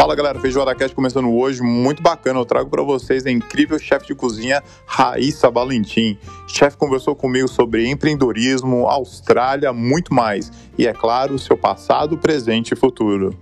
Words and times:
Fala 0.00 0.14
galera, 0.14 0.40
Feijoada 0.40 0.74
Cast 0.74 0.96
começando 0.96 1.30
hoje, 1.30 1.62
muito 1.62 2.02
bacana. 2.02 2.40
Eu 2.40 2.46
trago 2.46 2.70
para 2.70 2.82
vocês 2.82 3.26
a 3.26 3.30
incrível 3.30 3.78
chefe 3.78 4.06
de 4.06 4.14
cozinha 4.14 4.62
Raíssa 4.86 5.50
Valentim. 5.50 6.18
Chefe 6.48 6.78
conversou 6.78 7.14
comigo 7.14 7.46
sobre 7.46 7.86
empreendedorismo, 7.86 8.88
Austrália, 8.88 9.74
muito 9.74 10.14
mais. 10.14 10.50
E 10.78 10.86
é 10.86 10.94
claro, 10.94 11.38
seu 11.38 11.54
passado, 11.54 12.16
presente 12.16 12.72
e 12.72 12.76
futuro. 12.76 13.38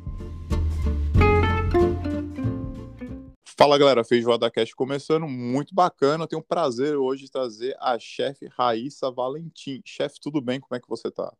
Fala 3.57 3.79
galera, 3.79 4.03
Feijoada 4.03 4.51
Cast 4.51 4.75
começando, 4.75 5.29
muito 5.29 5.73
bacana. 5.73 6.25
Eu 6.25 6.27
tenho 6.27 6.43
o 6.43 6.45
prazer 6.45 6.97
hoje 6.97 7.27
de 7.27 7.31
trazer 7.31 7.77
a 7.79 8.01
chefe 8.01 8.49
Raíssa 8.49 9.13
Valentim. 9.13 9.81
Chefe, 9.85 10.19
tudo 10.21 10.41
bem? 10.41 10.59
Como 10.59 10.77
é 10.77 10.81
que 10.81 10.89
você 10.89 11.09
tá? 11.09 11.33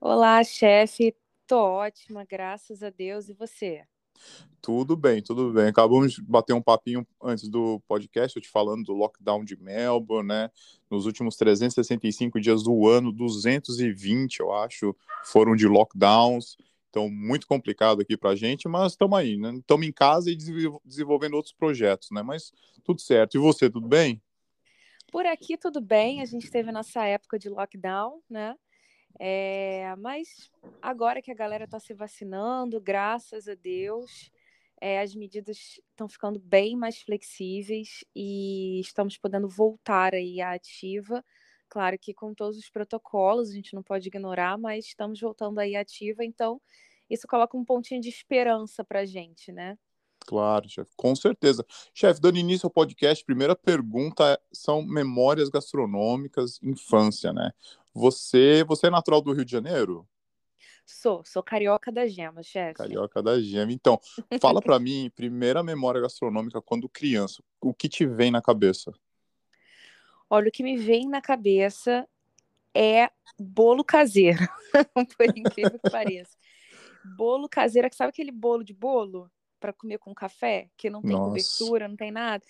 Olá, 0.00 0.44
chefe. 0.44 1.16
Tô 1.48 1.58
ótima, 1.58 2.24
graças 2.24 2.80
a 2.80 2.90
Deus. 2.90 3.28
E 3.28 3.34
você? 3.34 3.82
Tudo 4.60 4.96
bem, 4.96 5.20
tudo 5.20 5.52
bem. 5.52 5.66
Acabamos 5.66 6.14
de 6.14 6.22
bater 6.22 6.54
um 6.54 6.62
papinho 6.62 7.06
antes 7.22 7.48
do 7.48 7.80
podcast, 7.86 8.34
eu 8.34 8.42
te 8.42 8.48
falando 8.48 8.84
do 8.84 8.94
lockdown 8.94 9.44
de 9.44 9.60
Melbourne, 9.60 10.26
né? 10.26 10.50
Nos 10.90 11.04
últimos 11.04 11.36
365 11.36 12.40
dias 12.40 12.62
do 12.62 12.88
ano, 12.88 13.12
220, 13.12 14.40
eu 14.40 14.52
acho, 14.54 14.96
foram 15.24 15.54
de 15.54 15.68
lockdowns. 15.68 16.56
Então, 16.88 17.10
muito 17.10 17.46
complicado 17.46 18.00
aqui 18.00 18.16
pra 18.16 18.36
gente, 18.36 18.66
mas 18.68 18.92
estamos 18.92 19.18
aí, 19.18 19.36
né? 19.36 19.52
Estamos 19.56 19.86
em 19.86 19.92
casa 19.92 20.30
e 20.30 20.36
desenvolvendo 20.84 21.34
outros 21.34 21.52
projetos, 21.52 22.10
né? 22.10 22.22
Mas 22.22 22.52
tudo 22.84 23.00
certo. 23.00 23.34
E 23.34 23.38
você, 23.38 23.68
tudo 23.68 23.86
bem? 23.86 24.22
Por 25.10 25.26
aqui 25.26 25.58
tudo 25.58 25.80
bem, 25.80 26.22
a 26.22 26.24
gente 26.24 26.50
teve 26.50 26.72
nossa 26.72 27.04
época 27.04 27.38
de 27.38 27.48
lockdown, 27.48 28.22
né? 28.30 28.56
É, 29.18 29.94
mas 29.98 30.50
agora 30.82 31.22
que 31.22 31.30
a 31.30 31.34
galera 31.34 31.64
está 31.64 31.78
se 31.78 31.94
vacinando, 31.94 32.80
graças 32.80 33.48
a 33.48 33.54
Deus, 33.54 34.30
é, 34.80 35.00
as 35.00 35.14
medidas 35.14 35.80
estão 35.90 36.08
ficando 36.08 36.38
bem 36.38 36.76
mais 36.76 37.00
flexíveis 37.00 38.04
e 38.14 38.80
estamos 38.80 39.16
podendo 39.16 39.48
voltar 39.48 40.14
aí 40.14 40.40
à 40.40 40.52
ativa. 40.52 41.24
Claro 41.68 41.98
que 41.98 42.12
com 42.12 42.34
todos 42.34 42.58
os 42.58 42.68
protocolos, 42.68 43.50
a 43.50 43.54
gente 43.54 43.74
não 43.74 43.82
pode 43.82 44.08
ignorar, 44.08 44.58
mas 44.58 44.86
estamos 44.86 45.20
voltando 45.20 45.58
aí 45.58 45.76
à 45.76 45.80
ativa, 45.80 46.24
então 46.24 46.60
isso 47.08 47.26
coloca 47.26 47.56
um 47.56 47.64
pontinho 47.64 48.00
de 48.00 48.08
esperança 48.08 48.84
para 48.84 49.00
a 49.00 49.04
gente, 49.04 49.52
né? 49.52 49.78
Claro, 50.26 50.68
chefe, 50.68 50.90
com 50.96 51.14
certeza. 51.14 51.64
Chefe, 51.92 52.20
dando 52.20 52.38
início 52.38 52.66
ao 52.66 52.70
podcast, 52.70 53.24
primeira 53.24 53.54
pergunta 53.54 54.32
é, 54.32 54.40
são 54.52 54.82
memórias 54.82 55.48
gastronômicas, 55.50 56.58
infância, 56.62 57.32
né? 57.32 57.52
Você, 57.94 58.64
você 58.64 58.88
é 58.88 58.90
natural 58.90 59.22
do 59.22 59.32
Rio 59.32 59.44
de 59.44 59.52
Janeiro? 59.52 60.06
Sou, 60.84 61.24
sou 61.24 61.42
carioca 61.42 61.92
da 61.92 62.06
gema, 62.06 62.42
chefe. 62.42 62.74
Carioca 62.74 63.22
da 63.22 63.40
gema. 63.40 63.72
Então, 63.72 64.00
fala 64.40 64.60
para 64.60 64.78
mim, 64.78 65.10
primeira 65.14 65.62
memória 65.62 66.00
gastronômica 66.00 66.60
quando 66.60 66.88
criança, 66.88 67.42
o 67.60 67.72
que 67.72 67.88
te 67.88 68.04
vem 68.04 68.30
na 68.30 68.42
cabeça? 68.42 68.92
Olha, 70.28 70.48
o 70.48 70.52
que 70.52 70.64
me 70.64 70.76
vem 70.76 71.08
na 71.08 71.22
cabeça 71.22 72.06
é 72.74 73.08
bolo 73.38 73.84
caseiro, 73.84 74.38
por 75.16 75.38
incrível 75.38 75.78
que 75.78 75.90
pareça. 75.90 76.36
Bolo 77.16 77.48
caseiro, 77.48 77.88
sabe 77.92 78.10
aquele 78.10 78.32
bolo 78.32 78.64
de 78.64 78.74
bolo 78.74 79.30
para 79.64 79.72
comer 79.72 79.98
com 79.98 80.14
café, 80.14 80.68
que 80.76 80.90
não 80.90 81.00
tem 81.00 81.12
Nossa. 81.12 81.24
cobertura, 81.24 81.88
não 81.88 81.96
tem 81.96 82.12
nada? 82.12 82.44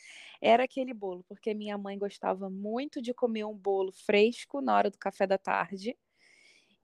era 0.45 0.65
aquele 0.65 0.93
bolo, 0.93 1.25
porque 1.27 1.55
minha 1.55 1.79
mãe 1.79 1.99
gostava 1.99 2.51
muito 2.51 3.01
de 3.01 3.15
comer 3.15 3.47
um 3.47 3.55
bolo 3.55 3.91
fresco 3.91 4.61
na 4.61 4.77
hora 4.77 4.91
do 4.91 4.99
café 4.99 5.27
da 5.27 5.39
tarde. 5.39 5.97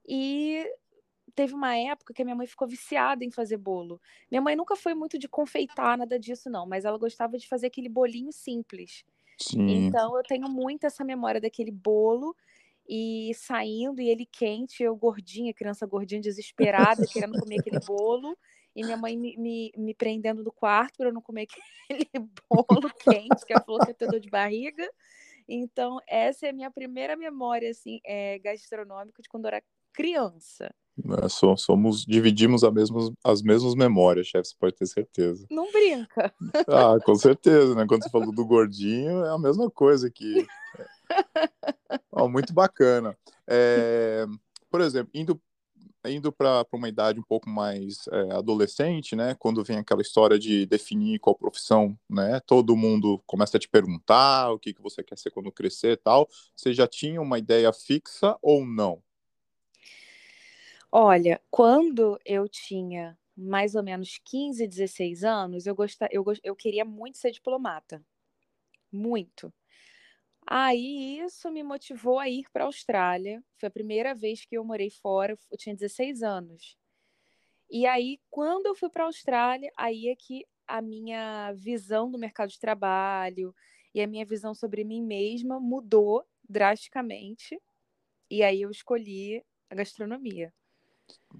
E 0.03 0.65
teve 1.35 1.53
uma 1.53 1.77
época 1.77 2.11
que 2.11 2.23
a 2.23 2.25
minha 2.25 2.35
mãe 2.35 2.47
ficou 2.47 2.67
viciada 2.67 3.23
em 3.23 3.29
fazer 3.29 3.57
bolo. 3.57 4.01
Minha 4.31 4.41
mãe 4.41 4.55
nunca 4.55 4.75
foi 4.75 4.95
muito 4.95 5.19
de 5.19 5.27
confeitar 5.27 5.95
nada 5.95 6.17
disso, 6.17 6.49
não, 6.49 6.65
mas 6.65 6.85
ela 6.85 6.97
gostava 6.97 7.37
de 7.37 7.47
fazer 7.47 7.67
aquele 7.67 7.87
bolinho 7.87 8.31
simples. 8.31 9.05
Sim. 9.37 9.85
Então 9.85 10.17
eu 10.17 10.23
tenho 10.23 10.49
muito 10.49 10.85
essa 10.85 11.03
memória 11.03 11.39
daquele 11.39 11.71
bolo 11.71 12.35
e 12.89 13.31
saindo 13.35 14.01
e 14.01 14.09
ele 14.09 14.25
quente, 14.25 14.81
eu 14.81 14.95
gordinha, 14.95 15.53
criança 15.53 15.85
gordinha, 15.85 16.19
desesperada, 16.19 17.05
querendo 17.05 17.35
comer 17.35 17.57
aquele 17.59 17.77
bolo 17.85 18.35
e 18.75 18.83
minha 18.83 18.97
mãe 18.97 19.17
me, 19.17 19.37
me, 19.37 19.71
me 19.77 19.93
prendendo 19.93 20.43
no 20.43 20.51
quarto 20.51 20.97
para 20.97 21.09
eu 21.09 21.13
não 21.13 21.21
comer 21.21 21.47
aquele 21.89 22.07
bolo 22.49 22.89
quente, 22.99 23.45
que 23.45 23.53
ela 23.53 23.63
falou 23.63 23.81
que 23.81 23.91
eu 23.91 23.95
tenho 23.95 24.11
dor 24.11 24.19
de 24.19 24.29
barriga. 24.29 24.89
Então, 25.47 25.99
essa 26.07 26.47
é 26.47 26.49
a 26.49 26.53
minha 26.53 26.71
primeira 26.71 27.15
memória 27.15 27.69
assim, 27.69 27.99
é, 28.05 28.39
gastronômica 28.39 29.21
de 29.21 29.27
quando 29.27 29.45
eu 29.45 29.49
era 29.49 29.63
criança. 29.93 30.73
É, 31.23 31.29
somos, 31.57 32.05
dividimos 32.05 32.63
a 32.63 32.71
mesmas, 32.71 33.11
as 33.23 33.41
mesmas 33.41 33.75
memórias, 33.75 34.27
chefe, 34.27 34.49
você 34.49 34.55
pode 34.57 34.75
ter 34.75 34.85
certeza. 34.85 35.45
Não 35.49 35.71
brinca. 35.71 36.33
Ah, 36.67 36.97
com 37.03 37.15
certeza, 37.15 37.75
né? 37.75 37.85
Quando 37.87 38.03
você 38.03 38.09
falou 38.09 38.31
do 38.31 38.45
gordinho, 38.45 39.25
é 39.25 39.29
a 39.29 39.37
mesma 39.37 39.69
coisa 39.69 40.09
que. 40.09 40.45
oh, 42.11 42.27
muito 42.27 42.53
bacana. 42.53 43.17
É, 43.47 44.25
por 44.69 44.81
exemplo, 44.81 45.11
indo 45.13 45.41
indo 46.05 46.31
para 46.31 46.65
uma 46.73 46.89
idade 46.89 47.19
um 47.19 47.23
pouco 47.23 47.49
mais 47.49 48.07
é, 48.11 48.33
adolescente, 48.33 49.15
né, 49.15 49.35
quando 49.37 49.63
vem 49.63 49.77
aquela 49.77 50.01
história 50.01 50.39
de 50.39 50.65
definir 50.65 51.19
qual 51.19 51.35
profissão, 51.35 51.97
né, 52.09 52.39
todo 52.45 52.75
mundo 52.75 53.21
começa 53.25 53.57
a 53.57 53.59
te 53.59 53.69
perguntar 53.69 54.51
o 54.51 54.59
que, 54.59 54.73
que 54.73 54.81
você 54.81 55.03
quer 55.03 55.17
ser 55.17 55.31
quando 55.31 55.51
crescer 55.51 55.93
e 55.93 55.97
tal, 55.97 56.27
você 56.55 56.73
já 56.73 56.87
tinha 56.87 57.21
uma 57.21 57.37
ideia 57.37 57.71
fixa 57.71 58.37
ou 58.41 58.65
não? 58.65 59.01
Olha, 60.91 61.39
quando 61.49 62.19
eu 62.25 62.49
tinha 62.49 63.17
mais 63.35 63.75
ou 63.75 63.83
menos 63.83 64.19
15, 64.25 64.67
16 64.67 65.23
anos, 65.23 65.65
eu, 65.65 65.73
gostava, 65.73 66.11
eu, 66.13 66.23
eu 66.43 66.55
queria 66.55 66.83
muito 66.83 67.17
ser 67.17 67.31
diplomata. 67.31 68.03
Muito. 68.91 69.53
Aí 70.53 71.17
isso 71.21 71.49
me 71.49 71.63
motivou 71.63 72.19
a 72.19 72.27
ir 72.27 72.43
para 72.51 72.65
a 72.65 72.67
Austrália. 72.67 73.41
Foi 73.57 73.67
a 73.67 73.71
primeira 73.71 74.13
vez 74.13 74.43
que 74.43 74.57
eu 74.57 74.65
morei 74.65 74.89
fora, 74.89 75.37
eu 75.49 75.57
tinha 75.57 75.73
16 75.73 76.21
anos. 76.21 76.75
E 77.69 77.85
aí, 77.85 78.19
quando 78.29 78.65
eu 78.65 78.75
fui 78.75 78.89
para 78.89 79.03
a 79.03 79.05
Austrália, 79.05 79.71
aí 79.77 80.09
é 80.09 80.15
que 80.17 80.45
a 80.67 80.81
minha 80.81 81.53
visão 81.53 82.11
do 82.11 82.17
mercado 82.19 82.49
de 82.49 82.59
trabalho 82.59 83.55
e 83.95 84.01
a 84.01 84.07
minha 84.07 84.25
visão 84.25 84.53
sobre 84.53 84.83
mim 84.83 85.01
mesma 85.01 85.57
mudou 85.57 86.21
drasticamente. 86.43 87.57
E 88.29 88.43
aí 88.43 88.61
eu 88.61 88.69
escolhi 88.69 89.41
a 89.69 89.75
gastronomia. 89.75 90.53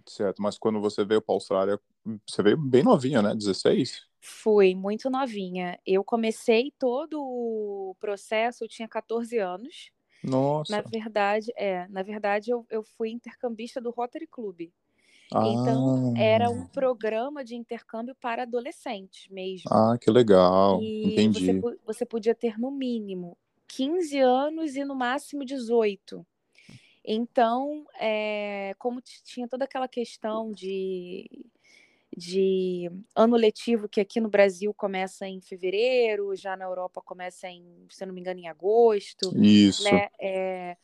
Certo, 0.07 0.41
mas 0.41 0.57
quando 0.57 0.79
você 0.79 1.03
veio 1.03 1.21
para 1.21 1.33
a 1.33 1.35
Austrália, 1.35 1.81
você 2.25 2.41
veio 2.41 2.55
bem 2.55 2.81
novinha, 2.81 3.21
né? 3.21 3.35
16? 3.35 4.07
Fui 4.21 4.75
muito 4.75 5.09
novinha. 5.09 5.79
Eu 5.85 6.03
comecei 6.03 6.71
todo 6.77 7.19
o 7.19 7.95
processo, 7.99 8.63
eu 8.63 8.67
tinha 8.67 8.87
14 8.87 9.39
anos. 9.39 9.91
Nossa. 10.23 10.75
Na 10.75 10.81
verdade, 10.81 11.51
é, 11.57 11.87
na 11.87 12.03
verdade 12.03 12.51
eu, 12.51 12.63
eu 12.69 12.83
fui 12.83 13.09
intercambista 13.09 13.81
do 13.81 13.89
Rotary 13.89 14.27
Club. 14.27 14.69
Então, 15.33 16.13
era 16.17 16.49
um 16.49 16.63
ah. 16.63 16.69
programa 16.73 17.43
de 17.43 17.55
intercâmbio 17.55 18.13
para 18.19 18.43
adolescentes 18.43 19.29
mesmo. 19.29 19.71
Ah, 19.71 19.97
que 19.99 20.11
legal. 20.11 20.81
E 20.81 21.13
Entendi. 21.13 21.59
Você, 21.59 21.79
você 21.85 22.05
podia 22.05 22.35
ter 22.35 22.59
no 22.59 22.69
mínimo 22.69 23.37
15 23.67 24.19
anos 24.19 24.75
e 24.75 24.83
no 24.83 24.93
máximo 24.93 25.45
18. 25.45 26.25
Então, 27.03 27.85
é, 27.99 28.75
como 28.77 29.01
tinha 29.01 29.47
toda 29.47 29.63
aquela 29.63 29.87
questão 29.87 30.51
de 30.51 31.27
de 32.15 32.91
ano 33.15 33.37
letivo 33.37 33.87
que 33.87 34.01
aqui 34.01 34.19
no 34.19 34.29
Brasil 34.29 34.73
começa 34.73 35.27
em 35.27 35.41
fevereiro, 35.41 36.35
já 36.35 36.57
na 36.57 36.65
Europa 36.65 37.01
começa 37.01 37.47
em, 37.47 37.85
se 37.89 38.05
não 38.05 38.13
me 38.13 38.19
engano, 38.19 38.39
em 38.39 38.47
agosto. 38.47 39.31
Isso. 39.37 39.83
Né? 39.83 40.09
É, 40.19 40.77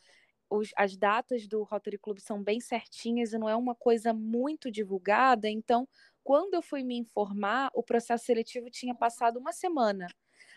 os, 0.48 0.70
as 0.76 0.96
datas 0.96 1.46
do 1.46 1.62
Rotary 1.62 1.98
Club 1.98 2.18
são 2.18 2.42
bem 2.42 2.60
certinhas 2.60 3.32
e 3.32 3.38
não 3.38 3.48
é 3.48 3.54
uma 3.54 3.74
coisa 3.74 4.12
muito 4.12 4.70
divulgada. 4.70 5.48
Então, 5.48 5.86
quando 6.24 6.54
eu 6.54 6.62
fui 6.62 6.82
me 6.82 6.96
informar, 6.96 7.70
o 7.74 7.82
processo 7.82 8.24
seletivo 8.24 8.70
tinha 8.70 8.94
passado 8.94 9.38
uma 9.38 9.52
semana. 9.52 10.06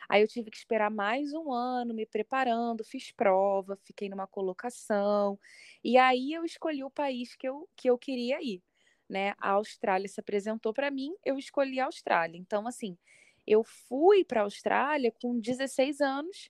Aí 0.09 0.21
eu 0.21 0.27
tive 0.27 0.50
que 0.50 0.57
esperar 0.57 0.89
mais 0.89 1.31
um 1.33 1.51
ano 1.51 1.94
me 1.94 2.06
preparando, 2.06 2.83
fiz 2.83 3.12
prova, 3.12 3.77
fiquei 3.83 4.09
numa 4.09 4.27
colocação. 4.27 5.39
E 5.83 5.97
aí 5.97 6.33
eu 6.33 6.44
escolhi 6.44 6.83
o 6.83 6.89
país 6.89 7.35
que 7.35 7.47
eu, 7.47 7.69
que 7.75 7.89
eu 7.89 7.97
queria 7.97 8.41
ir 8.41 8.62
né? 9.12 9.36
A 9.38 9.52
Austrália 9.52 10.08
se 10.08 10.19
apresentou 10.19 10.74
para 10.74 10.90
mim, 10.90 11.13
eu 11.25 11.38
escolhi 11.38 11.80
a 11.80 11.86
Austrália. 11.86 12.38
Então, 12.38 12.66
assim, 12.66 12.98
eu 13.46 13.63
fui 13.63 14.24
para 14.24 14.40
a 14.40 14.44
Austrália 14.44 15.13
com 15.22 15.38
16 15.38 16.00
anos, 16.00 16.50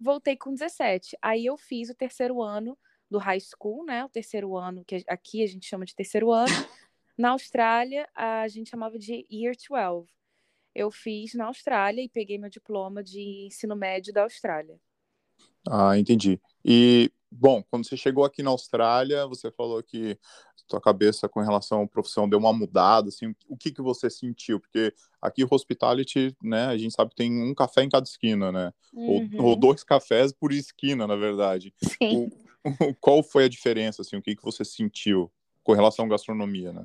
voltei 0.00 0.36
com 0.36 0.54
17. 0.54 1.18
Aí 1.20 1.44
eu 1.44 1.56
fiz 1.56 1.90
o 1.90 1.94
terceiro 1.94 2.40
ano 2.40 2.78
do 3.10 3.18
high 3.18 3.40
school, 3.40 3.84
né? 3.84 4.04
O 4.04 4.08
terceiro 4.08 4.56
ano, 4.56 4.84
que 4.84 5.04
aqui 5.08 5.42
a 5.42 5.46
gente 5.46 5.66
chama 5.66 5.84
de 5.84 5.94
terceiro 5.94 6.30
ano. 6.30 6.54
Na 7.18 7.30
Austrália, 7.30 8.08
a 8.14 8.46
gente 8.46 8.70
chamava 8.70 8.98
de 8.98 9.26
Year 9.30 9.54
12. 9.56 10.06
Eu 10.74 10.90
fiz 10.90 11.34
na 11.34 11.46
Austrália 11.46 12.02
e 12.02 12.08
peguei 12.08 12.38
meu 12.38 12.50
diploma 12.50 13.02
de 13.02 13.46
ensino 13.46 13.74
médio 13.74 14.12
da 14.12 14.22
Austrália. 14.22 14.78
Ah, 15.68 15.98
entendi. 15.98 16.40
E 16.64 17.10
bom, 17.30 17.62
quando 17.64 17.86
você 17.86 17.96
chegou 17.96 18.24
aqui 18.24 18.42
na 18.42 18.50
Austrália, 18.50 19.26
você 19.26 19.50
falou 19.50 19.82
que 19.82 20.18
sua 20.68 20.80
cabeça 20.80 21.28
com 21.28 21.40
relação 21.40 21.82
à 21.82 21.86
profissão 21.86 22.28
deu 22.28 22.38
uma 22.38 22.52
mudada, 22.52 23.08
assim, 23.08 23.34
o 23.48 23.56
que 23.56 23.70
que 23.70 23.82
você 23.82 24.10
sentiu? 24.10 24.60
Porque 24.60 24.92
aqui 25.20 25.46
hospitality, 25.48 26.36
né, 26.42 26.66
a 26.66 26.76
gente 26.76 26.94
sabe 26.94 27.10
que 27.10 27.16
tem 27.16 27.32
um 27.42 27.54
café 27.54 27.82
em 27.82 27.88
cada 27.88 28.04
esquina, 28.04 28.50
né? 28.50 28.72
Uhum. 28.92 29.28
Ou, 29.38 29.46
ou, 29.46 29.56
dois 29.56 29.84
cafés 29.84 30.32
por 30.32 30.52
esquina, 30.52 31.06
na 31.06 31.16
verdade. 31.16 31.72
Sim. 31.82 32.30
O, 32.64 32.94
qual 33.00 33.22
foi 33.22 33.44
a 33.44 33.48
diferença, 33.48 34.02
assim, 34.02 34.16
o 34.16 34.22
que 34.22 34.34
que 34.34 34.42
você 34.42 34.64
sentiu 34.64 35.30
com 35.62 35.72
relação 35.72 36.04
à 36.04 36.08
gastronomia, 36.08 36.72
né? 36.72 36.84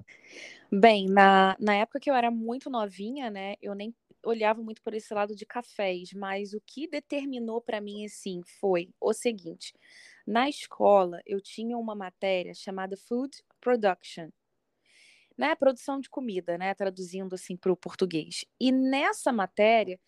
Bem, 0.72 1.08
na, 1.08 1.56
na 1.60 1.76
época 1.76 2.00
que 2.00 2.10
eu 2.10 2.16
era 2.16 2.32
muito 2.32 2.70
novinha, 2.70 3.30
né, 3.30 3.56
eu 3.62 3.76
nem 3.76 3.94
olhava 4.24 4.62
muito 4.62 4.82
por 4.82 4.94
esse 4.94 5.14
lado 5.14 5.36
de 5.36 5.46
cafés, 5.46 6.14
mas 6.14 6.54
o 6.54 6.62
que 6.62 6.88
determinou 6.88 7.62
para 7.62 7.82
mim, 7.82 8.06
assim, 8.06 8.42
foi 8.60 8.90
o 9.00 9.14
seguinte: 9.14 9.74
na 10.26 10.50
escola 10.50 11.22
eu 11.26 11.42
tinha 11.42 11.78
uma 11.78 11.96
matéria 11.96 12.54
chamada 12.54 12.96
Food 12.96 13.44
Production, 13.62 14.30
né, 15.38 15.56
produção 15.56 16.00
de 16.00 16.10
comida, 16.10 16.58
né, 16.58 16.74
traduzindo 16.74 17.34
assim 17.36 17.56
para 17.58 17.72
o 17.72 17.78
português. 17.78 18.46
E 18.60 18.72
nessa 18.72 19.32
matéria 19.32 20.00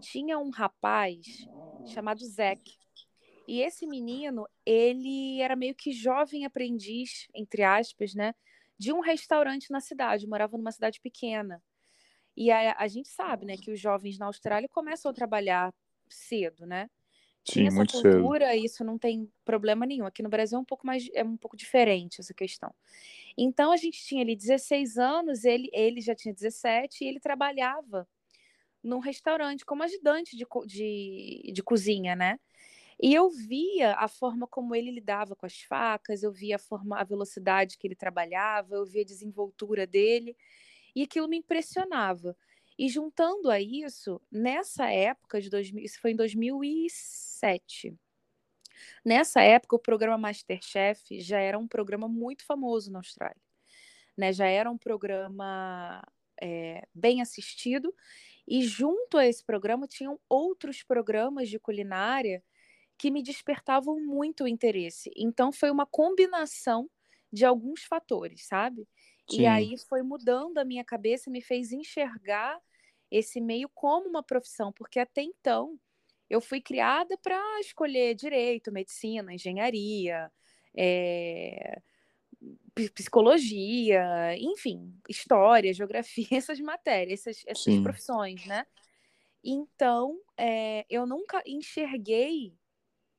tinha 0.00 0.38
um 0.38 0.50
rapaz 0.50 1.46
chamado 1.84 2.24
Zack. 2.26 2.62
E 3.46 3.60
esse 3.62 3.86
menino, 3.86 4.46
ele 4.66 5.40
era 5.40 5.56
meio 5.56 5.74
que 5.74 5.92
jovem 5.92 6.44
aprendiz, 6.46 7.26
entre 7.34 7.62
aspas, 7.62 8.14
né, 8.14 8.34
de 8.78 8.92
um 8.92 9.00
restaurante 9.00 9.70
na 9.70 9.80
cidade, 9.80 10.26
morava 10.26 10.56
numa 10.58 10.72
cidade 10.72 11.00
pequena. 11.00 11.62
E 12.36 12.50
a, 12.50 12.76
a 12.78 12.88
gente 12.88 13.08
sabe, 13.08 13.46
né, 13.46 13.56
que 13.58 13.70
os 13.72 13.80
jovens 13.80 14.18
na 14.18 14.26
Austrália 14.26 14.68
começam 14.68 15.10
a 15.10 15.14
trabalhar 15.14 15.74
cedo, 16.08 16.66
né? 16.66 16.88
Sim, 17.44 17.66
Tinha 17.66 17.68
essa 17.68 17.84
cultura, 17.84 18.54
cedo. 18.54 18.56
isso 18.56 18.84
não 18.84 18.98
tem 18.98 19.30
problema 19.44 19.86
nenhum. 19.86 20.06
Aqui 20.06 20.22
no 20.22 20.28
Brasil 20.28 20.58
é 20.58 20.60
um 20.60 20.64
pouco 20.64 20.86
mais 20.86 21.08
é 21.14 21.24
um 21.24 21.36
pouco 21.36 21.56
diferente 21.56 22.20
essa 22.20 22.34
questão. 22.34 22.74
Então 23.38 23.72
a 23.72 23.76
gente 23.76 24.04
tinha 24.04 24.22
ali 24.22 24.36
16 24.36 24.98
anos, 24.98 25.44
ele, 25.44 25.70
ele 25.72 26.00
já 26.00 26.14
tinha 26.14 26.34
17 26.34 27.04
e 27.04 27.08
ele 27.08 27.20
trabalhava 27.20 28.08
num 28.82 28.98
restaurante 28.98 29.64
como 29.64 29.82
ajudante 29.82 30.36
de, 30.36 30.46
de, 30.66 31.52
de 31.52 31.62
cozinha, 31.62 32.16
né? 32.16 32.38
E 33.02 33.14
eu 33.14 33.30
via 33.30 33.94
a 33.96 34.08
forma 34.08 34.46
como 34.46 34.74
ele 34.74 34.90
lidava 34.90 35.36
com 35.36 35.46
as 35.46 35.60
facas, 35.62 36.22
eu 36.22 36.32
via 36.32 36.56
a 36.56 36.58
forma, 36.58 36.98
a 37.00 37.04
velocidade 37.04 37.78
que 37.78 37.86
ele 37.86 37.96
trabalhava, 37.96 38.74
eu 38.76 38.86
via 38.86 39.02
a 39.02 39.06
desenvoltura 39.06 39.86
dele 39.86 40.36
e 40.94 41.02
aquilo 41.02 41.28
me 41.28 41.38
impressionava. 41.38 42.36
E 42.80 42.88
juntando 42.88 43.50
a 43.50 43.60
isso, 43.60 44.22
nessa 44.32 44.90
época 44.90 45.38
de 45.38 45.50
2000, 45.50 45.84
isso 45.84 46.00
foi 46.00 46.12
em 46.12 46.16
2007. 46.16 47.94
Nessa 49.04 49.42
época, 49.42 49.76
o 49.76 49.78
programa 49.78 50.16
Masterchef 50.16 51.20
já 51.20 51.38
era 51.38 51.58
um 51.58 51.68
programa 51.68 52.08
muito 52.08 52.42
famoso 52.42 52.90
na 52.90 53.00
Austrália. 53.00 53.36
Né? 54.16 54.32
Já 54.32 54.46
era 54.46 54.70
um 54.70 54.78
programa 54.78 56.02
é, 56.40 56.88
bem 56.94 57.20
assistido. 57.20 57.94
E 58.48 58.62
junto 58.62 59.18
a 59.18 59.26
esse 59.26 59.44
programa 59.44 59.86
tinham 59.86 60.18
outros 60.26 60.82
programas 60.82 61.50
de 61.50 61.58
culinária 61.58 62.42
que 62.96 63.10
me 63.10 63.22
despertavam 63.22 64.00
muito 64.00 64.44
o 64.44 64.48
interesse. 64.48 65.10
Então 65.14 65.52
foi 65.52 65.70
uma 65.70 65.84
combinação 65.84 66.88
de 67.30 67.44
alguns 67.44 67.84
fatores, 67.84 68.46
sabe? 68.46 68.88
Sim. 69.28 69.42
E 69.42 69.46
aí 69.46 69.76
foi 69.76 70.00
mudando 70.00 70.56
a 70.56 70.64
minha 70.64 70.82
cabeça, 70.82 71.30
me 71.30 71.42
fez 71.42 71.72
enxergar 71.72 72.58
esse 73.10 73.40
meio 73.40 73.68
como 73.74 74.08
uma 74.08 74.22
profissão, 74.22 74.72
porque 74.72 74.98
até 74.98 75.22
então 75.22 75.78
eu 76.28 76.40
fui 76.40 76.60
criada 76.60 77.16
para 77.18 77.40
escolher 77.60 78.14
direito, 78.14 78.70
medicina, 78.70 79.34
engenharia, 79.34 80.30
é, 80.76 81.82
psicologia, 82.94 84.36
enfim, 84.38 84.94
história, 85.08 85.74
geografia, 85.74 86.28
essas 86.38 86.60
matérias, 86.60 87.26
essas, 87.26 87.42
essas 87.46 87.78
profissões, 87.82 88.46
né? 88.46 88.64
Então, 89.42 90.18
é, 90.36 90.86
eu 90.88 91.06
nunca 91.06 91.42
enxerguei 91.46 92.54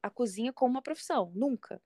a 0.02 0.10
cozinha 0.10 0.54
como 0.54 0.72
uma 0.76 0.82
profissão, 0.82 1.32
nunca. 1.36 1.82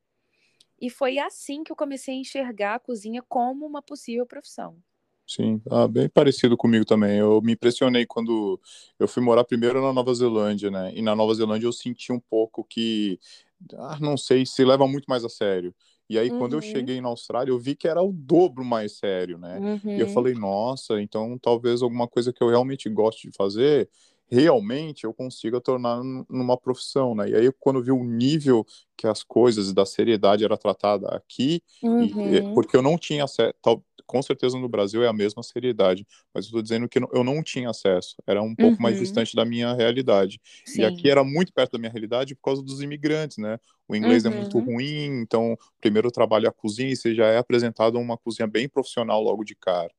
E 0.79 0.89
foi 0.89 1.17
assim 1.17 1.63
que 1.63 1.71
eu 1.71 1.75
comecei 1.75 2.15
a 2.15 2.19
enxergar 2.19 2.75
a 2.75 2.79
cozinha 2.79 3.23
como 3.23 3.65
uma 3.65 3.81
possível 3.81 4.25
profissão. 4.25 4.81
Sim, 5.27 5.59
ah, 5.71 5.87
bem 5.87 6.07
parecido 6.07 6.55
comigo 6.55 6.85
também. 6.85 7.17
Eu 7.17 7.41
me 7.41 7.53
impressionei 7.53 8.05
quando 8.05 8.59
eu 8.99 9.07
fui 9.07 9.23
morar 9.23 9.43
primeiro 9.43 9.81
na 9.81 9.91
Nova 9.91 10.13
Zelândia, 10.13 10.69
né? 10.69 10.91
E 10.93 11.01
na 11.01 11.15
Nova 11.15 11.33
Zelândia 11.33 11.65
eu 11.65 11.73
senti 11.73 12.11
um 12.11 12.19
pouco 12.19 12.63
que, 12.63 13.19
ah, 13.73 13.97
não 13.99 14.15
sei, 14.17 14.45
se 14.45 14.63
leva 14.63 14.87
muito 14.87 15.05
mais 15.07 15.25
a 15.25 15.29
sério. 15.29 15.73
E 16.07 16.19
aí, 16.19 16.29
uhum. 16.29 16.37
quando 16.37 16.53
eu 16.53 16.59
uhum. 16.59 16.61
cheguei 16.61 17.01
na 17.01 17.09
Austrália, 17.09 17.51
eu 17.51 17.57
vi 17.57 17.75
que 17.75 17.87
era 17.87 18.01
o 18.01 18.13
dobro 18.13 18.63
mais 18.63 18.97
sério, 18.97 19.39
né? 19.39 19.57
Uhum. 19.57 19.97
E 19.97 19.99
eu 19.99 20.07
uhum. 20.07 20.13
falei, 20.13 20.35
nossa, 20.35 21.01
então 21.01 21.37
talvez 21.39 21.81
alguma 21.81 22.07
coisa 22.07 22.31
que 22.31 22.43
eu 22.43 22.49
realmente 22.49 22.87
gosto 22.89 23.21
de 23.23 23.35
fazer, 23.35 23.89
realmente 24.27 25.03
eu 25.03 25.13
consiga 25.13 25.61
tornar 25.61 26.01
numa 26.29 26.57
profissão, 26.57 27.15
né? 27.15 27.29
E 27.29 27.35
aí 27.35 27.51
quando 27.59 27.81
vi 27.81 27.91
o 27.91 28.03
nível 28.03 28.65
que 28.97 29.07
as 29.07 29.23
coisas 29.23 29.73
da 29.73 29.85
seriedade 29.85 30.43
era 30.43 30.57
tratada 30.57 31.07
aqui, 31.09 31.61
uhum. 31.83 32.33
e, 32.33 32.53
porque 32.53 32.75
eu 32.75 32.81
não 32.81 32.97
tinha 32.97 33.23
acesso, 33.23 33.53
com 34.05 34.21
certeza 34.21 34.57
no 34.57 34.69
Brasil 34.69 35.03
é 35.03 35.07
a 35.07 35.13
mesma 35.13 35.43
seriedade, 35.43 36.05
mas 36.33 36.45
eu 36.45 36.51
tô 36.51 36.61
dizendo 36.61 36.87
que 36.87 36.99
eu 36.99 37.23
não 37.23 37.43
tinha 37.43 37.69
acesso, 37.69 38.15
era 38.25 38.41
um 38.41 38.55
pouco 38.55 38.75
uhum. 38.75 38.81
mais 38.81 38.99
distante 38.99 39.35
da 39.35 39.43
minha 39.43 39.73
realidade. 39.73 40.39
Sim. 40.65 40.81
E 40.81 40.85
aqui 40.85 41.09
era 41.09 41.23
muito 41.23 41.51
perto 41.51 41.73
da 41.73 41.79
minha 41.79 41.91
realidade 41.91 42.35
por 42.35 42.41
causa 42.41 42.61
dos 42.61 42.81
imigrantes, 42.81 43.37
né? 43.37 43.59
O 43.87 43.95
inglês 43.95 44.25
uhum. 44.25 44.31
é 44.31 44.35
muito 44.35 44.57
uhum. 44.57 44.65
ruim, 44.65 45.21
então 45.21 45.57
primeiro 45.79 46.07
eu 46.07 46.11
trabalho 46.11 46.47
a 46.47 46.51
cozinha 46.51 46.91
e 46.91 46.95
você 46.95 47.13
já 47.13 47.27
é 47.27 47.37
apresentado 47.37 47.99
uma 47.99 48.17
cozinha 48.17 48.47
bem 48.47 48.69
profissional 48.69 49.21
logo 49.21 49.43
de 49.43 49.55
cara. 49.55 49.91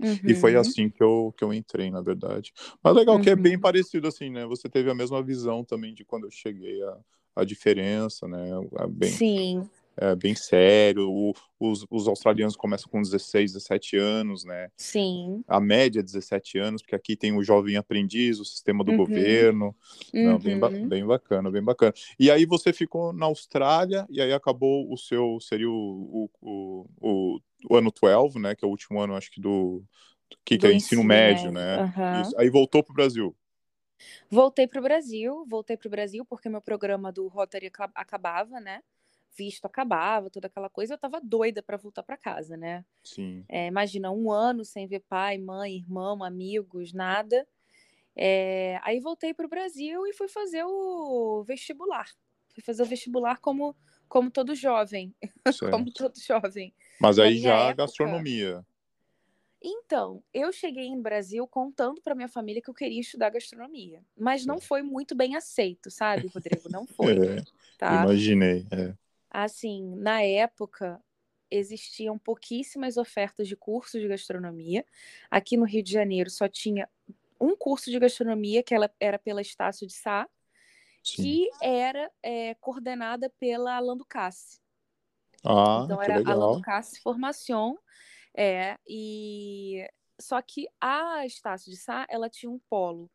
Uhum. 0.00 0.18
E 0.24 0.34
foi 0.34 0.54
uhum. 0.54 0.60
assim 0.60 0.88
que 0.88 1.02
eu, 1.02 1.32
que 1.36 1.44
eu 1.44 1.52
entrei, 1.52 1.90
na 1.90 2.00
verdade. 2.00 2.52
Mas 2.82 2.94
legal 2.94 3.16
uhum. 3.16 3.22
que 3.22 3.30
é 3.30 3.36
bem 3.36 3.54
uhum. 3.54 3.60
parecido, 3.60 4.08
assim, 4.08 4.30
né? 4.30 4.44
Você 4.46 4.68
teve 4.68 4.90
a 4.90 4.94
mesma 4.94 5.22
visão 5.22 5.64
também 5.64 5.94
de 5.94 6.04
quando 6.04 6.24
eu 6.26 6.30
cheguei, 6.30 6.82
a, 6.82 6.96
a 7.36 7.44
diferença, 7.44 8.26
né? 8.26 8.50
A 8.76 8.86
bem, 8.86 9.10
Sim. 9.10 9.68
É 9.96 10.14
bem 10.14 10.34
sério. 10.34 11.10
O, 11.10 11.32
os, 11.58 11.86
os 11.90 12.08
australianos 12.08 12.56
começam 12.56 12.90
com 12.90 13.00
16, 13.00 13.52
17 13.52 13.96
anos, 13.96 14.44
né? 14.44 14.68
Sim. 14.76 15.42
A 15.46 15.60
média 15.60 16.00
é 16.00 16.02
17 16.02 16.58
anos, 16.58 16.82
porque 16.82 16.96
aqui 16.96 17.16
tem 17.16 17.36
o 17.36 17.42
jovem 17.42 17.76
aprendiz, 17.76 18.40
o 18.40 18.44
sistema 18.44 18.82
do 18.82 18.92
uhum. 18.92 18.98
governo. 18.98 19.74
Não, 20.12 20.38
bem, 20.38 20.58
bem 20.88 21.06
bacana, 21.06 21.50
bem 21.50 21.62
bacana. 21.62 21.92
E 22.18 22.30
aí 22.30 22.44
você 22.44 22.72
ficou 22.72 23.12
na 23.12 23.26
Austrália, 23.26 24.06
e 24.10 24.20
aí 24.20 24.32
acabou 24.32 24.92
o 24.92 24.96
seu, 24.96 25.38
seria 25.40 25.70
o, 25.70 26.30
o, 26.40 26.86
o 27.00 27.40
o 27.66 27.76
ano 27.76 27.90
12, 27.90 28.38
né, 28.38 28.54
que 28.54 28.64
é 28.64 28.68
o 28.68 28.70
último 28.70 29.00
ano, 29.00 29.16
acho 29.16 29.30
que 29.30 29.40
do 29.40 29.82
que, 30.44 30.58
que 30.58 30.66
é 30.66 30.72
ensino, 30.72 31.00
ensino 31.00 31.04
médio, 31.04 31.52
né? 31.52 31.82
Uhum. 31.82 32.38
Aí 32.38 32.50
voltou 32.50 32.82
para 32.82 32.92
o 32.92 32.94
Brasil. 32.94 33.36
Voltei 34.28 34.66
para 34.66 34.80
o 34.80 34.82
Brasil, 34.82 35.44
voltei 35.48 35.76
para 35.76 35.86
o 35.86 35.90
Brasil 35.90 36.24
porque 36.24 36.48
meu 36.48 36.60
programa 36.60 37.12
do 37.12 37.28
Rotary 37.28 37.70
acabava, 37.94 38.60
né? 38.60 38.82
Visto 39.36 39.64
acabava, 39.64 40.30
toda 40.30 40.46
aquela 40.46 40.68
coisa. 40.68 40.94
Eu 40.94 40.96
estava 40.96 41.20
doida 41.20 41.62
para 41.62 41.76
voltar 41.76 42.02
para 42.02 42.16
casa, 42.16 42.56
né? 42.56 42.84
Sim. 43.02 43.44
É, 43.48 43.66
imagina 43.66 44.10
um 44.10 44.30
ano 44.30 44.64
sem 44.64 44.86
ver 44.86 45.00
pai, 45.00 45.38
mãe, 45.38 45.76
irmão, 45.76 46.22
amigos, 46.22 46.92
nada. 46.92 47.46
É, 48.16 48.78
aí 48.82 49.00
voltei 49.00 49.34
para 49.34 49.46
o 49.46 49.48
Brasil 49.48 50.06
e 50.06 50.12
fui 50.12 50.28
fazer 50.28 50.64
o 50.64 51.42
vestibular. 51.44 52.08
Fui 52.54 52.62
fazer 52.62 52.82
o 52.82 52.86
vestibular 52.86 53.40
como 53.40 53.76
como 54.08 54.30
todo 54.30 54.54
jovem, 54.54 55.12
como 55.72 55.92
todo 55.92 56.14
jovem. 56.20 56.72
Mas 57.00 57.18
aí 57.18 57.38
já 57.38 57.56
época... 57.56 57.84
gastronomia. 57.84 58.64
Então, 59.60 60.22
eu 60.32 60.52
cheguei 60.52 60.94
no 60.94 61.00
Brasil 61.00 61.46
contando 61.48 62.00
para 62.02 62.14
minha 62.14 62.28
família 62.28 62.60
que 62.60 62.68
eu 62.68 62.74
queria 62.74 63.00
estudar 63.00 63.30
gastronomia, 63.30 64.04
mas 64.16 64.44
não 64.44 64.60
foi 64.60 64.82
muito 64.82 65.14
bem 65.14 65.36
aceito, 65.36 65.90
sabe, 65.90 66.28
Rodrigo? 66.28 66.68
Não 66.70 66.86
foi. 66.94 67.14
é, 67.16 67.42
tá? 67.78 68.04
Imaginei. 68.04 68.66
É. 68.70 68.94
Assim, 69.34 69.96
na 69.96 70.22
época 70.22 71.02
existiam 71.50 72.16
pouquíssimas 72.16 72.96
ofertas 72.96 73.48
de 73.48 73.56
cursos 73.56 74.00
de 74.00 74.06
gastronomia. 74.06 74.86
Aqui 75.28 75.56
no 75.56 75.64
Rio 75.64 75.82
de 75.82 75.90
Janeiro 75.90 76.30
só 76.30 76.48
tinha 76.48 76.88
um 77.40 77.56
curso 77.56 77.90
de 77.90 77.98
gastronomia 77.98 78.62
que 78.62 78.72
ela 78.72 78.88
era 79.00 79.18
pela 79.18 79.42
Estácio 79.42 79.88
de 79.88 79.92
Sá, 79.92 80.28
Sim. 81.02 81.16
que 81.16 81.50
era 81.60 82.08
é, 82.22 82.54
coordenada 82.54 83.28
pela 83.40 83.74
Alan 83.74 83.96
Ducasse. 83.96 84.60
Ah, 85.44 85.82
então 85.84 86.00
era 86.00 86.18
legal. 86.18 86.40
Alan 86.40 86.56
Ducasse 86.58 87.00
Formação, 87.00 87.76
é, 88.36 88.78
e 88.86 89.84
só 90.16 90.40
que 90.40 90.68
a 90.80 91.26
Estácio 91.26 91.72
de 91.72 91.76
Sá, 91.76 92.06
ela 92.08 92.30
tinha 92.30 92.50
um 92.50 92.60
polo 92.70 93.10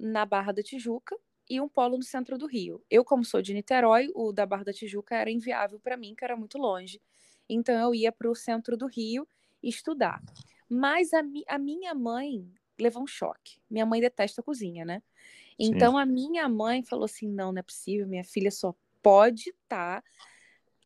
na 0.00 0.26
Barra 0.26 0.50
da 0.50 0.64
Tijuca 0.64 1.16
e 1.48 1.60
um 1.60 1.68
polo 1.68 1.96
no 1.96 2.02
centro 2.02 2.36
do 2.36 2.46
Rio. 2.46 2.82
Eu, 2.90 3.04
como 3.04 3.24
sou 3.24 3.40
de 3.40 3.54
Niterói, 3.54 4.10
o 4.14 4.32
da 4.32 4.44
Barra 4.44 4.64
da 4.64 4.72
Tijuca 4.72 5.16
era 5.16 5.30
inviável 5.30 5.80
para 5.80 5.96
mim, 5.96 6.14
que 6.14 6.24
era 6.24 6.36
muito 6.36 6.58
longe. 6.58 7.00
Então 7.48 7.74
eu 7.80 7.94
ia 7.94 8.12
para 8.12 8.30
o 8.30 8.34
centro 8.34 8.76
do 8.76 8.86
Rio 8.86 9.26
estudar. 9.62 10.22
Mas 10.68 11.14
a, 11.14 11.22
mi 11.22 11.42
a 11.48 11.58
minha 11.58 11.94
mãe 11.94 12.46
levou 12.78 13.02
um 13.02 13.06
choque. 13.06 13.58
Minha 13.70 13.86
mãe 13.86 14.00
detesta 14.00 14.40
a 14.40 14.44
cozinha, 14.44 14.84
né? 14.84 15.02
Então 15.58 15.94
Sim. 15.94 16.00
a 16.00 16.06
minha 16.06 16.48
mãe 16.48 16.82
falou 16.82 17.06
assim: 17.06 17.26
não, 17.26 17.52
não 17.52 17.60
é 17.60 17.62
possível, 17.62 18.06
minha 18.06 18.24
filha 18.24 18.50
só 18.50 18.74
pode 19.02 19.50
estar 19.50 20.02
tá 20.02 20.08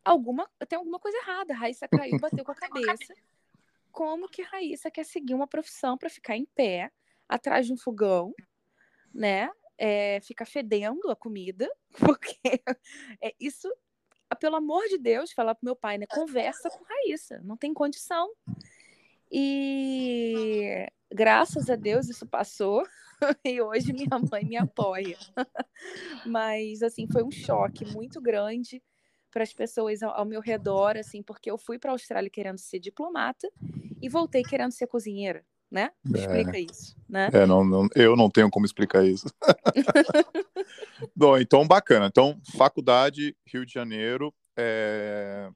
alguma, 0.05 0.49
tem 0.69 0.79
alguma 0.79 0.99
coisa 0.99 1.19
errada. 1.19 1.53
A 1.53 1.57
Raíssa 1.57 1.89
caiu, 1.89 2.19
bateu 2.21 2.45
com 2.45 2.53
a 2.53 2.55
cabeça. 2.55 3.15
Como 3.91 4.29
que 4.29 4.43
a 4.43 4.49
Raíssa 4.49 4.91
quer 4.91 5.05
seguir 5.05 5.35
uma 5.35 5.47
profissão 5.47 5.99
para 5.99 6.09
ficar 6.09 6.37
em 6.37 6.47
pé, 6.47 6.91
atrás 7.29 7.67
de 7.67 7.73
um 7.73 7.77
fogão, 7.77 8.35
né? 9.13 9.51
É, 9.85 10.21
ficar 10.21 10.47
fedendo 10.47 11.11
a 11.11 11.17
comida, 11.17 11.69
porque 11.99 12.63
é, 13.21 13.35
isso, 13.41 13.69
pelo 14.39 14.55
amor 14.55 14.87
de 14.87 14.97
Deus, 14.97 15.33
falar 15.33 15.57
pro 15.57 15.65
meu 15.65 15.75
pai, 15.75 15.99
né? 15.99 16.07
Conversa 16.07 16.71
com 16.71 16.85
Raíssa, 16.85 17.41
não 17.43 17.57
tem 17.57 17.75
condição. 17.75 18.31
E 19.29 20.87
graças 21.13 21.69
a 21.69 21.75
Deus 21.75 22.09
isso 22.09 22.27
passou 22.27 22.85
e 23.45 23.61
hoje 23.61 23.93
minha 23.93 24.19
mãe 24.31 24.45
me 24.45 24.57
apoia. 24.57 25.17
Mas 26.27 26.83
assim, 26.83 27.09
foi 27.11 27.25
um 27.25 27.31
choque 27.31 27.85
muito 27.87 28.21
grande 28.21 28.83
para 29.33 29.43
as 29.43 29.53
pessoas 29.53 30.03
ao, 30.03 30.27
meu 30.27 30.41
redor, 30.41 30.99
assim, 30.99 31.23
porque 31.23 31.51
eu 31.51 31.57
fui 31.57 31.79
para 31.79 31.91
a 31.91 31.95
Austrália 31.95 32.31
querendo 32.31 32.59
ser 32.59 32.79
diplomata 32.79 33.51
e 34.01 34.09
voltei 34.09 34.43
querendo 34.43 34.73
ser 34.73 34.87
cozinheira, 34.87 35.45
né? 35.73 35.91
É, 36.15 36.19
explica 36.19 36.59
isso, 36.59 36.95
né? 37.09 37.31
É, 37.33 37.47
não, 37.47 37.65
não, 37.65 37.89
eu 37.97 38.15
não 38.15 38.29
tenho 38.29 38.51
como 38.51 38.67
explicar 38.67 39.05
isso. 39.05 39.27
Bom, 41.17 41.39
então 41.39 41.67
bacana. 41.67 42.07
Então, 42.07 42.39
faculdade 42.55 43.35
Rio 43.47 43.65
de 43.65 43.73
Janeiro, 43.73 44.33
é, 44.55 45.49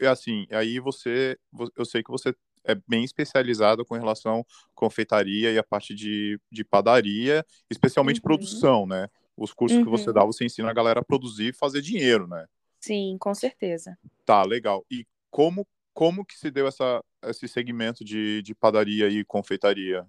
é 0.00 0.06
assim, 0.08 0.44
aí 0.50 0.80
você, 0.80 1.38
eu 1.76 1.84
sei 1.84 2.02
que 2.02 2.10
você 2.10 2.34
é 2.64 2.74
bem 2.86 3.04
especializado 3.04 3.84
com 3.86 3.94
relação 3.94 4.40
à 4.40 4.44
confeitaria 4.74 5.52
e 5.52 5.58
a 5.58 5.62
parte 5.62 5.94
de, 5.94 6.38
de 6.50 6.64
padaria, 6.64 7.46
especialmente 7.70 8.18
uhum. 8.18 8.24
produção, 8.24 8.86
né? 8.86 9.08
Os 9.36 9.52
cursos 9.52 9.78
uhum. 9.78 9.84
que 9.84 9.90
você 9.90 10.12
dá, 10.12 10.22
uhum. 10.22 10.32
você 10.32 10.44
ensina 10.44 10.68
a 10.68 10.74
galera 10.74 11.00
a 11.00 11.04
produzir 11.04 11.50
e 11.50 11.56
fazer 11.56 11.80
dinheiro, 11.80 12.26
né? 12.26 12.44
Sim, 12.80 13.16
com 13.20 13.34
certeza. 13.34 13.96
Tá, 14.26 14.42
legal. 14.42 14.84
E 14.90 15.06
como, 15.30 15.66
como 15.94 16.24
que 16.24 16.36
se 16.36 16.50
deu 16.50 16.66
essa, 16.66 17.02
esse 17.22 17.46
segmento 17.48 18.04
de, 18.04 18.42
de 18.42 18.54
padaria 18.54 19.08
e 19.08 19.24
confeitaria? 19.24 20.06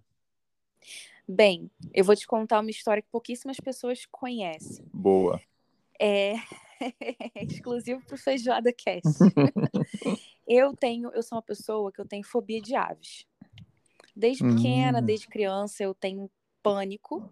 Bem, 1.27 1.69
eu 1.93 2.03
vou 2.03 2.15
te 2.15 2.27
contar 2.27 2.59
uma 2.59 2.69
história 2.69 3.01
que 3.01 3.09
pouquíssimas 3.09 3.57
pessoas 3.57 4.05
conhecem. 4.11 4.85
Boa. 4.93 5.41
É 5.99 6.35
exclusivo 7.47 8.01
para 8.05 8.15
o 8.15 8.17
Feijoada 8.17 8.73
Cast. 8.73 9.07
eu 10.47 10.75
tenho, 10.75 11.09
eu 11.13 11.23
sou 11.23 11.37
uma 11.37 11.41
pessoa 11.41 11.91
que 11.91 12.01
eu 12.01 12.07
tenho 12.07 12.23
fobia 12.23 12.61
de 12.61 12.75
aves. 12.75 13.25
Desde 14.15 14.43
pequena, 14.43 14.99
hum. 14.99 15.05
desde 15.05 15.27
criança, 15.27 15.83
eu 15.83 15.93
tenho 15.93 16.29
pânico, 16.61 17.31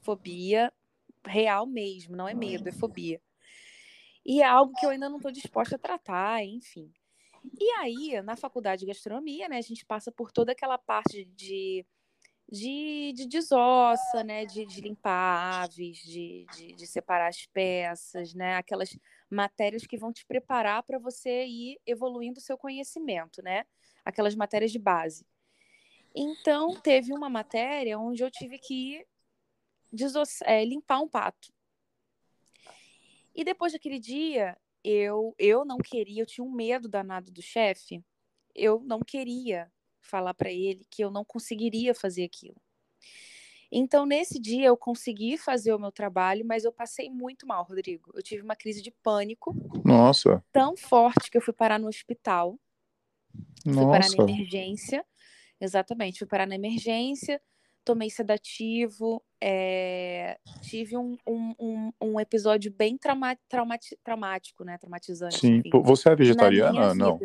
fobia, 0.00 0.72
real 1.26 1.66
mesmo, 1.66 2.16
não 2.16 2.28
é 2.28 2.34
medo, 2.34 2.68
é 2.68 2.72
fobia. 2.72 3.20
E 4.24 4.42
é 4.42 4.46
algo 4.46 4.72
que 4.74 4.84
eu 4.84 4.90
ainda 4.90 5.08
não 5.08 5.16
estou 5.16 5.32
disposta 5.32 5.76
a 5.76 5.78
tratar, 5.78 6.44
enfim. 6.44 6.92
E 7.60 7.70
aí, 7.72 8.20
na 8.22 8.36
faculdade 8.36 8.80
de 8.80 8.86
gastronomia, 8.86 9.48
né, 9.48 9.58
a 9.58 9.62
gente 9.62 9.84
passa 9.84 10.12
por 10.12 10.30
toda 10.30 10.52
aquela 10.52 10.76
parte 10.76 11.24
de, 11.24 11.86
de, 12.50 13.12
de 13.14 13.26
desossa, 13.26 14.22
né, 14.24 14.44
de, 14.44 14.66
de 14.66 14.80
limpar 14.80 15.62
aves, 15.62 15.98
de, 15.98 16.46
de, 16.54 16.72
de, 16.72 16.86
separar 16.86 17.28
as 17.28 17.46
peças, 17.46 18.34
né, 18.34 18.56
aquelas 18.56 18.96
matérias 19.30 19.86
que 19.86 19.96
vão 19.96 20.12
te 20.12 20.26
preparar 20.26 20.82
para 20.82 20.98
você 20.98 21.46
ir 21.46 21.80
evoluindo 21.86 22.38
o 22.38 22.42
seu 22.42 22.58
conhecimento, 22.58 23.42
né, 23.42 23.64
aquelas 24.04 24.34
matérias 24.34 24.72
de 24.72 24.78
base. 24.78 25.26
Então, 26.14 26.74
teve 26.80 27.12
uma 27.12 27.30
matéria 27.30 27.98
onde 27.98 28.22
eu 28.22 28.30
tive 28.30 28.58
que 28.58 29.06
é, 30.44 30.64
limpar 30.64 31.00
um 31.00 31.08
pato. 31.08 31.52
E 33.34 33.44
depois 33.44 33.72
daquele 33.72 33.98
dia, 33.98 34.56
eu, 34.84 35.34
eu 35.38 35.64
não 35.64 35.78
queria, 35.78 36.22
eu 36.22 36.26
tinha 36.26 36.44
um 36.44 36.50
medo 36.50 36.88
danado 36.88 37.30
do 37.30 37.42
chefe, 37.42 38.02
eu 38.54 38.80
não 38.80 39.00
queria 39.00 39.70
falar 40.00 40.34
para 40.34 40.50
ele 40.50 40.84
que 40.90 41.02
eu 41.02 41.10
não 41.10 41.24
conseguiria 41.24 41.94
fazer 41.94 42.24
aquilo. 42.24 42.56
Então, 43.72 44.04
nesse 44.04 44.40
dia, 44.40 44.66
eu 44.66 44.76
consegui 44.76 45.38
fazer 45.38 45.72
o 45.72 45.78
meu 45.78 45.92
trabalho, 45.92 46.44
mas 46.44 46.64
eu 46.64 46.72
passei 46.72 47.08
muito 47.08 47.46
mal, 47.46 47.62
Rodrigo. 47.62 48.10
Eu 48.14 48.22
tive 48.22 48.42
uma 48.42 48.56
crise 48.56 48.82
de 48.82 48.90
pânico. 48.90 49.54
Nossa. 49.84 50.44
Tão 50.52 50.76
forte 50.76 51.30
que 51.30 51.36
eu 51.36 51.40
fui 51.40 51.54
parar 51.54 51.78
no 51.78 51.86
hospital. 51.86 52.58
Nossa. 53.64 53.78
Fui 53.78 53.86
parar 53.86 54.08
na 54.08 54.32
emergência. 54.32 55.06
Exatamente, 55.60 56.18
fui 56.18 56.26
parar 56.26 56.46
na 56.46 56.56
emergência 56.56 57.40
tomei 57.84 58.10
sedativo, 58.10 59.22
é, 59.40 60.38
tive 60.62 60.96
um, 60.96 61.16
um, 61.26 61.54
um, 61.58 61.92
um, 62.00 62.20
episódio 62.20 62.72
bem 62.72 62.96
trauma, 62.96 63.36
traumati, 63.48 63.98
traumático, 64.04 64.64
né? 64.64 64.78
Traumatizante. 64.78 65.38
Sim. 65.38 65.62
Enfim, 65.64 65.82
você 65.82 66.10
é 66.10 66.16
vegetariana? 66.16 66.94
Não. 66.94 67.18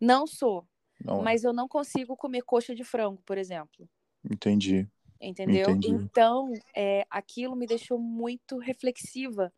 Não 0.00 0.26
sou. 0.26 0.66
Não. 1.04 1.20
É. 1.20 1.22
Mas 1.22 1.44
eu 1.44 1.52
não 1.52 1.66
consigo 1.68 2.16
comer 2.16 2.42
coxa 2.42 2.74
de 2.74 2.84
frango, 2.84 3.22
por 3.26 3.36
exemplo. 3.36 3.88
Entendi. 4.24 4.88
Entendeu? 5.20 5.70
Entendi. 5.70 5.88
Então, 5.88 6.52
é, 6.74 7.04
aquilo 7.10 7.56
me 7.56 7.66
deixou 7.66 7.98
muito 7.98 8.58
reflexiva, 8.58 9.52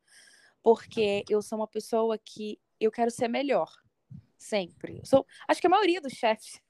porque 0.62 1.24
eu 1.28 1.40
sou 1.40 1.58
uma 1.58 1.68
pessoa 1.68 2.18
que 2.18 2.58
eu 2.78 2.90
quero 2.90 3.10
ser 3.10 3.28
melhor, 3.28 3.70
sempre. 4.36 4.98
Eu 4.98 5.06
sou, 5.06 5.26
acho 5.48 5.60
que 5.60 5.66
a 5.66 5.70
maioria 5.70 6.00
dos 6.00 6.12
chefes 6.12 6.60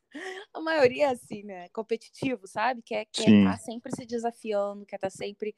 a 0.52 0.60
maioria 0.60 1.06
é 1.06 1.10
assim, 1.10 1.42
né? 1.42 1.68
Competitivo, 1.70 2.46
sabe? 2.46 2.82
Quer, 2.82 3.06
quer 3.06 3.30
estar 3.30 3.52
tá 3.52 3.56
sempre 3.58 3.94
se 3.94 4.06
desafiando, 4.06 4.86
quer 4.86 4.96
estar 4.96 5.10
tá 5.10 5.16
sempre. 5.16 5.54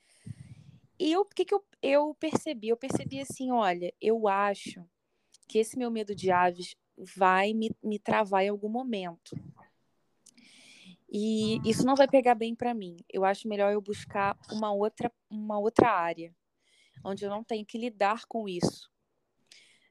E 0.98 1.16
o 1.16 1.24
que, 1.24 1.44
que 1.44 1.54
eu, 1.54 1.64
eu 1.82 2.16
percebi? 2.18 2.68
Eu 2.68 2.76
percebi 2.76 3.20
assim: 3.20 3.52
olha, 3.52 3.92
eu 4.00 4.26
acho 4.26 4.84
que 5.48 5.58
esse 5.58 5.78
meu 5.78 5.90
medo 5.90 6.14
de 6.14 6.30
aves 6.30 6.74
vai 6.96 7.52
me, 7.52 7.70
me 7.82 7.98
travar 7.98 8.44
em 8.44 8.48
algum 8.48 8.68
momento. 8.68 9.36
E 11.08 11.60
isso 11.68 11.84
não 11.84 11.94
vai 11.94 12.08
pegar 12.08 12.34
bem 12.34 12.54
para 12.54 12.74
mim. 12.74 12.96
Eu 13.12 13.24
acho 13.24 13.48
melhor 13.48 13.72
eu 13.72 13.80
buscar 13.80 14.36
uma 14.50 14.72
outra, 14.72 15.12
uma 15.30 15.58
outra 15.58 15.90
área, 15.90 16.34
onde 17.04 17.24
eu 17.24 17.30
não 17.30 17.44
tenho 17.44 17.64
que 17.64 17.78
lidar 17.78 18.22
com 18.26 18.48
isso. 18.48 18.90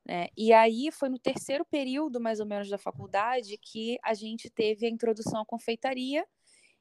Né? 0.06 0.28
E 0.38 0.54
aí 0.54 0.92
foi 0.92 1.10
no 1.10 1.18
terceiro 1.18 1.66
período, 1.66 2.22
mais 2.22 2.40
ou 2.40 2.46
menos, 2.46 2.70
da 2.70 2.78
faculdade 2.78 3.58
que 3.58 3.98
a 4.04 4.14
gente 4.14 4.50
teve 4.50 4.86
a 4.86 4.90
introdução 4.90 5.42
à 5.42 5.46
confeitaria 5.46 6.26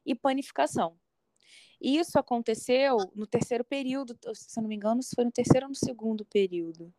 e 0.04 0.14
panificação. 0.14 0.98
Isso 1.80 2.18
aconteceu 2.18 2.98
no 3.14 3.26
terceiro 3.26 3.64
período, 3.64 4.16
se 4.34 4.58
eu 4.58 4.62
não 4.62 4.68
me 4.68 4.76
engano, 4.76 5.00
isso 5.00 5.14
foi 5.14 5.24
no 5.24 5.32
terceiro 5.32 5.66
ou 5.66 5.70
no 5.70 5.74
segundo 5.74 6.24
período. 6.24 6.92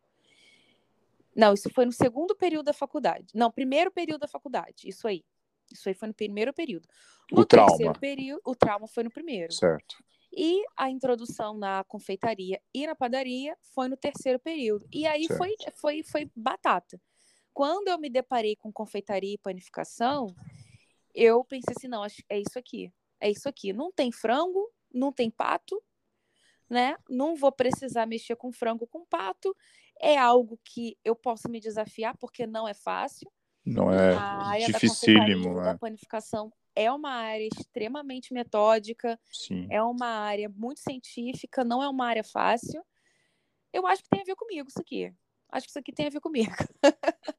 Não, 1.34 1.52
isso 1.52 1.70
foi 1.70 1.84
no 1.84 1.92
segundo 1.92 2.34
período 2.34 2.66
da 2.66 2.72
faculdade. 2.72 3.26
Não, 3.34 3.50
primeiro 3.50 3.90
período 3.90 4.20
da 4.20 4.28
faculdade, 4.28 4.88
isso 4.88 5.06
aí. 5.06 5.24
Isso 5.70 5.88
aí 5.88 5.94
foi 5.94 6.08
no 6.08 6.14
primeiro 6.14 6.52
período. 6.52 6.88
No 7.30 7.40
o 7.40 7.44
terceiro 7.44 7.76
trauma. 7.76 7.98
período, 7.98 8.40
o 8.44 8.54
trauma 8.54 8.86
foi 8.86 9.04
no 9.04 9.10
primeiro. 9.10 9.52
Certo. 9.52 9.96
E 10.32 10.62
a 10.76 10.90
introdução 10.90 11.56
na 11.56 11.84
confeitaria 11.84 12.60
e 12.74 12.86
na 12.86 12.94
padaria 12.94 13.56
foi 13.74 13.88
no 13.88 13.96
terceiro 13.96 14.38
período. 14.38 14.86
E 14.92 15.06
aí 15.06 15.26
foi, 15.36 15.54
foi, 15.74 16.02
foi 16.02 16.30
batata. 16.34 17.00
Quando 17.54 17.88
eu 17.88 17.98
me 17.98 18.10
deparei 18.10 18.54
com 18.56 18.70
confeitaria 18.70 19.34
e 19.34 19.38
panificação, 19.38 20.34
eu 21.14 21.42
pensei 21.44 21.74
assim, 21.76 21.88
não, 21.88 22.04
é 22.04 22.38
isso 22.38 22.58
aqui. 22.58 22.92
É 23.18 23.30
isso 23.30 23.48
aqui. 23.48 23.72
Não 23.72 23.90
tem 23.90 24.12
frango, 24.12 24.70
não 24.92 25.10
tem 25.10 25.30
pato, 25.30 25.82
né? 26.68 26.96
Não 27.08 27.34
vou 27.34 27.50
precisar 27.50 28.04
mexer 28.04 28.36
com 28.36 28.52
frango 28.52 28.86
com 28.86 29.06
pato. 29.06 29.56
É 29.98 30.18
algo 30.18 30.60
que 30.62 30.98
eu 31.02 31.16
posso 31.16 31.48
me 31.48 31.58
desafiar, 31.58 32.14
porque 32.18 32.46
não 32.46 32.68
é 32.68 32.74
fácil. 32.74 33.30
Não 33.64 33.90
é 33.90 34.12
dificílimo. 34.66 35.54
Da, 35.54 35.62
da 35.62 35.72
né? 35.72 35.78
panificação 35.80 36.52
é 36.76 36.92
uma 36.92 37.10
área 37.10 37.48
extremamente 37.48 38.34
metódica, 38.34 39.18
Sim. 39.32 39.66
é 39.70 39.82
uma 39.82 40.06
área 40.06 40.48
muito 40.48 40.80
científica, 40.80 41.64
não 41.64 41.82
é 41.82 41.88
uma 41.88 42.06
área 42.06 42.22
fácil. 42.22 42.84
Eu 43.72 43.86
acho 43.86 44.02
que 44.02 44.10
tem 44.10 44.20
a 44.20 44.24
ver 44.24 44.36
comigo 44.36 44.68
isso 44.68 44.80
aqui. 44.80 45.12
Acho 45.50 45.66
que 45.66 45.70
isso 45.70 45.78
aqui 45.78 45.92
tem 45.92 46.06
a 46.06 46.10
ver 46.10 46.20
comigo. 46.20 46.52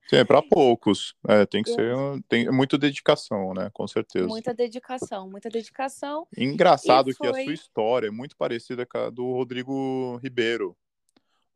Sim, 0.10 0.16
é 0.16 0.26
para 0.26 0.42
poucos. 0.42 1.14
É, 1.28 1.46
tem 1.46 1.62
que 1.62 1.70
ser. 1.70 1.94
Tem 2.28 2.50
muita 2.50 2.78
dedicação, 2.78 3.54
né? 3.54 3.70
Com 3.74 3.88
certeza. 3.88 4.28
Muita 4.28 4.54
dedicação, 4.54 5.30
muita 5.30 5.50
dedicação. 5.50 6.28
Engraçado 6.36 7.14
foi... 7.14 7.16
que 7.16 7.28
a 7.28 7.44
sua 7.44 7.54
história 7.54 8.08
é 8.08 8.12
muito 8.12 8.36
parecida 8.36 8.86
com 8.86 8.98
a 8.98 9.10
do 9.10 9.34
Rodrigo 9.34 10.18
Ribeiro, 10.24 10.76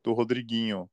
do 0.04 0.12
Rodriguinho. 0.12 0.88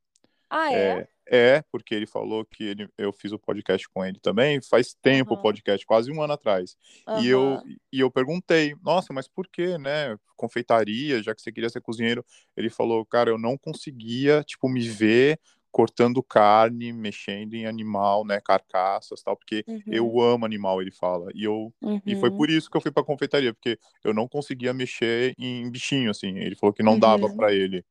Ah, 0.50 0.74
é? 0.74 0.78
é? 0.78 1.08
É, 1.32 1.64
porque 1.72 1.94
ele 1.94 2.08
falou 2.08 2.44
que 2.44 2.64
ele, 2.64 2.90
eu 2.98 3.14
fiz 3.14 3.32
o 3.32 3.38
podcast 3.38 3.88
com 3.90 4.04
ele 4.04 4.20
também, 4.20 4.60
faz 4.62 4.96
tempo 5.00 5.34
uhum. 5.34 5.40
o 5.40 5.42
podcast, 5.44 5.86
quase 5.86 6.12
um 6.12 6.24
ano 6.24 6.34
atrás. 6.34 6.76
Uhum. 7.08 7.22
E, 7.22 7.28
eu, 7.28 7.62
e 7.94 8.00
eu 8.00 8.10
perguntei, 8.10 8.76
nossa, 8.82 9.14
mas 9.14 9.28
por 9.28 9.48
que, 9.48 9.78
né? 9.78 10.18
Confeitaria, 10.36 11.22
já 11.22 11.36
que 11.36 11.42
você 11.42 11.52
queria 11.52 11.70
ser 11.70 11.82
cozinheiro. 11.82 12.26
Ele 12.58 12.70
falou, 12.70 13.06
cara, 13.06 13.30
eu 13.30 13.38
não 13.38 13.56
conseguia, 13.56 14.44
tipo, 14.44 14.68
me 14.68 14.82
ver 14.90 15.40
cortando 15.72 16.24
carne, 16.24 16.92
mexendo 16.92 17.54
em 17.54 17.66
animal, 17.66 18.26
né, 18.26 18.42
carcaças, 18.42 19.22
tal, 19.22 19.38
porque 19.38 19.64
uhum. 19.68 19.82
eu 19.86 20.20
amo 20.20 20.46
animal, 20.46 20.82
ele 20.82 20.92
fala. 20.92 21.30
E 21.36 21.44
eu 21.44 21.72
e 22.06 22.16
foi 22.16 22.30
uhum. 22.30 22.38
por 22.38 22.50
isso 22.50 22.70
que 22.70 22.76
eu 22.76 22.82
fui 22.82 22.92
para 22.92 23.04
confeitaria, 23.04 23.54
porque 23.54 23.78
eu 24.04 24.14
não 24.14 24.28
conseguia 24.28 24.74
mexer 24.74 25.36
em 25.38 25.70
bichinho 25.70 26.10
assim. 26.10 26.38
Ele 26.40 26.56
falou 26.56 26.74
que 26.74 26.82
não 26.82 26.98
dava 26.98 27.28
uhum. 27.28 27.36
para 27.36 27.54
ele. 27.54 27.86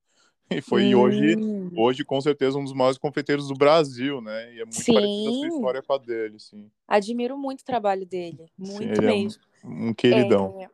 E 0.58 0.60
foi 0.62 0.94
hum. 0.94 1.00
hoje, 1.00 1.36
hoje, 1.76 2.04
com 2.04 2.20
certeza, 2.20 2.58
um 2.58 2.64
dos 2.64 2.72
maiores 2.72 2.98
confeiteiros 2.98 3.48
do 3.48 3.54
Brasil, 3.54 4.20
né? 4.20 4.54
E 4.54 4.60
é 4.60 4.64
muito 4.64 4.80
sim. 4.80 4.94
parecida 4.94 5.30
a 5.30 5.32
sua 5.32 5.48
história 5.48 5.82
com 5.82 5.92
a 5.92 5.98
dele, 5.98 6.38
sim. 6.38 6.70
Admiro 6.86 7.36
muito 7.36 7.60
o 7.60 7.64
trabalho 7.64 8.06
dele. 8.06 8.50
Muito 8.56 8.96
sim, 8.96 9.06
mesmo. 9.06 9.42
É 9.62 9.66
um, 9.66 9.88
um 9.88 9.94
queridão. 9.94 10.58
É, 10.60 10.68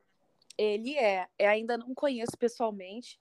ele 0.57 0.97
é. 0.97 1.27
Eu 1.39 1.49
ainda 1.49 1.77
não 1.77 1.95
conheço 1.95 2.39
pessoalmente, 2.39 3.19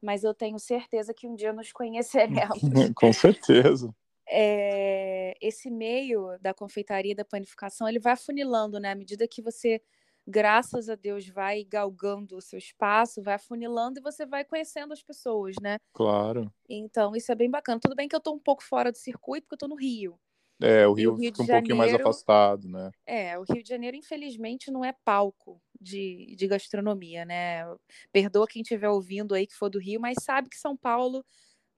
mas 0.00 0.24
eu 0.24 0.34
tenho 0.34 0.58
certeza 0.58 1.14
que 1.14 1.28
um 1.28 1.36
dia 1.36 1.52
nos 1.52 1.70
conheceremos. 1.72 2.58
com 2.96 3.12
certeza. 3.12 3.94
É, 4.28 5.34
esse 5.40 5.70
meio 5.70 6.38
da 6.40 6.54
confeitaria 6.54 7.14
da 7.14 7.24
panificação 7.24 7.88
ele 7.88 8.00
vai 8.00 8.14
afunilando, 8.14 8.80
né? 8.80 8.90
À 8.90 8.94
medida 8.94 9.28
que 9.28 9.42
você 9.42 9.80
graças 10.26 10.88
a 10.88 10.94
Deus, 10.94 11.26
vai 11.28 11.64
galgando 11.64 12.36
o 12.36 12.40
seu 12.40 12.58
espaço, 12.58 13.22
vai 13.22 13.34
afunilando 13.34 13.98
e 13.98 14.02
você 14.02 14.26
vai 14.26 14.44
conhecendo 14.44 14.92
as 14.92 15.02
pessoas, 15.02 15.56
né? 15.60 15.78
Claro. 15.92 16.52
Então, 16.68 17.14
isso 17.16 17.30
é 17.32 17.34
bem 17.34 17.50
bacana. 17.50 17.80
Tudo 17.80 17.96
bem 17.96 18.08
que 18.08 18.16
eu 18.16 18.20
tô 18.20 18.32
um 18.32 18.38
pouco 18.38 18.62
fora 18.62 18.90
do 18.92 18.98
circuito, 18.98 19.46
porque 19.46 19.54
eu 19.54 19.58
tô 19.58 19.68
no 19.68 19.76
Rio. 19.76 20.18
É, 20.60 20.86
o 20.86 20.92
Rio, 20.94 21.12
o 21.12 21.16
Rio 21.16 21.32
fica 21.32 21.42
um 21.42 21.46
Janeiro, 21.46 21.62
pouquinho 21.62 21.76
mais 21.76 21.92
afastado, 21.92 22.68
né? 22.68 22.90
É, 23.06 23.36
o 23.38 23.42
Rio 23.42 23.62
de 23.62 23.68
Janeiro, 23.68 23.96
infelizmente, 23.96 24.70
não 24.70 24.84
é 24.84 24.92
palco 25.04 25.60
de, 25.80 26.34
de 26.36 26.46
gastronomia, 26.46 27.24
né? 27.24 27.64
Perdoa 28.12 28.46
quem 28.46 28.62
estiver 28.62 28.88
ouvindo 28.88 29.34
aí 29.34 29.46
que 29.46 29.54
for 29.54 29.68
do 29.68 29.78
Rio, 29.80 30.00
mas 30.00 30.22
sabe 30.22 30.48
que 30.48 30.56
São 30.56 30.76
Paulo 30.76 31.24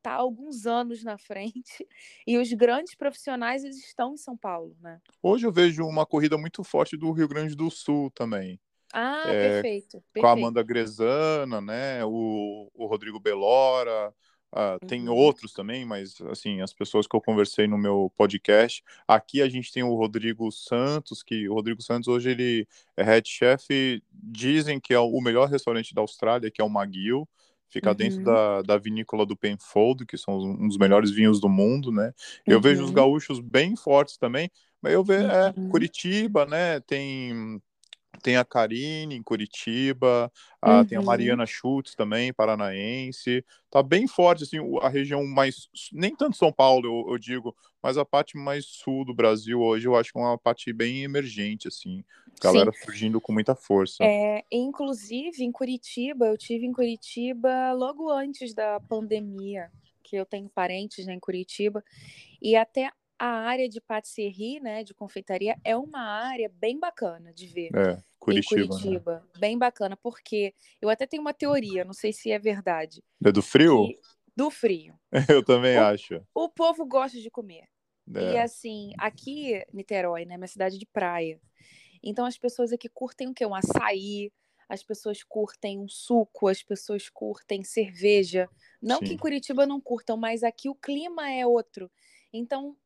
está 0.04 0.12
alguns 0.12 0.66
anos 0.66 1.02
na 1.02 1.16
frente 1.16 1.86
e 2.26 2.36
os 2.36 2.52
grandes 2.52 2.94
profissionais 2.94 3.64
eles 3.64 3.78
estão 3.78 4.12
em 4.12 4.18
São 4.18 4.36
Paulo, 4.36 4.76
né? 4.80 5.00
Hoje 5.22 5.46
eu 5.46 5.52
vejo 5.52 5.84
uma 5.86 6.04
corrida 6.04 6.36
muito 6.36 6.62
forte 6.62 6.96
do 6.96 7.10
Rio 7.10 7.26
Grande 7.26 7.56
do 7.56 7.70
Sul 7.70 8.10
também. 8.10 8.60
Ah, 8.92 9.24
é, 9.26 9.32
perfeito, 9.32 10.02
perfeito, 10.12 10.20
Com 10.20 10.26
a 10.26 10.32
Amanda 10.32 10.62
Grezana, 10.62 11.60
né? 11.60 12.04
O, 12.04 12.70
o 12.74 12.86
Rodrigo 12.86 13.18
Belora, 13.18 14.14
Uh, 14.54 14.78
uhum. 14.80 14.86
Tem 14.86 15.08
outros 15.08 15.52
também, 15.52 15.84
mas 15.84 16.20
assim, 16.30 16.60
as 16.60 16.72
pessoas 16.72 17.08
que 17.08 17.16
eu 17.16 17.20
conversei 17.20 17.66
no 17.66 17.76
meu 17.76 18.12
podcast. 18.16 18.84
Aqui 19.06 19.42
a 19.42 19.48
gente 19.48 19.72
tem 19.72 19.82
o 19.82 19.96
Rodrigo 19.96 20.48
Santos, 20.52 21.24
que 21.24 21.48
o 21.48 21.54
Rodrigo 21.54 21.82
Santos 21.82 22.06
hoje 22.06 22.30
ele 22.30 22.68
é 22.96 23.02
head 23.02 23.28
chef, 23.28 24.00
dizem 24.12 24.78
que 24.78 24.94
é 24.94 24.98
o 25.00 25.20
melhor 25.20 25.48
restaurante 25.48 25.92
da 25.92 26.02
Austrália, 26.02 26.52
que 26.52 26.62
é 26.62 26.64
o 26.64 26.68
McGill 26.68 27.28
fica 27.68 27.90
uhum. 27.90 27.96
dentro 27.96 28.24
da, 28.24 28.62
da 28.62 28.78
vinícola 28.78 29.26
do 29.26 29.36
Penfold, 29.36 30.06
que 30.06 30.16
são 30.16 30.38
um 30.38 30.68
dos 30.68 30.78
melhores 30.78 31.10
vinhos 31.10 31.40
do 31.40 31.48
mundo, 31.48 31.90
né? 31.90 32.12
Eu 32.46 32.56
uhum. 32.56 32.62
vejo 32.62 32.82
os 32.82 32.88
uhum. 32.88 32.94
gaúchos 32.94 33.40
bem 33.40 33.76
fortes 33.76 34.16
também, 34.16 34.50
mas 34.80 34.92
eu 34.92 35.04
vejo 35.04 35.26
é, 35.26 35.52
uhum. 35.56 35.68
Curitiba, 35.68 36.46
né? 36.46 36.80
Tem 36.80 37.60
tem 38.22 38.36
a 38.36 38.44
Karine 38.44 39.16
em 39.16 39.22
Curitiba, 39.22 40.30
a, 40.60 40.78
uhum. 40.78 40.84
tem 40.84 40.96
a 40.96 41.00
uhum. 41.00 41.06
Mariana 41.06 41.46
Schultz 41.46 41.94
também, 41.94 42.32
paranaense. 42.32 43.44
Tá 43.70 43.82
bem 43.82 44.06
forte, 44.06 44.44
assim, 44.44 44.58
a 44.80 44.88
região 44.88 45.24
mais. 45.26 45.68
Nem 45.92 46.14
tanto 46.14 46.36
São 46.36 46.52
Paulo, 46.52 46.86
eu, 46.86 47.12
eu, 47.12 47.18
digo, 47.18 47.54
mas 47.82 47.98
a 47.98 48.04
parte 48.04 48.36
mais 48.36 48.64
sul 48.66 49.04
do 49.04 49.14
Brasil 49.14 49.60
hoje 49.60 49.86
eu 49.86 49.96
acho 49.96 50.12
que 50.12 50.18
é 50.18 50.22
uma 50.22 50.38
parte 50.38 50.72
bem 50.72 51.02
emergente, 51.02 51.68
assim. 51.68 52.04
Galera 52.42 52.72
Sim. 52.72 52.84
surgindo 52.84 53.20
com 53.20 53.32
muita 53.32 53.54
força. 53.54 54.02
É, 54.02 54.42
inclusive, 54.50 55.44
em 55.44 55.52
Curitiba, 55.52 56.26
eu 56.26 56.36
tive 56.36 56.66
em 56.66 56.72
Curitiba 56.72 57.72
logo 57.72 58.10
antes 58.10 58.54
da 58.54 58.80
pandemia, 58.80 59.70
que 60.02 60.16
eu 60.16 60.26
tenho 60.26 60.48
parentes 60.48 61.06
né, 61.06 61.14
em 61.14 61.20
Curitiba, 61.20 61.82
e 62.42 62.56
até 62.56 62.90
a 63.24 63.48
área 63.48 63.66
de 63.66 63.80
patisserie, 63.80 64.60
né, 64.60 64.84
de 64.84 64.92
confeitaria, 64.92 65.56
é 65.64 65.74
uma 65.74 66.00
área 66.00 66.46
bem 66.46 66.78
bacana 66.78 67.32
de 67.32 67.46
ver. 67.46 67.70
É, 67.74 67.98
Curitiba. 68.18 68.60
Em 68.60 68.68
Curitiba. 68.68 69.14
Né? 69.14 69.40
Bem 69.40 69.58
bacana, 69.58 69.96
porque 69.96 70.54
eu 70.78 70.90
até 70.90 71.06
tenho 71.06 71.22
uma 71.22 71.32
teoria, 71.32 71.86
não 71.86 71.94
sei 71.94 72.12
se 72.12 72.30
é 72.30 72.38
verdade. 72.38 73.02
É 73.24 73.32
do 73.32 73.40
frio? 73.40 73.88
Do 74.36 74.50
frio. 74.50 74.94
Eu 75.30 75.42
também 75.42 75.78
o, 75.78 75.84
acho. 75.84 76.20
O 76.34 76.50
povo 76.50 76.84
gosta 76.84 77.18
de 77.18 77.30
comer. 77.30 77.64
É. 78.14 78.32
E 78.32 78.38
assim, 78.38 78.92
aqui, 78.98 79.64
Niterói, 79.72 80.26
né, 80.26 80.36
minha 80.36 80.46
cidade 80.46 80.78
de 80.78 80.84
praia. 80.84 81.40
Então 82.02 82.26
as 82.26 82.36
pessoas 82.36 82.74
aqui 82.74 82.90
curtem 82.90 83.28
o 83.28 83.34
quê? 83.34 83.46
Um 83.46 83.54
açaí, 83.54 84.30
as 84.68 84.82
pessoas 84.82 85.22
curtem 85.22 85.80
um 85.80 85.88
suco, 85.88 86.48
as 86.48 86.62
pessoas 86.62 87.08
curtem 87.08 87.64
cerveja. 87.64 88.50
Não 88.82 88.98
Sim. 88.98 89.04
que 89.06 89.12
em 89.14 89.16
Curitiba 89.16 89.64
não 89.64 89.80
curtam, 89.80 90.18
mas 90.18 90.42
aqui 90.42 90.68
o 90.68 90.74
clima 90.74 91.30
é 91.30 91.46
outro. 91.46 91.90
Então 92.30 92.76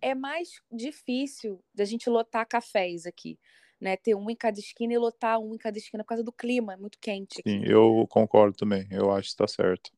é 0.00 0.14
mais 0.14 0.60
difícil 0.70 1.62
da 1.74 1.84
gente 1.84 2.08
lotar 2.10 2.46
cafés 2.46 3.06
aqui. 3.06 3.38
Né, 3.80 3.96
ter 3.96 4.14
um 4.16 4.28
em 4.28 4.34
cada 4.34 4.58
esquina 4.58 4.92
e 4.92 4.98
lotar 4.98 5.38
um 5.38 5.54
em 5.54 5.58
cada 5.58 5.78
esquina 5.78 6.02
por 6.02 6.08
causa 6.08 6.24
do 6.24 6.32
clima, 6.32 6.72
é 6.72 6.76
muito 6.76 6.98
quente. 7.00 7.40
Sim, 7.46 7.62
aqui. 7.62 7.64
eu 7.64 8.06
concordo 8.08 8.56
também, 8.56 8.86
eu 8.90 9.10
acho 9.10 9.28
que 9.28 9.32
está 9.42 9.46
certo. 9.48 9.90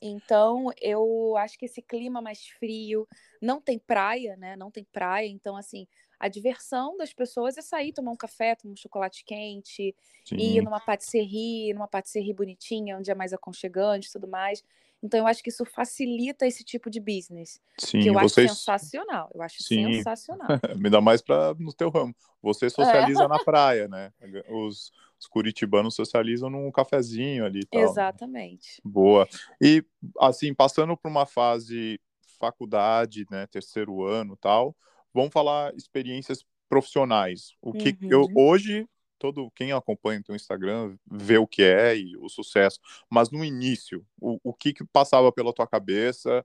Então, 0.00 0.66
eu 0.80 1.36
acho 1.36 1.58
que 1.58 1.64
esse 1.66 1.82
clima 1.82 2.22
mais 2.22 2.46
frio, 2.46 3.06
não 3.42 3.60
tem 3.60 3.78
praia, 3.78 4.36
né? 4.36 4.56
Não 4.56 4.70
tem 4.70 4.84
praia, 4.84 5.26
então 5.26 5.56
assim, 5.56 5.88
a 6.20 6.28
diversão 6.28 6.96
das 6.96 7.12
pessoas 7.12 7.56
é 7.58 7.62
sair, 7.62 7.92
tomar 7.92 8.12
um 8.12 8.16
café, 8.16 8.54
tomar 8.54 8.72
um 8.74 8.76
chocolate 8.76 9.24
quente, 9.24 9.94
Sim. 10.24 10.36
ir 10.38 10.62
numa 10.62 10.78
patisserie, 10.80 11.72
numa 11.74 11.88
patisserie 11.88 12.32
bonitinha, 12.32 12.96
onde 12.96 13.10
é 13.10 13.14
mais 13.14 13.32
aconchegante 13.32 14.08
e 14.08 14.12
tudo 14.12 14.28
mais. 14.28 14.62
Então, 15.02 15.20
eu 15.20 15.26
acho 15.26 15.42
que 15.42 15.50
isso 15.50 15.64
facilita 15.64 16.46
esse 16.46 16.64
tipo 16.64 16.90
de 16.90 16.98
business. 17.00 17.60
Sim, 17.78 18.00
que 18.00 18.08
eu 18.08 18.14
vocês... 18.14 18.50
acho 18.50 18.58
sensacional. 18.58 19.30
Eu 19.34 19.42
acho 19.42 19.62
Sim. 19.62 19.94
sensacional. 19.94 20.48
Me 20.76 20.90
dá 20.90 21.00
mais 21.00 21.22
para 21.22 21.54
no 21.54 21.72
teu 21.72 21.88
ramo. 21.88 22.14
Você 22.42 22.66
é. 22.66 22.70
socializa 22.70 23.24
é. 23.24 23.28
na 23.28 23.38
praia, 23.44 23.86
né? 23.86 24.12
Os, 24.48 24.92
os, 25.18 25.26
curitibanos 25.28 25.94
socializam 25.94 26.50
num 26.50 26.70
cafezinho 26.72 27.44
ali. 27.44 27.64
Tal, 27.66 27.82
Exatamente. 27.82 28.80
Né? 28.84 28.90
Boa. 28.90 29.28
E, 29.60 29.84
assim, 30.20 30.52
passando 30.52 30.96
por 30.96 31.08
uma 31.08 31.26
fase 31.26 32.00
faculdade, 32.38 33.24
né? 33.30 33.46
Terceiro 33.46 34.04
ano 34.04 34.36
tal, 34.36 34.74
vamos 35.12 35.32
falar 35.32 35.74
experiências 35.74 36.44
profissionais. 36.68 37.52
O 37.60 37.72
que 37.72 37.96
uhum. 38.02 38.10
eu 38.10 38.26
hoje 38.34 38.86
todo 39.18 39.50
quem 39.50 39.72
acompanha 39.72 40.20
o 40.20 40.22
teu 40.22 40.36
Instagram 40.36 40.96
vê 41.10 41.38
o 41.38 41.46
que 41.46 41.62
é 41.62 41.96
e 41.96 42.16
o 42.16 42.28
sucesso, 42.28 42.80
mas 43.10 43.30
no 43.30 43.44
início, 43.44 44.06
o, 44.20 44.38
o 44.42 44.54
que, 44.54 44.72
que 44.72 44.84
passava 44.84 45.32
pela 45.32 45.52
tua 45.52 45.66
cabeça? 45.66 46.44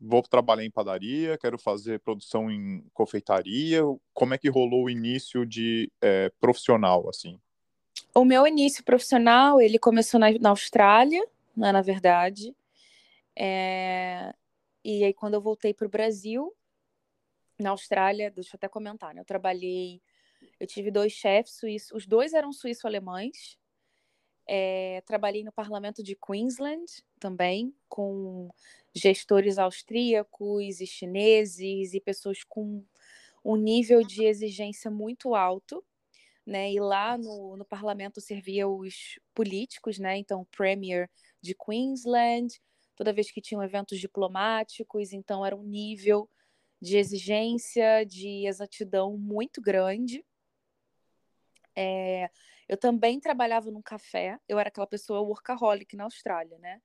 Vou 0.00 0.22
trabalhar 0.22 0.64
em 0.64 0.70
padaria, 0.70 1.38
quero 1.38 1.58
fazer 1.58 2.00
produção 2.00 2.50
em 2.50 2.84
confeitaria. 2.92 3.82
Como 4.12 4.34
é 4.34 4.38
que 4.38 4.50
rolou 4.50 4.84
o 4.84 4.90
início 4.90 5.46
de 5.46 5.90
é, 6.02 6.30
profissional, 6.38 7.08
assim? 7.08 7.40
O 8.14 8.24
meu 8.24 8.46
início 8.46 8.84
profissional, 8.84 9.60
ele 9.60 9.78
começou 9.78 10.20
na, 10.20 10.30
na 10.38 10.50
Austrália, 10.50 11.24
né, 11.56 11.72
na 11.72 11.80
verdade. 11.80 12.54
É... 13.34 14.34
E 14.84 15.04
aí, 15.04 15.14
quando 15.14 15.34
eu 15.34 15.40
voltei 15.40 15.72
para 15.72 15.86
o 15.86 15.90
Brasil, 15.90 16.52
na 17.58 17.70
Austrália, 17.70 18.30
deixa 18.30 18.54
eu 18.54 18.58
até 18.58 18.68
comentar, 18.68 19.14
né? 19.14 19.20
Eu 19.20 19.24
trabalhei 19.24 20.00
eu 20.60 20.66
tive 20.66 20.90
dois 20.90 21.12
chefes 21.12 21.54
suíços, 21.54 21.90
os 21.92 22.06
dois 22.06 22.34
eram 22.34 22.52
suíço-alemães. 22.52 23.58
É, 24.46 25.02
trabalhei 25.06 25.44
no 25.44 25.52
parlamento 25.52 26.02
de 26.02 26.16
Queensland 26.16 26.86
também, 27.20 27.74
com 27.88 28.48
gestores 28.94 29.58
austríacos 29.58 30.80
e 30.80 30.86
chineses 30.86 31.92
e 31.94 32.00
pessoas 32.00 32.42
com 32.44 32.84
um 33.44 33.56
nível 33.56 34.02
de 34.02 34.24
exigência 34.24 34.90
muito 34.90 35.34
alto. 35.34 35.84
Né? 36.46 36.72
E 36.72 36.80
lá 36.80 37.18
no, 37.18 37.56
no 37.56 37.64
parlamento 37.64 38.20
servia 38.20 38.66
os 38.66 39.18
políticos, 39.34 39.98
né? 39.98 40.16
Então, 40.16 40.40
o 40.40 40.46
Premier 40.46 41.10
de 41.42 41.54
Queensland, 41.54 42.58
toda 42.96 43.12
vez 43.12 43.30
que 43.30 43.42
tinham 43.42 43.62
eventos 43.62 44.00
diplomáticos, 44.00 45.12
então 45.12 45.44
era 45.44 45.54
um 45.54 45.62
nível 45.62 46.28
de 46.80 46.96
exigência, 46.96 48.04
de 48.04 48.46
exatidão 48.46 49.18
muito 49.18 49.60
grande. 49.60 50.24
É, 51.80 52.28
eu 52.68 52.76
também 52.76 53.20
trabalhava 53.20 53.70
num 53.70 53.80
café, 53.80 54.36
eu 54.48 54.58
era 54.58 54.68
aquela 54.68 54.86
pessoa 54.86 55.20
workaholic 55.20 55.94
na 55.96 56.04
Austrália, 56.04 56.58
né? 56.58 56.80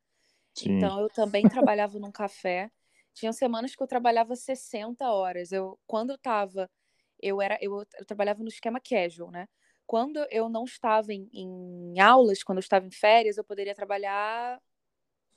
Sim. 0.53 0.77
Então 0.77 0.99
eu 0.99 1.10
também 1.10 1.49
trabalhava 1.49 1.97
num 1.97 2.12
café. 2.12 2.69
Tinha 3.12 3.34
semanas 3.34 3.75
que 3.75 3.82
eu 3.82 3.88
trabalhava 3.88 4.36
60 4.36 5.10
horas. 5.10 5.51
Eu, 5.51 5.79
quando 5.88 6.12
eu 6.12 6.15
estava, 6.15 6.69
eu 7.19 7.41
era, 7.41 7.58
eu, 7.60 7.84
eu, 7.97 8.06
trabalhava 8.06 8.43
no 8.43 8.49
esquema 8.49 8.79
casual, 8.79 9.32
né? 9.32 9.47
Quando 9.88 10.25
eu 10.29 10.47
não 10.47 10.63
estava 10.63 11.12
em, 11.12 11.27
em 11.34 11.99
aulas, 11.99 12.43
quando 12.43 12.60
eu 12.60 12.63
estava 12.63 12.86
em 12.86 12.91
férias, 12.91 13.38
eu 13.38 13.43
poderia 13.43 13.73
trabalhar 13.73 14.62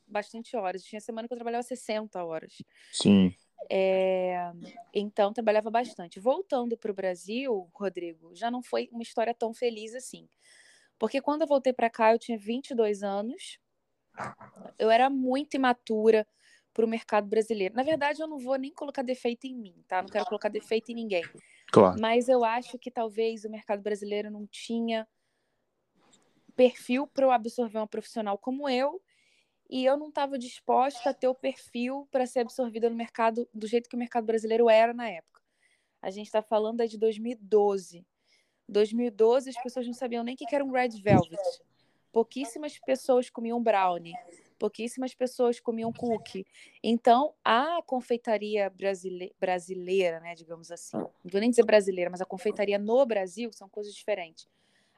bastante 0.06 0.54
horas. 0.54 0.84
Tinha 0.84 1.00
semana 1.00 1.26
que 1.26 1.32
eu 1.32 1.38
trabalhava 1.38 1.62
60 1.62 2.22
horas. 2.22 2.62
Sim. 2.92 3.34
É, 3.70 4.52
então, 4.92 5.32
trabalhava 5.32 5.70
bastante. 5.70 6.20
Voltando 6.20 6.76
para 6.76 6.90
o 6.90 6.94
Brasil, 6.94 7.68
Rodrigo, 7.74 8.34
já 8.34 8.50
não 8.50 8.62
foi 8.62 8.88
uma 8.92 9.02
história 9.02 9.34
tão 9.34 9.52
feliz 9.52 9.94
assim. 9.94 10.28
Porque 10.98 11.20
quando 11.20 11.42
eu 11.42 11.48
voltei 11.48 11.72
para 11.72 11.90
cá, 11.90 12.12
eu 12.12 12.18
tinha 12.18 12.38
22 12.38 13.02
anos, 13.02 13.58
eu 14.78 14.90
era 14.90 15.10
muito 15.10 15.54
imatura 15.54 16.26
para 16.72 16.84
o 16.84 16.88
mercado 16.88 17.26
brasileiro. 17.26 17.74
Na 17.74 17.82
verdade, 17.82 18.20
eu 18.20 18.26
não 18.26 18.38
vou 18.38 18.56
nem 18.56 18.72
colocar 18.72 19.02
defeito 19.02 19.46
em 19.46 19.54
mim, 19.54 19.74
tá? 19.88 20.02
Não 20.02 20.08
quero 20.08 20.26
colocar 20.26 20.48
defeito 20.48 20.90
em 20.90 20.94
ninguém. 20.94 21.24
Claro. 21.72 21.98
Mas 22.00 22.28
eu 22.28 22.44
acho 22.44 22.78
que 22.78 22.90
talvez 22.90 23.44
o 23.44 23.50
mercado 23.50 23.82
brasileiro 23.82 24.30
não 24.30 24.46
tinha 24.46 25.08
perfil 26.54 27.06
para 27.06 27.26
eu 27.26 27.30
absorver 27.30 27.78
uma 27.78 27.86
profissional 27.86 28.38
como 28.38 28.68
eu 28.68 29.00
e 29.68 29.84
eu 29.84 29.96
não 29.96 30.08
estava 30.08 30.38
disposta 30.38 31.10
a 31.10 31.14
ter 31.14 31.28
o 31.28 31.34
perfil 31.34 32.06
para 32.10 32.26
ser 32.26 32.40
absorvida 32.40 32.88
no 32.88 32.96
mercado 32.96 33.48
do 33.52 33.66
jeito 33.66 33.88
que 33.88 33.96
o 33.96 33.98
mercado 33.98 34.24
brasileiro 34.24 34.68
era 34.70 34.92
na 34.94 35.08
época. 35.08 35.42
A 36.00 36.10
gente 36.10 36.26
está 36.26 36.42
falando 36.42 36.86
de 36.86 36.98
2012. 36.98 38.06
2012 38.68 39.50
as 39.50 39.62
pessoas 39.62 39.86
não 39.86 39.94
sabiam 39.94 40.24
nem 40.24 40.34
o 40.34 40.38
que 40.38 40.54
era 40.54 40.64
um 40.64 40.70
red 40.70 41.00
velvet. 41.02 41.40
Pouquíssimas 42.12 42.78
pessoas 42.78 43.28
comiam 43.28 43.62
brownie, 43.62 44.14
pouquíssimas 44.58 45.14
pessoas 45.14 45.60
comiam 45.60 45.92
cookie. 45.92 46.46
Então, 46.82 47.34
a 47.44 47.82
confeitaria 47.84 48.70
brasile... 48.70 49.34
brasileira, 49.38 50.20
né, 50.20 50.34
digamos 50.34 50.70
assim, 50.70 50.96
não 50.96 51.10
vou 51.24 51.40
nem 51.40 51.50
dizer 51.50 51.64
brasileira, 51.64 52.10
mas 52.10 52.20
a 52.20 52.24
confeitaria 52.24 52.78
no 52.78 53.04
Brasil 53.04 53.52
são 53.52 53.68
coisas 53.68 53.94
diferentes. 53.94 54.48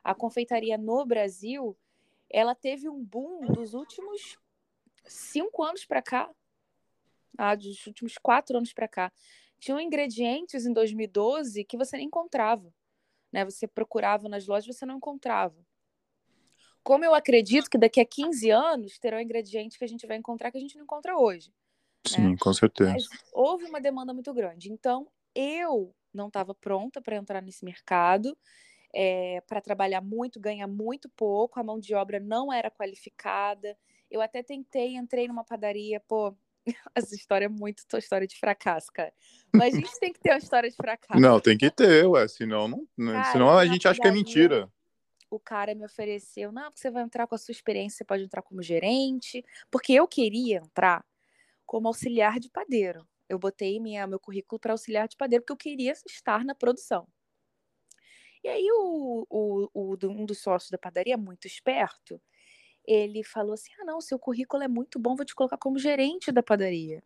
A 0.04 0.14
confeitaria 0.14 0.78
no 0.78 1.04
Brasil, 1.04 1.76
ela 2.30 2.54
teve 2.54 2.88
um 2.88 3.02
boom 3.02 3.46
dos 3.52 3.74
últimos 3.74 4.38
cinco 5.08 5.62
anos 5.62 5.84
para 5.84 6.02
cá, 6.02 6.30
ah, 7.36 7.54
dos 7.54 7.86
últimos 7.86 8.18
quatro 8.18 8.56
anos 8.56 8.72
para 8.72 8.88
cá. 8.88 9.12
Tinham 9.58 9.80
ingredientes 9.80 10.66
em 10.66 10.72
2012 10.72 11.64
que 11.64 11.76
você 11.76 11.96
nem 11.96 12.06
encontrava. 12.06 12.72
Né? 13.32 13.44
Você 13.44 13.66
procurava 13.66 14.28
nas 14.28 14.46
lojas, 14.46 14.76
você 14.76 14.86
não 14.86 14.96
encontrava. 14.96 15.56
Como 16.82 17.04
eu 17.04 17.14
acredito 17.14 17.68
que 17.68 17.76
daqui 17.76 18.00
a 18.00 18.04
15 18.04 18.50
anos 18.50 18.98
terão 18.98 19.20
ingredientes 19.20 19.76
que 19.76 19.84
a 19.84 19.88
gente 19.88 20.06
vai 20.06 20.16
encontrar 20.16 20.50
que 20.50 20.58
a 20.58 20.60
gente 20.60 20.76
não 20.76 20.84
encontra 20.84 21.16
hoje. 21.18 21.50
Né? 21.50 21.54
Sim, 22.06 22.30
né? 22.30 22.36
com 22.40 22.52
certeza. 22.52 22.92
Mas 22.92 23.08
houve 23.32 23.64
uma 23.64 23.80
demanda 23.80 24.14
muito 24.14 24.32
grande. 24.32 24.72
Então, 24.72 25.06
eu 25.34 25.94
não 26.12 26.28
estava 26.28 26.54
pronta 26.54 27.00
para 27.00 27.16
entrar 27.16 27.42
nesse 27.42 27.64
mercado, 27.64 28.36
é, 28.94 29.42
para 29.42 29.60
trabalhar 29.60 30.00
muito, 30.00 30.40
ganhar 30.40 30.66
muito 30.66 31.08
pouco, 31.10 31.60
a 31.60 31.62
mão 31.62 31.78
de 31.78 31.94
obra 31.94 32.18
não 32.18 32.52
era 32.52 32.70
qualificada. 32.70 33.76
Eu 34.10 34.20
até 34.20 34.42
tentei, 34.42 34.96
entrei 34.96 35.28
numa 35.28 35.44
padaria, 35.44 36.00
pô, 36.00 36.36
essa 36.94 37.14
história 37.14 37.46
é 37.46 37.48
muito 37.48 37.86
tua 37.86 37.98
história 37.98 38.26
de 38.26 38.38
fracasso, 38.38 38.90
cara. 38.92 39.12
Mas 39.54 39.74
a 39.74 39.76
gente 39.76 39.98
tem 40.00 40.12
que 40.12 40.20
ter 40.20 40.30
uma 40.30 40.38
história 40.38 40.70
de 40.70 40.76
fracasso. 40.76 41.20
Não, 41.20 41.40
tem 41.40 41.56
que 41.56 41.70
ter, 41.70 42.06
ué, 42.06 42.26
senão, 42.28 42.68
não, 42.68 42.86
né, 42.96 43.12
cara, 43.12 43.32
senão 43.32 43.58
a 43.58 43.66
gente 43.66 43.86
acha 43.86 44.00
que 44.00 44.08
é 44.08 44.12
mentira. 44.12 44.70
O 45.30 45.38
cara 45.38 45.74
me 45.74 45.84
ofereceu, 45.84 46.50
não, 46.50 46.64
porque 46.64 46.80
você 46.80 46.90
vai 46.90 47.02
entrar 47.02 47.26
com 47.26 47.34
a 47.34 47.38
sua 47.38 47.52
experiência, 47.52 47.98
você 47.98 48.04
pode 48.04 48.24
entrar 48.24 48.40
como 48.40 48.62
gerente, 48.62 49.44
porque 49.70 49.92
eu 49.92 50.08
queria 50.08 50.58
entrar 50.58 51.04
como 51.66 51.86
auxiliar 51.86 52.40
de 52.40 52.48
padeiro. 52.48 53.06
Eu 53.28 53.38
botei 53.38 53.78
minha, 53.78 54.06
meu 54.06 54.18
currículo 54.18 54.58
para 54.58 54.72
auxiliar 54.72 55.06
de 55.06 55.16
padeiro 55.16 55.44
porque 55.44 55.52
eu 55.52 55.56
queria 55.56 55.92
estar 55.92 56.44
na 56.46 56.54
produção. 56.54 57.06
E 58.42 58.48
aí 58.48 58.66
o, 58.72 59.26
o, 59.28 59.68
o, 59.74 59.98
um 60.04 60.24
dos 60.24 60.38
sócios 60.38 60.70
da 60.70 60.78
padaria, 60.78 61.16
muito 61.18 61.46
esperto, 61.46 62.20
ele 62.88 63.22
falou 63.22 63.52
assim: 63.52 63.70
ah, 63.80 63.84
não, 63.84 64.00
seu 64.00 64.18
currículo 64.18 64.62
é 64.62 64.68
muito 64.68 64.98
bom, 64.98 65.14
vou 65.14 65.26
te 65.26 65.34
colocar 65.34 65.58
como 65.58 65.78
gerente 65.78 66.32
da 66.32 66.42
padaria. 66.42 67.02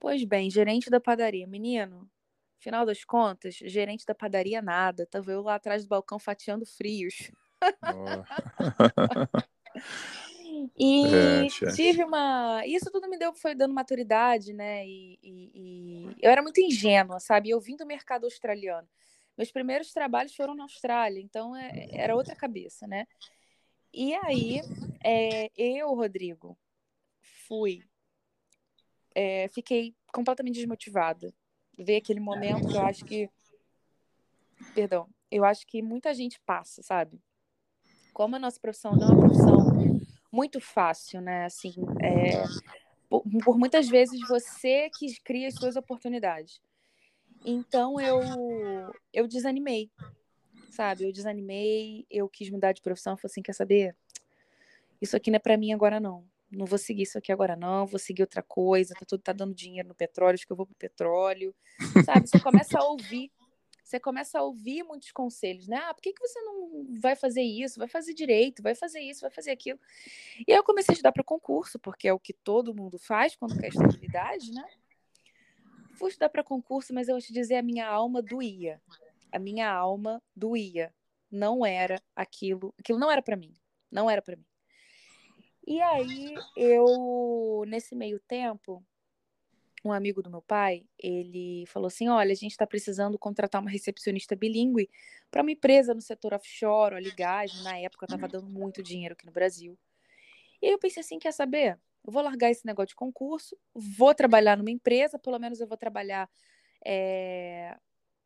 Pois 0.00 0.24
bem, 0.24 0.50
gerente 0.50 0.88
da 0.90 1.00
padaria, 1.00 1.46
menino, 1.46 2.10
final 2.58 2.86
das 2.86 3.04
contas, 3.04 3.54
gerente 3.54 4.06
da 4.06 4.14
padaria 4.14 4.62
nada, 4.62 5.06
tava 5.06 5.30
eu 5.30 5.42
lá 5.42 5.56
atrás 5.56 5.84
do 5.84 5.88
balcão 5.88 6.18
fatiando 6.18 6.64
frios. 6.64 7.30
Oh. 7.82 8.24
e 10.76 11.04
é, 11.06 11.46
tive 11.74 12.02
uma. 12.02 12.62
Isso 12.66 12.90
tudo 12.90 13.08
me 13.08 13.18
deu, 13.18 13.34
foi 13.34 13.54
dando 13.54 13.74
maturidade, 13.74 14.54
né? 14.54 14.86
E, 14.86 15.18
e, 15.22 15.50
e, 15.54 16.16
eu 16.22 16.30
era 16.30 16.42
muito 16.42 16.60
ingênua, 16.60 17.20
sabe? 17.20 17.50
Eu 17.50 17.60
vim 17.60 17.76
do 17.76 17.86
mercado 17.86 18.24
australiano. 18.24 18.88
Meus 19.36 19.50
primeiros 19.50 19.92
trabalhos 19.92 20.34
foram 20.34 20.54
na 20.54 20.62
Austrália, 20.62 21.20
então 21.20 21.56
é, 21.56 21.88
era 21.92 22.14
outra 22.14 22.36
cabeça, 22.36 22.86
né? 22.86 23.06
E 23.96 24.12
aí, 24.12 24.60
é, 25.04 25.48
eu, 25.56 25.94
Rodrigo, 25.94 26.58
fui. 27.46 27.80
É, 29.14 29.46
fiquei 29.48 29.94
completamente 30.12 30.56
desmotivada. 30.56 31.32
Ver 31.78 31.96
aquele 31.96 32.18
momento 32.18 32.74
eu 32.74 32.80
acho 32.80 33.04
que. 33.04 33.30
Perdão. 34.74 35.08
Eu 35.30 35.44
acho 35.44 35.64
que 35.64 35.80
muita 35.80 36.12
gente 36.12 36.40
passa, 36.40 36.82
sabe? 36.82 37.20
Como 38.12 38.34
a 38.34 38.38
nossa 38.38 38.58
profissão 38.58 38.96
não 38.96 39.08
é 39.08 39.10
uma 39.12 39.20
profissão 39.20 40.00
muito 40.32 40.60
fácil, 40.60 41.20
né? 41.20 41.44
Assim, 41.44 41.74
é, 42.02 42.42
por, 43.08 43.22
por 43.44 43.56
muitas 43.56 43.88
vezes 43.88 44.20
você 44.28 44.90
que 44.98 45.06
cria 45.22 45.46
as 45.46 45.54
suas 45.54 45.76
oportunidades. 45.76 46.60
Então 47.44 48.00
eu 48.00 48.20
eu 49.12 49.28
desanimei 49.28 49.90
sabe? 50.74 51.04
Eu 51.04 51.12
desanimei, 51.12 52.04
eu 52.10 52.28
quis 52.28 52.50
mudar 52.50 52.72
de 52.72 52.82
profissão, 52.82 53.16
falei 53.16 53.30
assim, 53.30 53.42
quer 53.42 53.54
saber? 53.54 53.96
Isso 55.00 55.16
aqui 55.16 55.30
não 55.30 55.36
é 55.36 55.40
para 55.40 55.56
mim 55.56 55.72
agora 55.72 56.00
não. 56.00 56.24
Não 56.50 56.66
vou 56.66 56.78
seguir 56.78 57.02
isso 57.02 57.18
aqui 57.18 57.32
agora 57.32 57.56
não, 57.56 57.86
vou 57.86 57.98
seguir 57.98 58.22
outra 58.22 58.42
coisa, 58.42 58.94
tá 58.94 59.04
tudo 59.06 59.22
tá 59.22 59.32
dando 59.32 59.54
dinheiro 59.54 59.88
no 59.88 59.94
petróleo, 59.94 60.34
acho 60.34 60.46
que 60.46 60.52
eu 60.52 60.56
vou 60.56 60.66
pro 60.66 60.74
petróleo. 60.76 61.54
Sabe? 62.04 62.28
Você 62.28 62.40
começa 62.40 62.78
a 62.78 62.84
ouvir 62.84 63.30
você 63.82 64.00
começa 64.00 64.38
a 64.38 64.42
ouvir 64.42 64.82
muitos 64.82 65.12
conselhos, 65.12 65.68
né? 65.68 65.76
Ah, 65.76 65.92
por 65.92 66.00
que, 66.00 66.14
que 66.14 66.26
você 66.26 66.40
não 66.40 66.86
vai 66.98 67.14
fazer 67.14 67.42
isso? 67.42 67.78
Vai 67.78 67.86
fazer 67.86 68.14
direito, 68.14 68.62
vai 68.62 68.74
fazer 68.74 68.98
isso, 69.00 69.20
vai 69.20 69.30
fazer 69.30 69.50
aquilo. 69.50 69.78
E 70.48 70.52
aí 70.52 70.56
eu 70.58 70.64
comecei 70.64 70.92
a 70.92 70.94
estudar 70.94 71.12
para 71.12 71.22
concurso, 71.22 71.78
porque 71.78 72.08
é 72.08 72.12
o 72.12 72.18
que 72.18 72.32
todo 72.32 72.74
mundo 72.74 72.98
faz 72.98 73.36
quando 73.36 73.60
quer 73.60 73.68
estabilidade, 73.68 74.52
né? 74.52 74.64
Fui 75.98 76.08
estudar 76.08 76.30
para 76.30 76.42
concurso, 76.42 76.94
mas 76.94 77.08
eu 77.08 77.14
vou 77.14 77.20
te 77.20 77.30
dizer, 77.30 77.56
a 77.56 77.62
minha 77.62 77.86
alma 77.86 78.22
doía 78.22 78.80
a 79.34 79.38
minha 79.38 79.70
alma 79.70 80.22
doía. 80.34 80.94
Não 81.30 81.66
era 81.66 82.00
aquilo, 82.14 82.72
aquilo 82.78 82.98
não 82.98 83.10
era 83.10 83.20
para 83.20 83.36
mim, 83.36 83.52
não 83.90 84.08
era 84.08 84.22
para 84.22 84.36
mim. 84.36 84.46
E 85.66 85.80
aí 85.80 86.34
eu 86.56 87.64
nesse 87.66 87.96
meio 87.96 88.20
tempo, 88.20 88.84
um 89.84 89.92
amigo 89.92 90.22
do 90.22 90.30
meu 90.30 90.42
pai, 90.42 90.86
ele 90.98 91.64
falou 91.66 91.88
assim: 91.88 92.08
"Olha, 92.08 92.32
a 92.32 92.36
gente 92.36 92.52
está 92.52 92.66
precisando 92.66 93.18
contratar 93.18 93.60
uma 93.60 93.70
recepcionista 93.70 94.36
bilíngue 94.36 94.88
para 95.30 95.42
uma 95.42 95.50
empresa 95.50 95.94
no 95.94 96.00
setor 96.00 96.34
offshore, 96.34 96.94
óleo 96.94 97.12
gás, 97.16 97.62
na 97.64 97.78
época 97.78 98.06
estava 98.06 98.28
dando 98.28 98.48
muito 98.48 98.82
dinheiro 98.82 99.14
aqui 99.14 99.26
no 99.26 99.32
Brasil". 99.32 99.76
E 100.62 100.66
aí 100.66 100.72
eu 100.72 100.78
pensei 100.78 101.00
assim, 101.00 101.18
quer 101.18 101.32
saber? 101.32 101.78
Eu 102.06 102.12
vou 102.12 102.22
largar 102.22 102.50
esse 102.50 102.64
negócio 102.66 102.88
de 102.88 102.94
concurso, 102.94 103.56
vou 103.74 104.14
trabalhar 104.14 104.56
numa 104.56 104.70
empresa, 104.70 105.18
pelo 105.18 105.38
menos 105.38 105.60
eu 105.60 105.66
vou 105.66 105.76
trabalhar 105.76 106.28
é, 106.84 107.76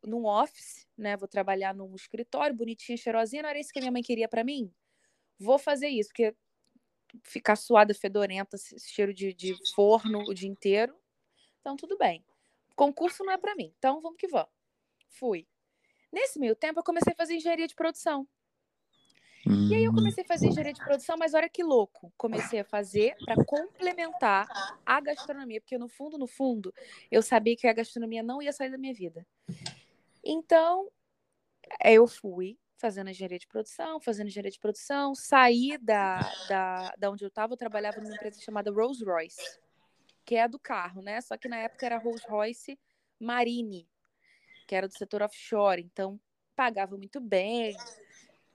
num 0.05 0.25
office, 0.25 0.87
né? 0.97 1.17
Vou 1.17 1.27
trabalhar 1.27 1.73
num 1.73 1.93
escritório 1.95 2.55
bonitinha, 2.55 2.97
cheirosinha, 2.97 3.43
não 3.43 3.49
era 3.49 3.59
isso 3.59 3.71
que 3.71 3.79
a 3.79 3.81
minha 3.81 3.91
mãe 3.91 4.01
queria 4.01 4.27
para 4.27 4.43
mim? 4.43 4.71
Vou 5.39 5.57
fazer 5.57 5.87
isso, 5.87 6.09
porque 6.09 6.35
ficar 7.23 7.55
suada, 7.55 7.93
fedorenta, 7.93 8.57
cheiro 8.77 9.13
de, 9.13 9.33
de 9.33 9.55
forno 9.73 10.23
o 10.27 10.33
dia 10.33 10.49
inteiro. 10.49 10.95
Então, 11.59 11.75
tudo 11.75 11.97
bem. 11.97 12.23
Concurso 12.75 13.23
não 13.23 13.33
é 13.33 13.37
para 13.37 13.55
mim. 13.55 13.73
Então, 13.77 14.01
vamos 14.01 14.17
que 14.17 14.27
vamos. 14.27 14.49
Fui. 15.07 15.47
Nesse 16.11 16.39
meio 16.39 16.55
tempo, 16.55 16.79
eu 16.79 16.83
comecei 16.83 17.13
a 17.13 17.15
fazer 17.15 17.35
engenharia 17.35 17.67
de 17.67 17.75
produção. 17.75 18.27
E 19.45 19.73
aí 19.73 19.83
eu 19.83 19.93
comecei 19.93 20.23
a 20.23 20.27
fazer 20.27 20.47
engenharia 20.47 20.73
de 20.73 20.83
produção, 20.83 21.15
mas 21.17 21.33
olha 21.33 21.49
que 21.49 21.63
louco. 21.63 22.11
Comecei 22.17 22.59
a 22.59 22.63
fazer 22.63 23.15
para 23.23 23.35
complementar 23.45 24.47
a 24.85 24.99
gastronomia, 24.99 25.61
porque 25.61 25.77
no 25.77 25.87
fundo, 25.87 26.17
no 26.17 26.27
fundo, 26.27 26.73
eu 27.09 27.21
sabia 27.21 27.55
que 27.55 27.67
a 27.67 27.73
gastronomia 27.73 28.21
não 28.21 28.41
ia 28.41 28.51
sair 28.51 28.69
da 28.69 28.77
minha 28.77 28.93
vida. 28.93 29.25
Então, 30.31 30.87
eu 31.83 32.05
fui 32.05 32.55
fazendo 32.77 33.09
engenharia 33.09 33.39
de 33.39 33.47
produção, 33.47 33.99
fazendo 33.99 34.27
engenharia 34.27 34.51
de 34.51 34.59
produção, 34.59 35.15
saí 35.15 35.75
da, 35.79 36.19
da, 36.47 36.93
da 36.99 37.09
onde 37.09 37.25
eu 37.25 37.29
estava, 37.29 37.53
eu 37.53 37.57
trabalhava 37.57 37.99
numa 37.99 38.13
empresa 38.13 38.39
chamada 38.39 38.71
Rolls 38.71 39.03
Royce, 39.03 39.59
que 40.23 40.35
é 40.35 40.43
a 40.43 40.47
do 40.47 40.59
carro, 40.59 41.01
né? 41.01 41.19
Só 41.21 41.35
que 41.35 41.47
na 41.47 41.57
época 41.57 41.83
era 41.83 41.97
Rolls 41.97 42.23
Royce 42.29 42.79
Marine, 43.19 43.89
que 44.67 44.75
era 44.75 44.87
do 44.87 44.95
setor 44.95 45.23
offshore, 45.23 45.81
então 45.81 46.21
pagava 46.55 46.95
muito 46.95 47.19
bem. 47.19 47.75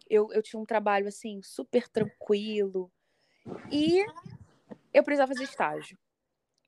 Eu, 0.08 0.32
eu 0.32 0.44
tinha 0.44 0.60
um 0.60 0.64
trabalho 0.64 1.08
assim 1.08 1.42
super 1.42 1.88
tranquilo 1.88 2.88
e 3.72 4.06
eu 4.92 5.02
precisava 5.02 5.32
fazer 5.32 5.42
estágio. 5.42 5.98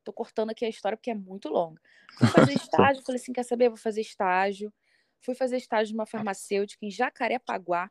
Tô 0.02 0.12
cortando 0.12 0.50
aqui 0.50 0.64
a 0.64 0.68
história 0.68 0.98
porque 0.98 1.12
é 1.12 1.14
muito 1.14 1.48
longa. 1.48 1.80
Fui 2.18 2.28
fazer 2.28 2.54
estágio, 2.58 3.04
falei 3.04 3.20
assim, 3.20 3.32
quer 3.32 3.44
saber? 3.44 3.68
Vou 3.68 3.78
fazer 3.78 4.00
estágio. 4.00 4.72
Fui 5.20 5.34
fazer 5.34 5.56
estágio 5.56 5.94
numa 5.94 6.06
farmacêutica 6.06 6.84
em 6.84 6.90
Jacarepaguá, 6.90 7.90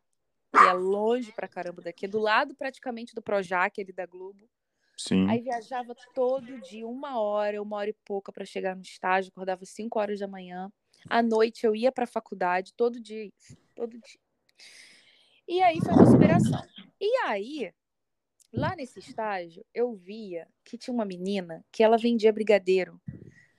que 0.51 0.63
é 0.63 0.73
longe 0.73 1.31
pra 1.31 1.47
caramba 1.47 1.81
daqui, 1.81 2.07
do 2.07 2.19
lado 2.19 2.55
praticamente 2.55 3.13
do 3.13 3.21
Projac, 3.21 3.79
ali 3.79 3.91
da 3.91 4.05
Globo. 4.05 4.49
Sim. 4.97 5.29
Aí 5.29 5.41
viajava 5.41 5.93
todo 6.13 6.61
dia, 6.61 6.87
uma 6.87 7.19
hora, 7.19 7.61
uma 7.61 7.75
hora 7.75 7.89
e 7.89 7.97
pouca 8.05 8.31
para 8.31 8.45
chegar 8.45 8.75
no 8.75 8.81
estágio, 8.81 9.29
acordava 9.29 9.65
5 9.65 9.99
horas 9.99 10.19
da 10.19 10.27
manhã. 10.27 10.71
À 11.09 11.21
noite 11.21 11.65
eu 11.65 11.75
ia 11.75 11.91
para 11.91 12.05
a 12.05 12.07
faculdade, 12.07 12.73
todo 12.73 12.99
dia, 12.99 13.29
todo 13.75 13.91
dia. 13.91 14.19
E 15.47 15.61
aí 15.61 15.79
foi 15.81 15.93
uma 15.93 16.03
inspiração. 16.03 16.61
E 16.99 17.17
aí, 17.25 17.73
lá 18.51 18.75
nesse 18.75 18.99
estágio, 18.99 19.65
eu 19.73 19.93
via 19.93 20.47
que 20.63 20.77
tinha 20.77 20.93
uma 20.93 21.05
menina 21.05 21.63
que 21.71 21.83
ela 21.83 21.97
vendia 21.97 22.31
brigadeiro 22.31 22.99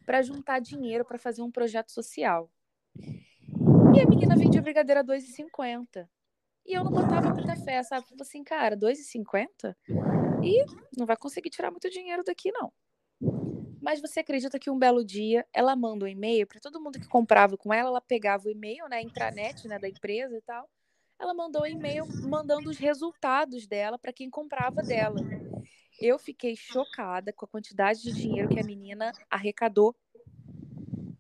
para 0.04 0.22
juntar 0.22 0.58
dinheiro 0.58 1.04
para 1.04 1.18
fazer 1.18 1.42
um 1.42 1.50
projeto 1.50 1.92
social. 1.92 2.50
E 3.96 4.00
a 4.00 4.06
menina 4.06 4.36
vendia 4.36 4.60
brigadeiro 4.60 5.00
a 5.00 5.04
2,50. 5.04 6.08
E 6.66 6.74
eu 6.74 6.84
não 6.84 6.90
botava 6.90 7.32
muita 7.32 7.56
fé, 7.56 7.82
sabe? 7.82 8.06
Falei 8.06 8.22
assim, 8.22 8.44
cara, 8.44 8.76
2,50? 8.76 9.74
e 10.42 10.64
não 10.96 11.06
vai 11.06 11.16
conseguir 11.16 11.50
tirar 11.50 11.70
muito 11.70 11.90
dinheiro 11.90 12.22
daqui, 12.24 12.52
não. 12.52 12.72
Mas 13.80 14.00
você 14.00 14.20
acredita 14.20 14.58
que 14.58 14.70
um 14.70 14.78
belo 14.78 15.04
dia 15.04 15.46
ela 15.52 15.74
manda 15.76 16.04
um 16.04 16.08
e-mail 16.08 16.46
para 16.46 16.60
todo 16.60 16.80
mundo 16.80 17.00
que 17.00 17.08
comprava 17.08 17.56
com 17.56 17.72
ela, 17.72 17.88
ela 17.88 18.00
pegava 18.00 18.46
o 18.46 18.50
e-mail, 18.50 18.88
né, 18.88 19.00
intranet, 19.00 19.66
né, 19.68 19.78
da 19.78 19.88
empresa 19.88 20.36
e 20.36 20.42
tal. 20.42 20.68
Ela 21.18 21.32
mandou 21.32 21.62
um 21.62 21.66
e-mail 21.66 22.04
mandando 22.28 22.68
os 22.68 22.76
resultados 22.76 23.66
dela 23.66 23.98
para 23.98 24.12
quem 24.12 24.28
comprava 24.28 24.82
dela. 24.82 25.20
Eu 26.00 26.18
fiquei 26.18 26.54
chocada 26.54 27.32
com 27.32 27.46
a 27.46 27.48
quantidade 27.48 28.02
de 28.02 28.12
dinheiro 28.12 28.48
que 28.48 28.60
a 28.60 28.64
menina 28.64 29.12
arrecadou 29.30 29.96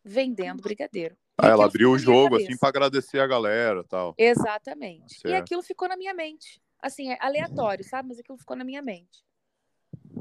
vendendo 0.04 0.62
brigadeiro. 0.62 1.16
Ah, 1.38 1.48
ela 1.48 1.66
abriu 1.66 1.90
o 1.90 1.98
jogo 1.98 2.36
assim 2.36 2.56
para 2.56 2.70
agradecer 2.70 3.18
a 3.18 3.26
galera, 3.26 3.84
tal. 3.84 4.14
Exatamente. 4.16 5.20
Certo. 5.20 5.28
E 5.28 5.34
aquilo 5.34 5.62
ficou 5.62 5.88
na 5.88 5.96
minha 5.96 6.14
mente. 6.14 6.60
Assim, 6.80 7.10
é 7.12 7.18
aleatório, 7.20 7.84
sabe? 7.84 8.08
Mas 8.08 8.18
aquilo 8.18 8.38
ficou 8.38 8.56
na 8.56 8.64
minha 8.64 8.82
mente. 8.82 9.24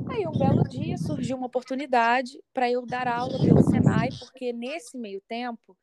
Aí, 0.10 0.28
um 0.28 0.32
belo 0.32 0.63
dia, 0.63 0.97
surgiu 0.97 1.38
uma 1.38 1.47
oportunidade 1.47 2.38
para 2.54 2.69
eu 2.69 2.86
dar 2.86 3.08
aula 3.08 3.39
pelo 3.39 3.62
Senai, 3.63 4.10
porque 4.19 4.51
nesse 4.51 4.97
meio 4.97 5.21
tempo, 5.28 5.78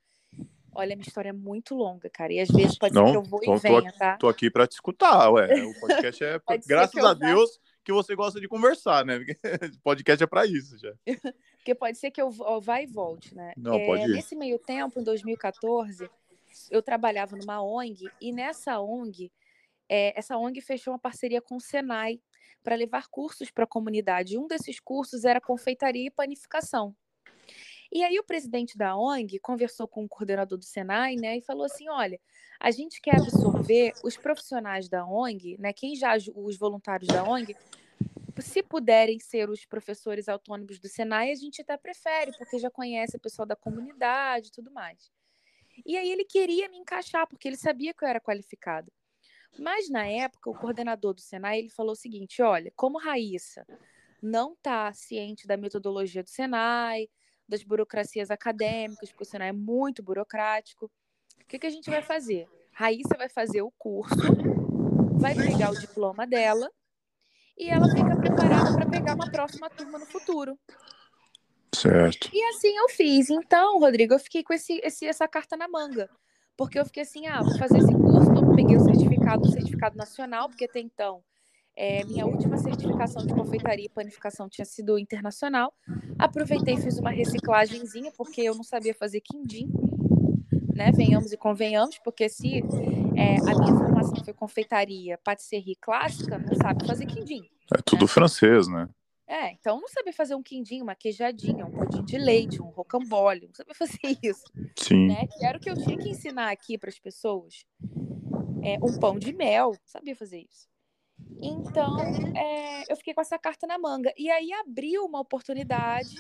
olha, 0.75 0.95
minha 0.95 1.07
história 1.07 1.31
é 1.31 1.33
muito 1.33 1.75
longa, 1.75 2.11
cara, 2.11 2.33
e 2.33 2.40
às 2.40 2.49
vezes 2.49 2.79
pode 2.79 2.95
Não, 2.95 3.07
ser 3.07 3.12
que 3.12 3.16
eu 3.18 3.23
vou 3.23 3.40
tô, 3.40 3.55
e 3.55 3.59
venha, 3.59 3.92
tá? 3.92 4.16
Tô 4.18 4.29
aqui 4.29 4.51
para 4.51 4.66
te 4.66 4.73
escutar, 4.73 5.31
ué. 5.31 5.49
O 5.64 5.81
podcast 5.81 6.25
é, 6.25 6.40
graças 6.66 7.05
a 7.05 7.14
Deus, 7.14 7.59
que 7.85 7.92
você 7.92 8.14
gosta 8.14 8.40
de 8.40 8.49
conversar, 8.49 9.05
né? 9.05 9.18
podcast 9.83 10.23
é 10.23 10.27
para 10.27 10.47
isso 10.47 10.79
já. 10.79 10.92
Porque 11.62 11.77
pode 11.77 11.96
ser 11.96 12.11
que 12.11 12.20
eu 12.20 12.29
vá 12.61 12.83
e 12.83 12.87
volte, 12.87 13.37
né? 13.37 13.53
Não, 13.57 13.75
é, 13.75 13.87
pode 13.87 14.03
ir. 14.03 14.09
Nesse 14.09 14.35
meio 14.35 14.59
tempo, 14.59 14.98
em 14.98 15.05
2014, 15.05 16.11
eu 16.68 16.83
trabalhava 16.83 17.37
numa 17.37 17.62
ONG, 17.62 18.11
e 18.20 18.33
nessa 18.33 18.81
ONG, 18.81 19.31
é, 19.88 20.12
essa 20.18 20.37
ONG 20.37 20.61
fechou 20.61 20.92
uma 20.92 20.98
parceria 20.98 21.40
com 21.40 21.55
o 21.55 21.61
Senai 21.61 22.20
para 22.64 22.75
levar 22.75 23.07
cursos 23.07 23.48
para 23.53 23.62
a 23.62 23.66
comunidade. 23.66 24.37
Um 24.37 24.48
desses 24.48 24.81
cursos 24.81 25.25
era 25.25 25.40
confeitaria 25.40 26.09
e 26.09 26.11
panificação. 26.11 26.96
E 27.92 28.03
aí 28.03 28.18
o 28.18 28.25
presidente 28.25 28.77
da 28.77 28.96
ONG 28.96 29.38
conversou 29.38 29.87
com 29.87 30.05
o 30.05 30.09
coordenador 30.09 30.59
do 30.59 30.64
Senai, 30.64 31.14
né, 31.14 31.38
e 31.38 31.42
falou 31.42 31.64
assim, 31.64 31.88
olha, 31.88 32.18
a 32.59 32.72
gente 32.72 33.01
quer 33.01 33.20
absorver 33.20 33.92
os 34.03 34.16
profissionais 34.16 34.88
da 34.88 35.07
ONG, 35.07 35.57
né, 35.61 35.72
quem 35.72 35.94
já 35.94 36.16
os 36.35 36.59
voluntários 36.59 37.07
da 37.07 37.22
ONG, 37.22 37.55
se 38.40 38.62
puderem 38.62 39.18
ser 39.18 39.51
os 39.51 39.66
professores 39.66 40.29
autônomos 40.29 40.79
do 40.79 40.88
Senai, 40.88 41.31
a 41.31 41.35
gente 41.35 41.61
até 41.61 41.77
prefere, 41.77 42.33
porque 42.38 42.59
já 42.59 42.71
conhece 42.71 43.16
a 43.16 43.21
pessoa 43.21 43.45
da 43.45 43.57
comunidade 43.57 44.49
e 44.49 44.53
tudo 44.53 44.71
mais. 44.71 45.11
E 45.85 45.97
aí 45.97 46.11
ele 46.11 46.25
queria 46.25 46.68
me 46.68 46.79
encaixar, 46.79 47.27
porque 47.27 47.49
ele 47.49 47.57
sabia 47.57 47.92
que 47.92 48.05
eu 48.05 48.09
era 48.09 48.21
qualificada. 48.21 48.90
Mas 49.59 49.90
na 49.90 50.07
época, 50.07 50.51
o 50.51 50.55
coordenador 50.55 51.14
do 51.14 51.21
Senai 51.21 51.59
ele 51.59 51.68
falou 51.68 51.92
o 51.92 51.97
seguinte: 51.97 52.40
olha, 52.40 52.73
como 52.75 52.99
Raíssa 52.99 53.66
não 54.23 54.53
está 54.53 54.92
ciente 54.92 55.47
da 55.47 55.57
metodologia 55.57 56.23
do 56.23 56.31
Senai, 56.31 57.09
das 57.47 57.62
burocracias 57.62 58.31
acadêmicas, 58.31 59.11
porque 59.11 59.25
o 59.25 59.27
Senai 59.27 59.49
é 59.49 59.53
muito 59.53 60.03
burocrático, 60.03 60.90
o 61.40 61.47
que, 61.47 61.59
que 61.59 61.66
a 61.66 61.71
gente 61.71 61.90
vai 61.90 62.03
fazer? 62.03 62.49
Raíssa 62.73 63.16
vai 63.18 63.29
fazer 63.29 63.61
o 63.62 63.73
curso, 63.73 64.14
vai 65.18 65.35
pegar 65.35 65.71
o 65.71 65.79
diploma 65.79 66.27
dela 66.27 66.71
e 67.57 67.69
ela 67.69 67.88
fica 67.88 68.17
preparada 68.17 68.75
para 68.75 68.87
pegar 68.87 69.15
uma 69.15 69.31
próxima 69.31 69.71
turma 69.71 69.99
no 69.99 70.07
futuro. 70.07 70.59
Certo. 71.75 72.31
E 72.33 72.43
assim 72.45 72.77
eu 72.77 72.88
fiz. 72.88 73.31
Então, 73.31 73.79
Rodrigo, 73.79 74.15
eu 74.15 74.19
fiquei 74.19 74.43
com 74.43 74.53
esse, 74.53 74.81
esse, 74.85 75.07
essa 75.07 75.27
carta 75.27 75.57
na 75.57 75.69
manga. 75.69 76.09
Porque 76.57 76.79
eu 76.79 76.85
fiquei 76.85 77.03
assim, 77.03 77.27
ah, 77.27 77.43
vou 77.43 77.57
fazer 77.57 77.79
esse 77.79 77.93
curso, 77.93 78.55
peguei 78.55 78.77
o 78.77 78.85
certificado, 78.85 79.43
o 79.43 79.51
certificado 79.51 79.97
nacional, 79.97 80.49
porque 80.49 80.67
até 80.67 80.81
então 80.81 81.23
é, 81.75 82.05
minha 82.05 82.27
última 82.27 82.59
certificação 82.59 83.27
de 83.27 83.35
confeitaria 83.35 83.87
e 83.87 83.88
panificação 83.88 84.49
tinha 84.49 84.65
sido 84.65 84.99
internacional. 84.99 85.75
Aproveitei 86.19 86.75
e 86.75 86.81
fiz 86.81 86.99
uma 86.99 87.11
reciclagemzinha, 87.11 88.12
porque 88.17 88.43
eu 88.43 88.55
não 88.55 88.62
sabia 88.62 88.95
fazer 88.95 89.21
quindim, 89.21 89.71
né? 90.83 90.90
Venhamos 90.90 91.33
e 91.33 91.37
convenhamos, 91.37 91.99
porque 91.99 92.29
se 92.29 92.59
é, 93.16 93.37
a 93.37 93.59
minha 93.59 93.75
formação 93.75 94.25
foi 94.25 94.35
confeitaria, 94.35 95.16
patisserie 95.18 95.77
clássica, 95.77 96.38
não 96.38 96.55
sabe 96.57 96.85
fazer 96.85 97.07
quindim. 97.07 97.49
É 97.77 97.81
tudo 97.85 98.03
né? 98.03 98.09
francês, 98.09 98.66
né? 98.66 98.88
É, 99.29 99.53
então 99.53 99.81
não 99.81 99.88
sabia 99.88 100.12
fazer 100.12 100.35
um 100.35 100.42
quindim, 100.42 100.83
uma 100.83 100.97
queijadinha, 100.97 101.64
um 101.64 101.71
pudim 101.71 102.05
de 102.05 102.18
leite, 102.18 102.61
um 102.61 102.66
rocambole, 102.66 103.47
não 103.47 103.55
sabia 103.55 103.75
fazer 103.75 103.99
isso. 104.23 104.45
Sim. 104.77 105.07
Né? 105.07 105.27
Que 105.27 105.47
era 105.47 105.57
o 105.57 105.61
que 105.61 105.71
eu 105.71 105.77
tinha 105.77 105.97
que 105.97 106.09
ensinar 106.09 106.51
aqui 106.51 106.77
para 106.77 106.90
as 106.90 106.99
pessoas. 106.99 107.64
É, 108.64 108.77
um 108.83 108.99
pão 108.99 109.18
de 109.18 109.33
mel, 109.33 109.73
sabia 109.87 110.16
fazer 110.16 110.40
isso. 110.40 110.68
Então, 111.40 111.99
é, 112.37 112.92
eu 112.92 112.97
fiquei 112.97 113.14
com 113.14 113.21
essa 113.21 113.38
carta 113.38 113.66
na 113.66 113.79
manga. 113.79 114.12
E 114.16 114.29
aí 114.31 114.53
abriu 114.53 115.05
uma 115.05 115.21
oportunidade. 115.21 116.14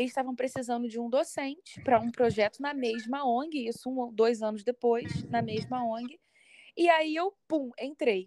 Eles 0.00 0.12
estavam 0.12 0.34
precisando 0.34 0.88
de 0.88 0.98
um 0.98 1.10
docente 1.10 1.78
para 1.82 2.00
um 2.00 2.10
projeto 2.10 2.62
na 2.62 2.72
mesma 2.72 3.22
ONG, 3.22 3.68
isso 3.68 3.90
um, 3.90 4.10
dois 4.10 4.42
anos 4.42 4.64
depois, 4.64 5.22
na 5.24 5.42
mesma 5.42 5.84
ONG. 5.84 6.18
E 6.74 6.88
aí 6.88 7.14
eu, 7.14 7.34
pum, 7.46 7.70
entrei. 7.78 8.26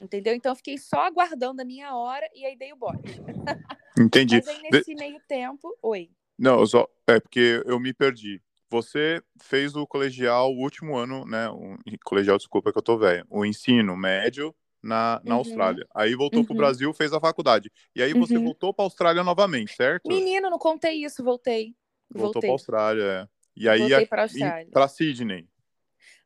Entendeu? 0.00 0.32
Então 0.32 0.52
eu 0.52 0.56
fiquei 0.56 0.78
só 0.78 1.00
aguardando 1.00 1.60
a 1.60 1.64
minha 1.64 1.92
hora 1.92 2.24
e 2.32 2.46
aí 2.46 2.56
dei 2.56 2.72
o 2.72 2.76
bote. 2.76 3.02
Entendi. 3.98 4.36
Mas 4.36 4.46
aí 4.46 4.62
nesse 4.70 4.94
De... 4.94 5.00
meio 5.00 5.20
tempo, 5.26 5.76
oi. 5.82 6.08
Não, 6.38 6.64
só 6.64 6.88
é 7.08 7.18
porque 7.18 7.64
eu 7.66 7.80
me 7.80 7.92
perdi. 7.92 8.40
Você 8.70 9.20
fez 9.42 9.74
o 9.74 9.88
colegial, 9.88 10.52
o 10.52 10.60
último 10.60 10.96
ano, 10.96 11.24
né? 11.24 11.48
O 11.48 11.76
colegial, 12.04 12.36
desculpa 12.36 12.70
que 12.70 12.78
eu 12.78 12.82
tô 12.82 12.96
velho. 12.96 13.26
O 13.28 13.44
ensino 13.44 13.96
médio 13.96 14.54
na, 14.82 15.20
na 15.24 15.34
uhum. 15.34 15.38
Austrália. 15.40 15.86
Aí 15.94 16.14
voltou 16.14 16.40
uhum. 16.40 16.46
pro 16.46 16.54
Brasil, 16.54 16.92
fez 16.92 17.12
a 17.12 17.20
faculdade. 17.20 17.70
E 17.94 18.02
aí 18.02 18.12
você 18.12 18.36
uhum. 18.36 18.44
voltou 18.44 18.72
pra 18.72 18.84
Austrália 18.84 19.22
novamente, 19.22 19.74
certo? 19.74 20.08
Menino, 20.08 20.50
não 20.50 20.58
contei 20.58 21.04
isso, 21.04 21.22
voltei. 21.22 21.74
Voltou 22.10 22.34
voltei. 22.34 22.48
pra 22.48 22.52
Austrália, 22.52 23.02
é. 23.02 23.28
E 23.56 23.68
aí 23.68 23.80
voltei 23.80 24.06
pra 24.06 24.22
Austrália. 24.22 24.70
Pra 24.72 24.88
Sydney. 24.88 25.48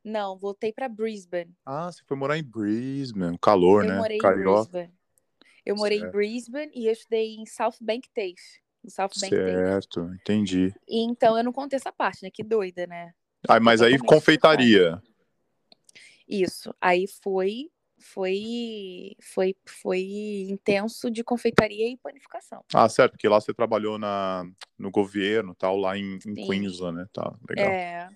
Não, 0.03 0.37
voltei 0.37 0.71
para 0.73 0.89
Brisbane. 0.89 1.55
Ah, 1.65 1.91
você 1.91 2.03
foi 2.05 2.17
morar 2.17 2.37
em 2.37 2.43
Brisbane, 2.43 3.37
calor, 3.41 3.83
eu 3.83 3.89
né? 3.89 3.97
Morei 3.97 4.17
Carioca. 4.17 4.49
em 4.49 4.53
Brisbane. 4.53 4.93
Eu 5.65 5.75
morei 5.77 5.99
certo. 5.99 6.09
em 6.09 6.17
Brisbane 6.17 6.71
e 6.75 6.87
eu 6.87 6.91
estudei 6.91 7.35
em 7.35 7.45
South 7.45 7.77
Bank 7.81 8.09
TAFE. 8.13 8.61
No 8.83 8.91
South 8.91 9.11
Bank 9.19 9.29
certo, 9.29 10.01
TAFE. 10.01 10.15
entendi. 10.15 10.75
E, 10.87 11.03
então 11.03 11.37
eu 11.37 11.43
não 11.43 11.53
contei 11.53 11.77
essa 11.77 11.91
parte, 11.91 12.21
né? 12.21 12.29
Que 12.29 12.43
doida, 12.43 12.85
né? 12.85 13.13
Ah, 13.47 13.59
mas 13.59 13.81
aí 13.81 13.97
confeitaria. 13.97 15.01
Isso. 16.27 16.73
Aí 16.81 17.05
foi 17.07 17.69
foi 18.03 19.15
foi 19.21 19.55
foi 19.65 20.45
intenso 20.49 21.09
de 21.09 21.23
confeitaria 21.23 21.89
e 21.89 21.97
panificação. 21.97 22.63
Ah, 22.73 22.87
certo, 22.89 23.13
porque 23.13 23.27
lá 23.27 23.39
você 23.39 23.53
trabalhou 23.53 23.97
na 23.97 24.45
no 24.77 24.91
governo, 24.91 25.55
tal, 25.55 25.77
lá 25.77 25.97
em, 25.97 26.19
em 26.25 26.33
Queensland, 26.33 26.97
né? 26.97 27.07
Tá, 27.13 27.33
legal. 27.47 27.71
É 27.71 28.09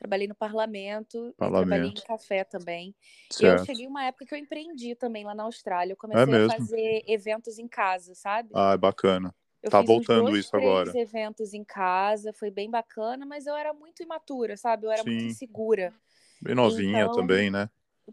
trabalhei 0.00 0.26
no 0.26 0.34
parlamento, 0.34 1.34
parlamento. 1.36 1.68
trabalhei 1.68 1.90
em 1.90 2.06
café 2.06 2.42
também. 2.42 2.94
Certo. 3.30 3.60
Eu 3.60 3.66
cheguei 3.66 3.86
uma 3.86 4.04
época 4.04 4.24
que 4.24 4.34
eu 4.34 4.38
empreendi 4.38 4.94
também 4.94 5.24
lá 5.24 5.34
na 5.34 5.42
Austrália. 5.42 5.92
Eu 5.92 5.96
comecei 5.96 6.34
é 6.34 6.44
a 6.44 6.48
fazer 6.48 7.04
eventos 7.06 7.58
em 7.58 7.68
casa, 7.68 8.14
sabe? 8.14 8.48
Ah, 8.54 8.72
é 8.72 8.78
bacana. 8.78 9.34
Eu 9.62 9.70
tá 9.70 9.82
voltando 9.82 10.30
dois, 10.30 10.46
isso 10.46 10.56
agora. 10.56 10.90
eventos 10.98 11.52
em 11.52 11.62
casa, 11.62 12.32
foi 12.32 12.50
bem 12.50 12.70
bacana, 12.70 13.26
mas 13.26 13.46
eu 13.46 13.54
era 13.54 13.74
muito 13.74 14.02
imatura, 14.02 14.56
sabe? 14.56 14.86
Eu 14.86 14.90
era 14.90 15.02
Sim. 15.02 15.10
muito 15.10 15.24
insegura. 15.26 15.92
Bem 16.40 16.54
novinha 16.54 17.02
então, 17.02 17.12
também, 17.12 17.50
né? 17.50 17.68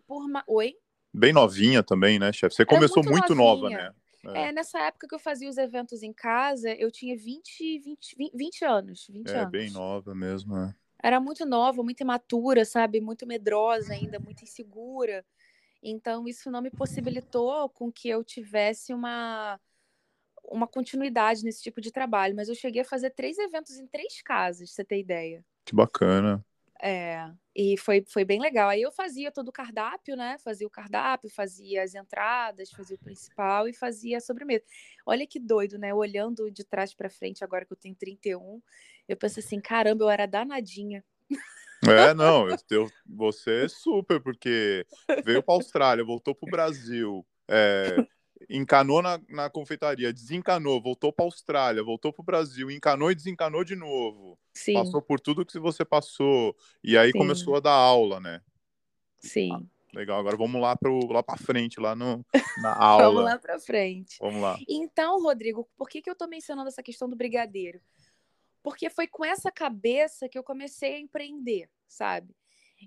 Por 0.06 0.28
ma... 0.28 0.44
Oi? 0.46 0.76
Bem 1.18 1.34
novinha 1.34 1.82
também, 1.82 2.20
né, 2.20 2.32
chefe? 2.32 2.56
Você 2.56 2.66
começou 2.66 3.04
muito, 3.04 3.18
muito 3.18 3.36
nova, 3.36 3.70
né? 3.70 3.92
É. 4.36 4.48
é. 4.48 4.52
nessa 4.52 4.80
época 4.80 5.08
que 5.08 5.16
eu 5.16 5.20
fazia 5.20 5.50
os 5.50 5.58
eventos 5.58 6.04
em 6.04 6.14
casa, 6.14 6.72
eu 6.74 6.92
tinha 6.92 7.18
20, 7.18 7.80
20, 7.80 8.16
20 8.34 8.66
anos. 8.66 9.08
20 9.10 9.30
é, 9.30 9.40
anos. 9.40 9.52
bem 9.52 9.72
nova 9.72 10.14
mesmo, 10.14 10.56
né? 10.56 10.76
era 11.02 11.20
muito 11.20 11.46
nova, 11.46 11.84
muito 11.84 12.02
imatura, 12.02 12.66
sabe? 12.66 13.00
Muito 13.00 13.28
medrosa 13.28 13.94
ainda, 13.94 14.20
muito 14.20 14.44
insegura. 14.44 15.26
Então, 15.82 16.28
isso 16.28 16.50
não 16.50 16.62
me 16.62 16.72
possibilitou 16.72 17.70
com 17.70 17.92
que 17.92 18.10
eu 18.10 18.24
tivesse 18.24 18.94
uma, 18.94 19.60
uma 20.44 20.68
continuidade 20.68 21.44
nesse 21.44 21.62
tipo 21.62 21.80
de 21.80 21.92
trabalho. 21.92 22.36
Mas 22.36 22.50
eu 22.50 22.56
cheguei 22.56 22.82
a 22.82 22.86
fazer 22.86 23.12
três 23.12 23.38
eventos 23.38 23.78
em 23.78 23.88
três 23.88 24.22
casas, 24.22 24.72
você 24.72 24.84
ter 24.84 25.00
ideia. 25.00 25.46
Que 25.64 25.76
bacana. 25.76 26.44
É, 26.82 27.32
e 27.56 27.76
foi, 27.78 28.04
foi 28.08 28.24
bem 28.24 28.40
legal. 28.40 28.70
Aí 28.70 28.82
eu 28.82 28.92
fazia 28.92 29.32
todo 29.32 29.50
o 29.50 29.52
cardápio, 29.52 30.16
né? 30.16 30.38
Fazia 30.44 30.68
o 30.68 30.70
cardápio, 30.70 31.30
fazia 31.30 31.84
as 31.84 31.96
entradas, 31.96 32.70
fazia 32.70 32.96
o 32.96 33.04
principal 33.04 33.68
e 33.68 33.74
fazia 33.74 34.18
a 34.18 34.22
sobremesa. 34.22 34.64
Olha 35.06 35.26
que 35.26 35.40
doido, 35.40 35.78
né? 35.78 35.94
Olhando 35.94 36.52
de 36.52 36.64
trás 36.64 36.94
para 36.94 37.10
frente, 37.10 37.44
agora 37.44 37.66
que 37.66 37.74
eu 37.74 37.78
tenho 37.78 37.96
31, 37.96 38.62
eu 39.08 39.18
penso 39.18 39.40
assim: 39.40 39.60
caramba, 39.60 40.04
eu 40.04 40.10
era 40.10 40.26
danadinha. 40.26 41.04
É, 41.88 42.14
não, 42.14 42.50
eu, 42.50 42.58
eu, 42.72 42.90
você 43.06 43.66
é 43.66 43.68
super, 43.68 44.20
porque 44.20 44.86
veio 45.24 45.44
para 45.44 45.54
Austrália, 45.54 46.04
voltou 46.04 46.34
para 46.34 46.48
o 46.48 46.52
Brasil, 46.52 47.26
é, 47.48 47.96
encanou 48.50 49.02
na, 49.02 49.20
na 49.30 49.50
confeitaria, 49.50 50.14
desencanou, 50.14 50.82
voltou 50.82 51.12
para 51.12 51.26
a 51.26 51.28
Austrália, 51.28 51.84
voltou 51.84 52.14
para 52.14 52.22
o 52.22 52.26
Brasil, 52.26 52.70
encanou 52.72 53.12
e 53.12 53.16
desencanou 53.16 53.64
de 53.64 53.76
novo. 53.76 54.38
Sim. 54.54 54.74
Passou 54.74 55.02
por 55.02 55.20
tudo 55.20 55.46
que 55.46 55.60
você 55.60 55.84
passou. 55.84 56.56
E 56.84 56.98
aí 56.98 57.12
Sim. 57.12 57.18
começou 57.18 57.56
a 57.56 57.60
dar 57.60 57.74
aula, 57.74 58.20
né? 58.20 58.42
Sim. 59.20 59.68
Legal, 59.94 60.20
agora 60.20 60.38
vamos 60.38 60.62
lá 60.62 60.76
para 60.76 60.92
lá 60.92 61.24
para 61.24 61.38
frente, 61.38 61.80
lá 61.80 61.96
no, 61.96 62.24
na 62.62 62.76
aula. 62.76 63.06
vamos 63.06 63.24
lá 63.24 63.38
para 63.40 63.60
frente. 63.60 64.18
Vamos 64.20 64.42
lá. 64.42 64.58
Então, 64.68 65.22
Rodrigo, 65.22 65.68
por 65.78 65.90
que, 65.90 66.02
que 66.02 66.10
eu 66.10 66.14
estou 66.14 66.28
mencionando 66.28 66.68
essa 66.68 66.84
questão 66.84 67.10
do 67.10 67.16
brigadeiro? 67.16 67.82
Porque 68.62 68.90
foi 68.90 69.08
com 69.08 69.24
essa 69.24 69.52
cabeça 69.52 70.28
que 70.28 70.38
eu 70.38 70.44
comecei 70.44 70.96
a 70.96 71.00
empreender, 71.00 71.70
sabe? 71.88 72.36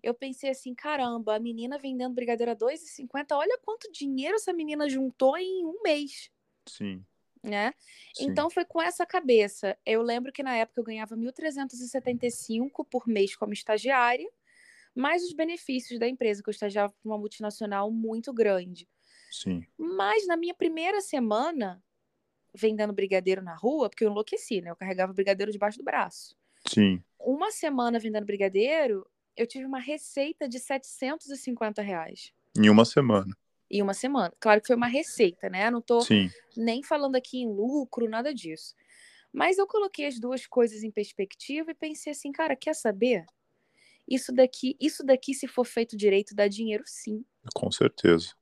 Eu 0.03 0.15
pensei 0.15 0.51
assim, 0.51 0.75
caramba, 0.75 1.37
a 1.37 1.41
menina 1.41 1.79
vendendo 1.79 2.15
brigadeiro 2.15 2.53
a 2.53 2.57
2,50, 2.57 3.37
olha 3.37 3.59
quanto 3.65 3.91
dinheiro 3.93 4.37
essa 4.37 4.53
menina 4.53 4.89
juntou 4.89 5.37
em 5.37 5.65
um 5.65 5.81
mês. 5.83 6.31
Sim. 6.67 7.05
Né? 7.43 7.73
Sim. 8.15 8.27
Então 8.27 8.51
foi 8.51 8.65
com 8.65 8.83
essa 8.83 9.07
cabeça. 9.07 9.77
Eu 9.85 10.03
lembro 10.03 10.33
que 10.33 10.43
na 10.43 10.57
época 10.57 10.81
eu 10.81 10.85
ganhava 10.85 11.17
1.375 11.17 12.85
por 12.85 13.09
mês 13.09 13.35
como 13.35 13.53
estagiária 13.53 14.31
mais 14.95 15.25
os 15.25 15.33
benefícios 15.33 15.99
da 15.99 16.09
empresa, 16.09 16.43
que 16.43 16.49
eu 16.49 16.53
estagiava 16.53 16.93
para 16.93 17.09
uma 17.09 17.19
multinacional 17.19 17.91
muito 17.91 18.33
grande. 18.33 18.89
Sim. 19.31 19.65
Mas 19.79 20.27
na 20.27 20.37
minha 20.37 20.55
primeira 20.55 21.01
semana, 21.01 21.83
vendendo 22.55 22.93
brigadeiro 22.93 23.43
na 23.43 23.55
rua, 23.55 23.89
porque 23.89 24.05
eu 24.05 24.11
enlouqueci, 24.11 24.61
né? 24.61 24.71
Eu 24.71 24.77
carregava 24.77 25.13
brigadeiro 25.13 25.53
debaixo 25.53 25.79
do 25.79 25.85
braço. 25.85 26.37
Sim. 26.67 27.03
Uma 27.19 27.51
semana 27.51 27.99
vendendo 27.99 28.27
brigadeiro, 28.27 29.09
eu 29.37 29.47
tive 29.47 29.65
uma 29.65 29.79
receita 29.79 30.49
de 30.49 30.59
750 30.59 31.83
reais. 31.83 32.33
Em 32.57 32.69
uma 32.69 32.85
semana. 32.85 33.37
Em 33.71 33.83
uma 33.83 33.95
semana. 33.95 34.33
Claro 34.41 34.61
que 34.61 34.67
foi 34.67 34.77
uma 34.77 34.89
receita, 34.89 35.49
né? 35.49 35.71
Não 35.71 35.81
tô 35.81 36.01
Sim. 36.01 36.29
nem 36.57 36.83
falando 36.83 37.17
aqui 37.17 37.39
em 37.39 37.49
lucro, 37.49 38.09
nada 38.09 38.35
disso. 38.35 38.75
Mas 39.33 39.59
eu 39.59 39.67
coloquei 39.67 40.07
as 40.07 40.19
duas 40.19 40.47
coisas 40.47 40.83
em 40.83 40.91
perspectiva 40.91 41.71
e 41.71 41.75
pensei 41.75 42.13
assim, 42.13 42.33
cara, 42.33 42.57
quer 42.57 42.75
saber? 42.75 43.25
Isso 44.09 44.33
daqui, 44.33 44.77
isso 44.81 45.05
daqui, 45.05 45.35
se 45.35 45.47
for 45.47 45.65
feito 45.65 45.97
direito, 45.97 46.35
dá 46.35 46.49
dinheiro 46.49 46.83
sim. 46.85 47.25
Com 47.55 47.71
certeza. 47.71 48.35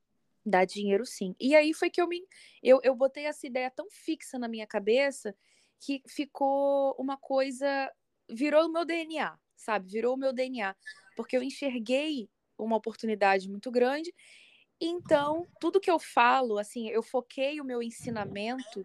Dá 0.44 0.64
dinheiro 0.64 1.04
sim. 1.04 1.36
E 1.38 1.54
aí 1.54 1.74
foi 1.74 1.90
que 1.90 2.00
eu 2.00 2.08
me. 2.08 2.26
Eu, 2.62 2.80
eu 2.82 2.94
botei 2.94 3.26
essa 3.26 3.46
ideia 3.46 3.70
tão 3.70 3.86
fixa 3.90 4.38
na 4.38 4.48
minha 4.48 4.66
cabeça 4.66 5.34
que 5.78 6.02
ficou 6.08 6.96
uma 6.98 7.18
coisa. 7.18 7.92
Virou 8.30 8.66
o 8.66 8.72
meu 8.72 8.84
DNA, 8.84 9.38
sabe? 9.58 9.90
Virou 9.90 10.14
o 10.14 10.18
meu 10.18 10.32
DNA. 10.32 10.74
Porque 11.14 11.36
eu 11.36 11.42
enxerguei 11.42 12.30
uma 12.56 12.76
oportunidade 12.76 13.48
muito 13.48 13.70
grande. 13.70 14.14
Então, 14.80 15.46
tudo 15.60 15.80
que 15.80 15.90
eu 15.90 15.98
falo, 15.98 16.58
assim, 16.58 16.88
eu 16.88 17.02
foquei 17.02 17.60
o 17.60 17.64
meu 17.64 17.82
ensinamento 17.82 18.84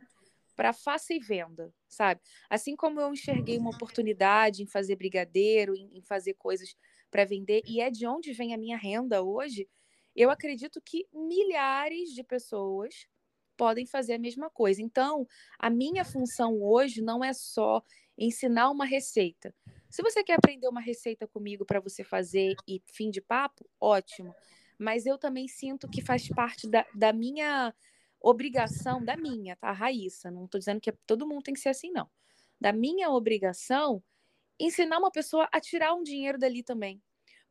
para 0.56 0.74
faça 0.74 1.14
e 1.14 1.20
venda, 1.20 1.74
sabe? 1.88 2.22
Assim 2.50 2.76
como 2.76 3.00
eu 3.00 3.12
enxerguei 3.12 3.58
uma 3.58 3.72
oportunidade 3.72 4.62
em 4.62 4.68
fazer 4.68 4.96
brigadeiro, 4.96 5.76
em, 5.76 5.98
em 5.98 6.02
fazer 6.02 6.34
coisas 6.34 6.76
para 7.10 7.26
vender, 7.26 7.62
e 7.66 7.80
é 7.80 7.90
de 7.90 8.08
onde 8.08 8.34
vem 8.34 8.54
a 8.54 8.58
minha 8.58 8.78
renda 8.78 9.22
hoje, 9.22 9.70
eu 10.16 10.30
acredito 10.30 10.82
que 10.82 11.08
milhares 11.12 12.10
de 12.10 12.24
pessoas 12.24 13.08
podem 13.56 13.86
fazer 13.86 14.14
a 14.14 14.20
mesma 14.20 14.50
coisa. 14.50 14.82
Então, 14.82 15.28
a 15.60 15.70
minha 15.70 16.04
função 16.04 16.62
hoje 16.62 17.02
não 17.02 17.24
é 17.24 17.34
só 17.34 17.82
ensinar 18.18 18.70
uma 18.70 18.86
receita. 18.86 19.56
Se 19.94 20.02
você 20.02 20.24
quer 20.24 20.34
aprender 20.34 20.68
uma 20.68 20.82
receita 20.82 21.28
comigo 21.28 21.64
para 21.64 21.80
você 21.80 22.04
fazer 22.04 22.56
e 22.68 22.82
fim 22.88 23.12
de 23.12 23.22
papo, 23.22 23.64
ótimo. 23.80 24.34
Mas 24.76 25.06
eu 25.06 25.20
também 25.20 25.48
sinto 25.48 25.88
que 25.88 26.02
faz 26.02 26.28
parte 26.28 26.68
da, 26.68 26.84
da 26.96 27.14
minha 27.14 27.72
obrigação 28.20 29.06
da 29.06 29.16
minha, 29.16 29.56
tá? 29.56 29.72
Raíssa, 29.72 30.32
não 30.32 30.46
estou 30.46 30.58
dizendo 30.58 30.82
que 30.82 30.92
todo 31.06 31.28
mundo 31.28 31.44
tem 31.44 31.54
que 31.54 31.60
ser 31.60 31.70
assim, 31.70 31.92
não. 31.92 32.10
Da 32.60 32.74
minha 32.74 33.12
obrigação, 33.12 34.04
ensinar 34.60 34.98
uma 34.98 35.12
pessoa 35.12 35.48
a 35.54 35.62
tirar 35.62 35.94
um 35.94 36.02
dinheiro 36.02 36.40
dali 36.40 36.64
também. 36.64 37.00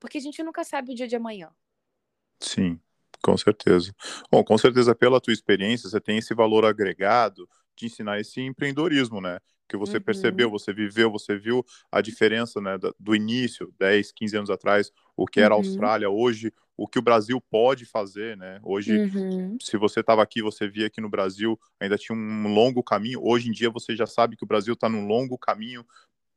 Porque 0.01 0.19
a 0.19 0.21
gente 0.21 0.43
nunca 0.43 0.65
sabe 0.65 0.91
o 0.91 0.97
dia 0.97 1.07
de 1.07 1.15
amanhã. 1.15 1.49
Sim, 2.41 2.81
com 3.23 3.37
certeza. 3.37 3.95
Bom, 4.29 4.43
com 4.43 4.59
certeza, 4.59 4.97
pela 4.97 5.21
tua 5.21 5.33
experiência, 5.33 5.89
você 5.89 6.01
tem 6.01 6.19
esse 6.19 6.35
valor 6.35 6.65
agregado 6.65 7.49
de 7.77 7.87
ensinar 7.87 8.19
esse 8.19 8.41
empreendedorismo, 8.41 9.21
né? 9.21 9.39
Que 9.73 9.77
você 9.79 9.97
uhum. 9.97 10.03
percebeu, 10.03 10.51
você 10.51 10.71
viveu, 10.71 11.11
você 11.11 11.35
viu 11.35 11.65
a 11.91 12.03
diferença 12.03 12.61
né, 12.61 12.79
do 13.01 13.17
início, 13.17 13.73
10, 13.79 14.13
15 14.13 14.37
anos 14.37 14.51
atrás, 14.51 14.93
o 15.17 15.27
que 15.27 15.41
era 15.41 15.55
uhum. 15.55 15.63
a 15.63 15.65
Austrália, 15.65 16.11
hoje 16.11 16.53
o 16.77 16.87
que 16.87 16.99
o 16.99 17.03
Brasil 17.03 17.41
pode 17.41 17.87
fazer, 17.87 18.37
né? 18.37 18.61
Hoje, 18.63 18.99
uhum. 18.99 19.57
se 19.61 19.79
você 19.79 20.01
estava 20.01 20.23
aqui, 20.23 20.43
você 20.43 20.69
via 20.69 20.91
que 20.91 21.01
no 21.01 21.09
Brasil 21.09 21.59
ainda 21.81 21.97
tinha 21.97 22.17
um 22.17 22.53
longo 22.53 22.83
caminho. 22.83 23.21
Hoje 23.23 23.49
em 23.49 23.53
dia, 23.53 23.71
você 23.71 23.97
já 23.97 24.07
sabe 24.07 24.37
que 24.37 24.45
o 24.45 24.47
Brasil 24.47 24.75
está 24.75 24.89
num 24.89 25.07
longo 25.07 25.39
caminho 25.39 25.87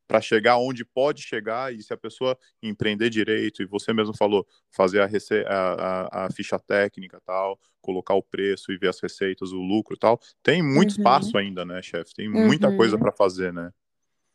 para 0.07 0.21
chegar 0.21 0.57
onde 0.57 0.85
pode 0.85 1.21
chegar 1.21 1.73
e 1.73 1.81
se 1.81 1.93
a 1.93 1.97
pessoa 1.97 2.37
empreender 2.61 3.09
direito 3.09 3.61
e 3.61 3.65
você 3.65 3.93
mesmo 3.93 4.15
falou 4.15 4.45
fazer 4.71 5.01
a, 5.01 5.07
a, 5.47 6.25
a, 6.25 6.31
ficha 6.31 6.59
técnica 6.59 7.21
tal 7.25 7.59
colocar 7.81 8.13
o 8.13 8.23
preço 8.23 8.71
e 8.71 8.77
ver 8.77 8.89
as 8.89 8.99
receitas 8.99 9.51
o 9.51 9.57
lucro 9.57 9.97
tal 9.97 10.19
tem 10.43 10.61
muito 10.61 10.91
uhum. 10.91 10.97
espaço 10.97 11.37
ainda 11.37 11.65
né 11.65 11.81
chefe 11.81 12.13
tem 12.13 12.29
muita 12.29 12.69
uhum. 12.69 12.77
coisa 12.77 12.97
para 12.97 13.11
fazer 13.11 13.51
né 13.51 13.71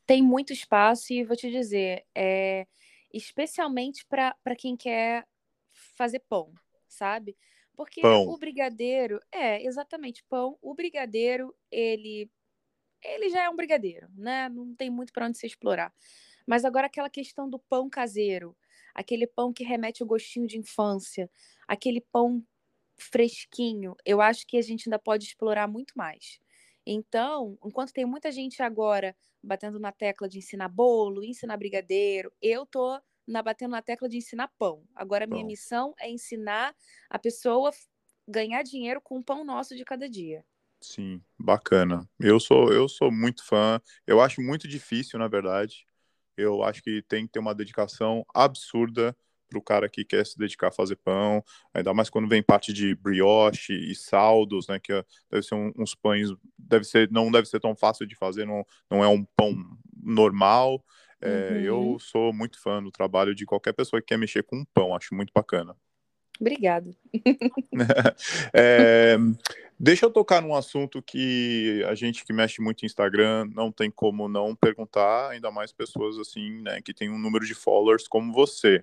tem 0.06 0.22
muito 0.22 0.52
espaço 0.52 1.12
e 1.12 1.24
vou 1.24 1.36
te 1.36 1.50
dizer 1.50 2.04
é 2.14 2.66
especialmente 3.12 4.06
para 4.06 4.56
quem 4.56 4.76
quer 4.76 5.26
fazer 5.94 6.20
pão, 6.20 6.52
sabe? 6.88 7.36
Porque 7.74 8.00
pão. 8.00 8.28
o 8.28 8.36
brigadeiro, 8.36 9.20
é, 9.32 9.64
exatamente, 9.64 10.24
pão. 10.28 10.58
O 10.60 10.74
brigadeiro, 10.74 11.54
ele 11.70 12.30
ele 13.02 13.30
já 13.30 13.44
é 13.44 13.50
um 13.50 13.56
brigadeiro, 13.56 14.08
né? 14.14 14.48
Não 14.48 14.74
tem 14.74 14.90
muito 14.90 15.12
para 15.12 15.26
onde 15.26 15.38
se 15.38 15.46
explorar. 15.46 15.92
Mas 16.46 16.64
agora 16.64 16.86
aquela 16.86 17.10
questão 17.10 17.48
do 17.48 17.58
pão 17.58 17.88
caseiro, 17.88 18.56
aquele 18.94 19.26
pão 19.26 19.52
que 19.52 19.64
remete 19.64 20.02
ao 20.02 20.08
gostinho 20.08 20.46
de 20.46 20.58
infância, 20.58 21.30
aquele 21.68 22.00
pão 22.00 22.44
fresquinho, 22.98 23.96
eu 24.04 24.20
acho 24.20 24.46
que 24.46 24.58
a 24.58 24.62
gente 24.62 24.88
ainda 24.88 24.98
pode 24.98 25.24
explorar 25.24 25.66
muito 25.66 25.94
mais. 25.96 26.38
Então, 26.86 27.58
enquanto 27.64 27.92
tem 27.92 28.04
muita 28.04 28.32
gente 28.32 28.62
agora 28.62 29.16
batendo 29.42 29.78
na 29.78 29.92
tecla 29.92 30.28
de 30.28 30.38
ensinar 30.38 30.68
bolo, 30.68 31.24
ensinar 31.24 31.56
brigadeiro, 31.56 32.32
eu 32.42 32.66
tô 32.66 33.00
na 33.26 33.42
batendo 33.42 33.72
na 33.72 33.82
tecla 33.82 34.08
de 34.08 34.16
ensinar 34.18 34.48
pão. 34.58 34.84
Agora, 34.94 35.24
a 35.24 35.28
minha 35.28 35.44
missão 35.44 35.94
é 35.98 36.10
ensinar 36.10 36.74
a 37.08 37.18
pessoa 37.18 37.70
ganhar 38.26 38.62
dinheiro 38.62 39.00
com 39.00 39.18
o 39.18 39.24
pão 39.24 39.44
nosso 39.44 39.76
de 39.76 39.84
cada 39.84 40.08
dia. 40.08 40.44
Sim, 40.80 41.20
bacana. 41.38 42.08
Eu 42.18 42.40
sou 42.40 42.72
eu 42.72 42.88
sou 42.88 43.10
muito 43.12 43.44
fã. 43.44 43.80
Eu 44.06 44.20
acho 44.20 44.40
muito 44.40 44.66
difícil, 44.66 45.18
na 45.18 45.28
verdade. 45.28 45.84
Eu 46.36 46.62
acho 46.62 46.82
que 46.82 47.02
tem 47.02 47.26
que 47.26 47.32
ter 47.32 47.38
uma 47.38 47.54
dedicação 47.54 48.24
absurda 48.34 49.14
para 49.48 49.58
o 49.58 49.62
cara 49.62 49.88
que 49.88 50.04
quer 50.04 50.24
se 50.24 50.38
dedicar 50.38 50.68
a 50.68 50.72
fazer 50.72 50.94
pão, 50.96 51.44
ainda 51.74 51.92
mais 51.92 52.08
quando 52.08 52.28
vem 52.28 52.40
parte 52.40 52.72
de 52.72 52.94
brioche 52.94 53.72
e 53.72 53.96
saldos, 53.96 54.68
né, 54.68 54.78
que 54.78 54.92
é, 54.92 55.04
deve 55.28 55.42
ser 55.44 55.56
um, 55.56 55.72
uns 55.76 55.92
pães, 55.92 56.28
deve 56.56 56.84
ser 56.84 57.10
não 57.10 57.32
deve 57.32 57.48
ser 57.48 57.58
tão 57.58 57.74
fácil 57.74 58.06
de 58.06 58.14
fazer, 58.14 58.46
não, 58.46 58.64
não 58.88 59.02
é 59.02 59.08
um 59.08 59.24
pão 59.24 59.52
normal, 60.00 60.84
é, 61.20 61.50
uhum. 61.50 61.60
Eu 61.60 61.98
sou 62.00 62.32
muito 62.32 62.60
fã 62.62 62.82
do 62.82 62.90
trabalho 62.90 63.34
de 63.34 63.44
qualquer 63.44 63.74
pessoa 63.74 64.00
que 64.00 64.06
quer 64.06 64.16
mexer 64.16 64.42
com 64.42 64.64
pão, 64.72 64.94
acho 64.94 65.14
muito 65.14 65.32
bacana. 65.34 65.76
Obrigada. 66.40 66.90
é, 68.54 69.16
deixa 69.78 70.06
eu 70.06 70.10
tocar 70.10 70.40
num 70.40 70.54
assunto 70.54 71.02
que 71.02 71.84
a 71.86 71.94
gente 71.94 72.24
que 72.24 72.32
mexe 72.32 72.62
muito 72.62 72.82
em 72.82 72.86
Instagram 72.86 73.46
não 73.54 73.70
tem 73.70 73.90
como 73.90 74.26
não 74.28 74.56
perguntar, 74.56 75.30
ainda 75.30 75.50
mais 75.50 75.70
pessoas 75.70 76.18
assim, 76.18 76.62
né, 76.62 76.80
que 76.80 76.94
tem 76.94 77.10
um 77.10 77.18
número 77.18 77.44
de 77.44 77.54
followers 77.54 78.08
como 78.08 78.32
você. 78.32 78.82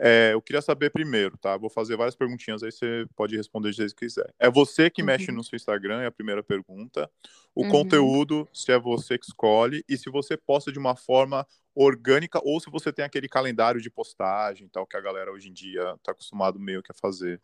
É, 0.00 0.30
eu 0.32 0.40
queria 0.40 0.62
saber 0.62 0.90
primeiro, 0.90 1.36
tá? 1.36 1.56
Vou 1.56 1.68
fazer 1.68 1.96
várias 1.96 2.14
perguntinhas, 2.14 2.62
aí 2.62 2.70
você 2.70 3.04
pode 3.16 3.36
responder 3.36 3.74
que 3.74 3.94
quiser. 3.94 4.32
É 4.38 4.48
você 4.48 4.88
que 4.88 5.02
mexe 5.02 5.30
uhum. 5.30 5.38
no 5.38 5.44
seu 5.44 5.56
Instagram, 5.56 6.00
é 6.00 6.06
a 6.06 6.12
primeira 6.12 6.42
pergunta. 6.42 7.10
O 7.52 7.64
uhum. 7.64 7.70
conteúdo, 7.70 8.48
se 8.52 8.70
é 8.70 8.78
você 8.78 9.18
que 9.18 9.26
escolhe, 9.26 9.84
e 9.88 9.98
se 9.98 10.08
você 10.08 10.36
posta 10.36 10.70
de 10.70 10.78
uma 10.78 10.94
forma 10.94 11.44
orgânica, 11.84 12.40
ou 12.42 12.58
se 12.58 12.68
você 12.70 12.92
tem 12.92 13.04
aquele 13.04 13.28
calendário 13.28 13.80
de 13.80 13.88
postagem 13.88 14.68
tal, 14.68 14.86
que 14.86 14.96
a 14.96 15.00
galera 15.00 15.30
hoje 15.30 15.48
em 15.48 15.52
dia 15.52 15.94
está 15.96 16.10
acostumado 16.10 16.58
meio 16.58 16.82
que 16.82 16.90
a 16.90 16.94
fazer. 16.94 17.40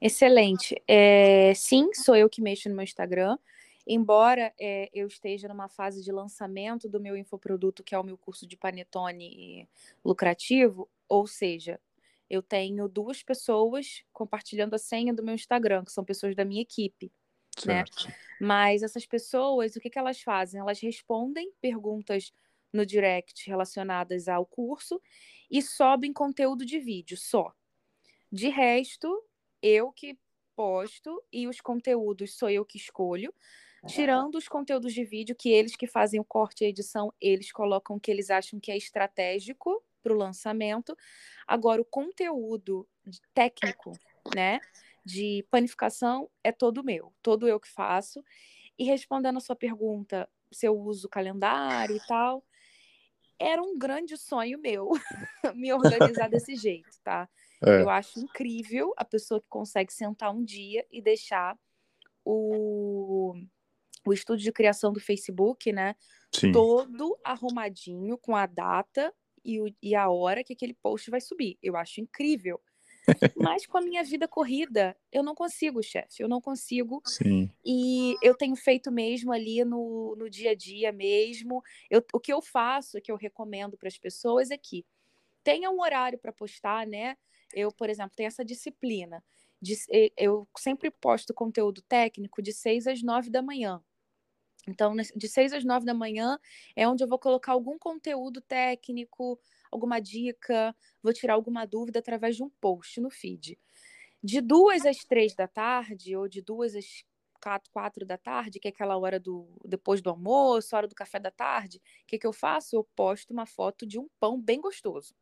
Excelente. 0.00 0.80
É, 0.86 1.52
sim, 1.54 1.92
sou 1.94 2.14
eu 2.14 2.28
que 2.30 2.40
mexo 2.40 2.68
no 2.68 2.76
meu 2.76 2.84
Instagram. 2.84 3.36
Embora 3.84 4.52
é, 4.58 4.88
eu 4.94 5.08
esteja 5.08 5.48
numa 5.48 5.68
fase 5.68 6.04
de 6.04 6.12
lançamento 6.12 6.88
do 6.88 7.00
meu 7.00 7.16
infoproduto, 7.16 7.82
que 7.82 7.94
é 7.94 7.98
o 7.98 8.04
meu 8.04 8.16
curso 8.16 8.46
de 8.46 8.56
panetone 8.56 9.68
lucrativo, 10.04 10.88
ou 11.08 11.26
seja, 11.26 11.80
eu 12.30 12.40
tenho 12.40 12.88
duas 12.88 13.22
pessoas 13.24 14.04
compartilhando 14.12 14.74
a 14.74 14.78
senha 14.78 15.12
do 15.12 15.24
meu 15.24 15.34
Instagram, 15.34 15.84
que 15.84 15.92
são 15.92 16.04
pessoas 16.04 16.36
da 16.36 16.44
minha 16.44 16.62
equipe. 16.62 17.10
Né? 17.66 17.84
Mas 18.40 18.82
essas 18.82 19.04
pessoas, 19.04 19.74
o 19.74 19.80
que, 19.80 19.90
que 19.90 19.98
elas 19.98 20.20
fazem? 20.20 20.60
Elas 20.60 20.80
respondem 20.80 21.52
perguntas 21.60 22.32
no 22.72 22.86
direct 22.86 23.48
relacionadas 23.48 24.28
ao 24.28 24.46
curso 24.46 25.00
e 25.50 25.60
sobem 25.60 26.12
conteúdo 26.12 26.64
de 26.64 26.78
vídeo 26.78 27.16
só. 27.16 27.52
De 28.30 28.48
resto, 28.48 29.22
eu 29.60 29.92
que 29.92 30.18
posto 30.56 31.22
e 31.32 31.46
os 31.46 31.60
conteúdos 31.60 32.36
sou 32.36 32.48
eu 32.48 32.64
que 32.64 32.78
escolho, 32.78 33.34
tirando 33.86 34.36
os 34.36 34.48
conteúdos 34.48 34.92
de 34.94 35.04
vídeo 35.04 35.34
que 35.34 35.50
eles 35.50 35.76
que 35.76 35.86
fazem 35.86 36.20
o 36.20 36.24
corte 36.24 36.62
e 36.62 36.66
a 36.66 36.70
edição, 36.70 37.12
eles 37.20 37.50
colocam 37.52 37.96
o 37.96 38.00
que 38.00 38.10
eles 38.10 38.30
acham 38.30 38.60
que 38.60 38.70
é 38.70 38.76
estratégico 38.76 39.82
para 40.02 40.12
o 40.12 40.16
lançamento. 40.16 40.96
Agora, 41.46 41.80
o 41.80 41.84
conteúdo 41.84 42.88
técnico, 43.34 43.92
né, 44.34 44.60
de 45.04 45.44
panificação 45.50 46.30
é 46.44 46.52
todo 46.52 46.84
meu, 46.84 47.12
todo 47.22 47.48
eu 47.48 47.58
que 47.58 47.68
faço. 47.68 48.22
E 48.78 48.84
respondendo 48.84 49.36
a 49.36 49.40
sua 49.40 49.56
pergunta, 49.56 50.28
se 50.50 50.66
eu 50.66 50.78
uso 50.78 51.08
calendário 51.08 51.96
e 51.96 52.06
tal, 52.06 52.44
era 53.42 53.62
um 53.62 53.78
grande 53.78 54.16
sonho 54.16 54.58
meu 54.58 54.90
me 55.54 55.72
organizar 55.72 56.28
desse 56.30 56.54
jeito, 56.54 56.90
tá? 57.02 57.28
É. 57.64 57.82
Eu 57.82 57.90
acho 57.90 58.20
incrível 58.20 58.92
a 58.96 59.04
pessoa 59.04 59.40
que 59.40 59.46
consegue 59.48 59.92
sentar 59.92 60.34
um 60.34 60.44
dia 60.44 60.86
e 60.90 61.00
deixar 61.00 61.56
o, 62.24 63.34
o 64.06 64.12
estúdio 64.12 64.44
de 64.44 64.52
criação 64.52 64.92
do 64.92 65.00
Facebook, 65.00 65.72
né? 65.72 65.94
Sim. 66.34 66.52
Todo 66.52 67.18
arrumadinho 67.24 68.16
com 68.18 68.34
a 68.34 68.46
data 68.46 69.12
e, 69.44 69.60
o, 69.60 69.66
e 69.82 69.94
a 69.94 70.08
hora 70.08 70.44
que 70.44 70.52
aquele 70.52 70.74
post 70.74 71.10
vai 71.10 71.20
subir. 71.20 71.58
Eu 71.62 71.76
acho 71.76 72.00
incrível. 72.00 72.60
Mas 73.36 73.66
com 73.66 73.78
a 73.78 73.82
minha 73.82 74.02
vida 74.02 74.28
corrida, 74.28 74.96
eu 75.10 75.22
não 75.22 75.34
consigo, 75.34 75.82
chefe. 75.82 76.22
Eu 76.22 76.28
não 76.28 76.40
consigo. 76.40 77.02
Sim. 77.04 77.50
E 77.64 78.16
eu 78.22 78.34
tenho 78.34 78.54
feito 78.56 78.90
mesmo 78.90 79.32
ali 79.32 79.64
no, 79.64 80.14
no 80.16 80.30
dia 80.30 80.50
a 80.50 80.54
dia 80.54 80.92
mesmo. 80.92 81.62
Eu, 81.90 82.04
o 82.12 82.20
que 82.20 82.32
eu 82.32 82.40
faço, 82.40 83.00
que 83.00 83.10
eu 83.10 83.16
recomendo 83.16 83.76
para 83.76 83.88
as 83.88 83.98
pessoas 83.98 84.50
é 84.50 84.56
que 84.56 84.84
tenha 85.42 85.70
um 85.70 85.80
horário 85.80 86.18
para 86.18 86.32
postar, 86.32 86.86
né? 86.86 87.16
Eu, 87.52 87.72
por 87.72 87.90
exemplo, 87.90 88.16
tenho 88.16 88.28
essa 88.28 88.44
disciplina. 88.44 89.22
De, 89.60 89.76
eu 90.16 90.48
sempre 90.58 90.90
posto 90.90 91.34
conteúdo 91.34 91.82
técnico 91.82 92.42
de 92.42 92.52
6 92.52 92.86
às 92.86 93.02
9 93.02 93.30
da 93.30 93.42
manhã. 93.42 93.82
Então, 94.66 94.94
de 94.94 95.28
6 95.28 95.52
às 95.52 95.64
9 95.64 95.84
da 95.84 95.94
manhã 95.94 96.38
é 96.76 96.86
onde 96.86 97.02
eu 97.02 97.08
vou 97.08 97.18
colocar 97.18 97.52
algum 97.52 97.76
conteúdo 97.78 98.40
técnico, 98.40 99.38
alguma 99.72 99.98
dica, 99.98 100.76
vou 101.02 101.12
tirar 101.12 101.34
alguma 101.34 101.66
dúvida 101.66 101.98
através 101.98 102.36
de 102.36 102.42
um 102.42 102.50
post 102.60 103.00
no 103.00 103.10
feed. 103.10 103.58
De 104.22 104.40
duas 104.40 104.86
às 104.86 104.98
três 104.98 105.34
da 105.34 105.48
tarde, 105.48 106.14
ou 106.14 106.28
de 106.28 106.40
duas 106.40 106.76
às 106.76 107.04
quatro, 107.42 107.70
quatro 107.72 108.06
da 108.06 108.16
tarde, 108.16 108.60
que 108.60 108.68
é 108.68 108.70
aquela 108.70 108.96
hora 108.96 109.18
do 109.18 109.48
depois 109.64 110.00
do 110.00 110.10
almoço, 110.10 110.76
hora 110.76 110.86
do 110.86 110.94
café 110.94 111.18
da 111.18 111.30
tarde, 111.30 111.78
o 111.78 112.06
que, 112.06 112.18
que 112.18 112.26
eu 112.26 112.32
faço? 112.32 112.76
Eu 112.76 112.84
posto 112.94 113.32
uma 113.32 113.46
foto 113.46 113.84
de 113.84 113.98
um 113.98 114.08
pão 114.20 114.40
bem 114.40 114.60
gostoso. 114.60 115.14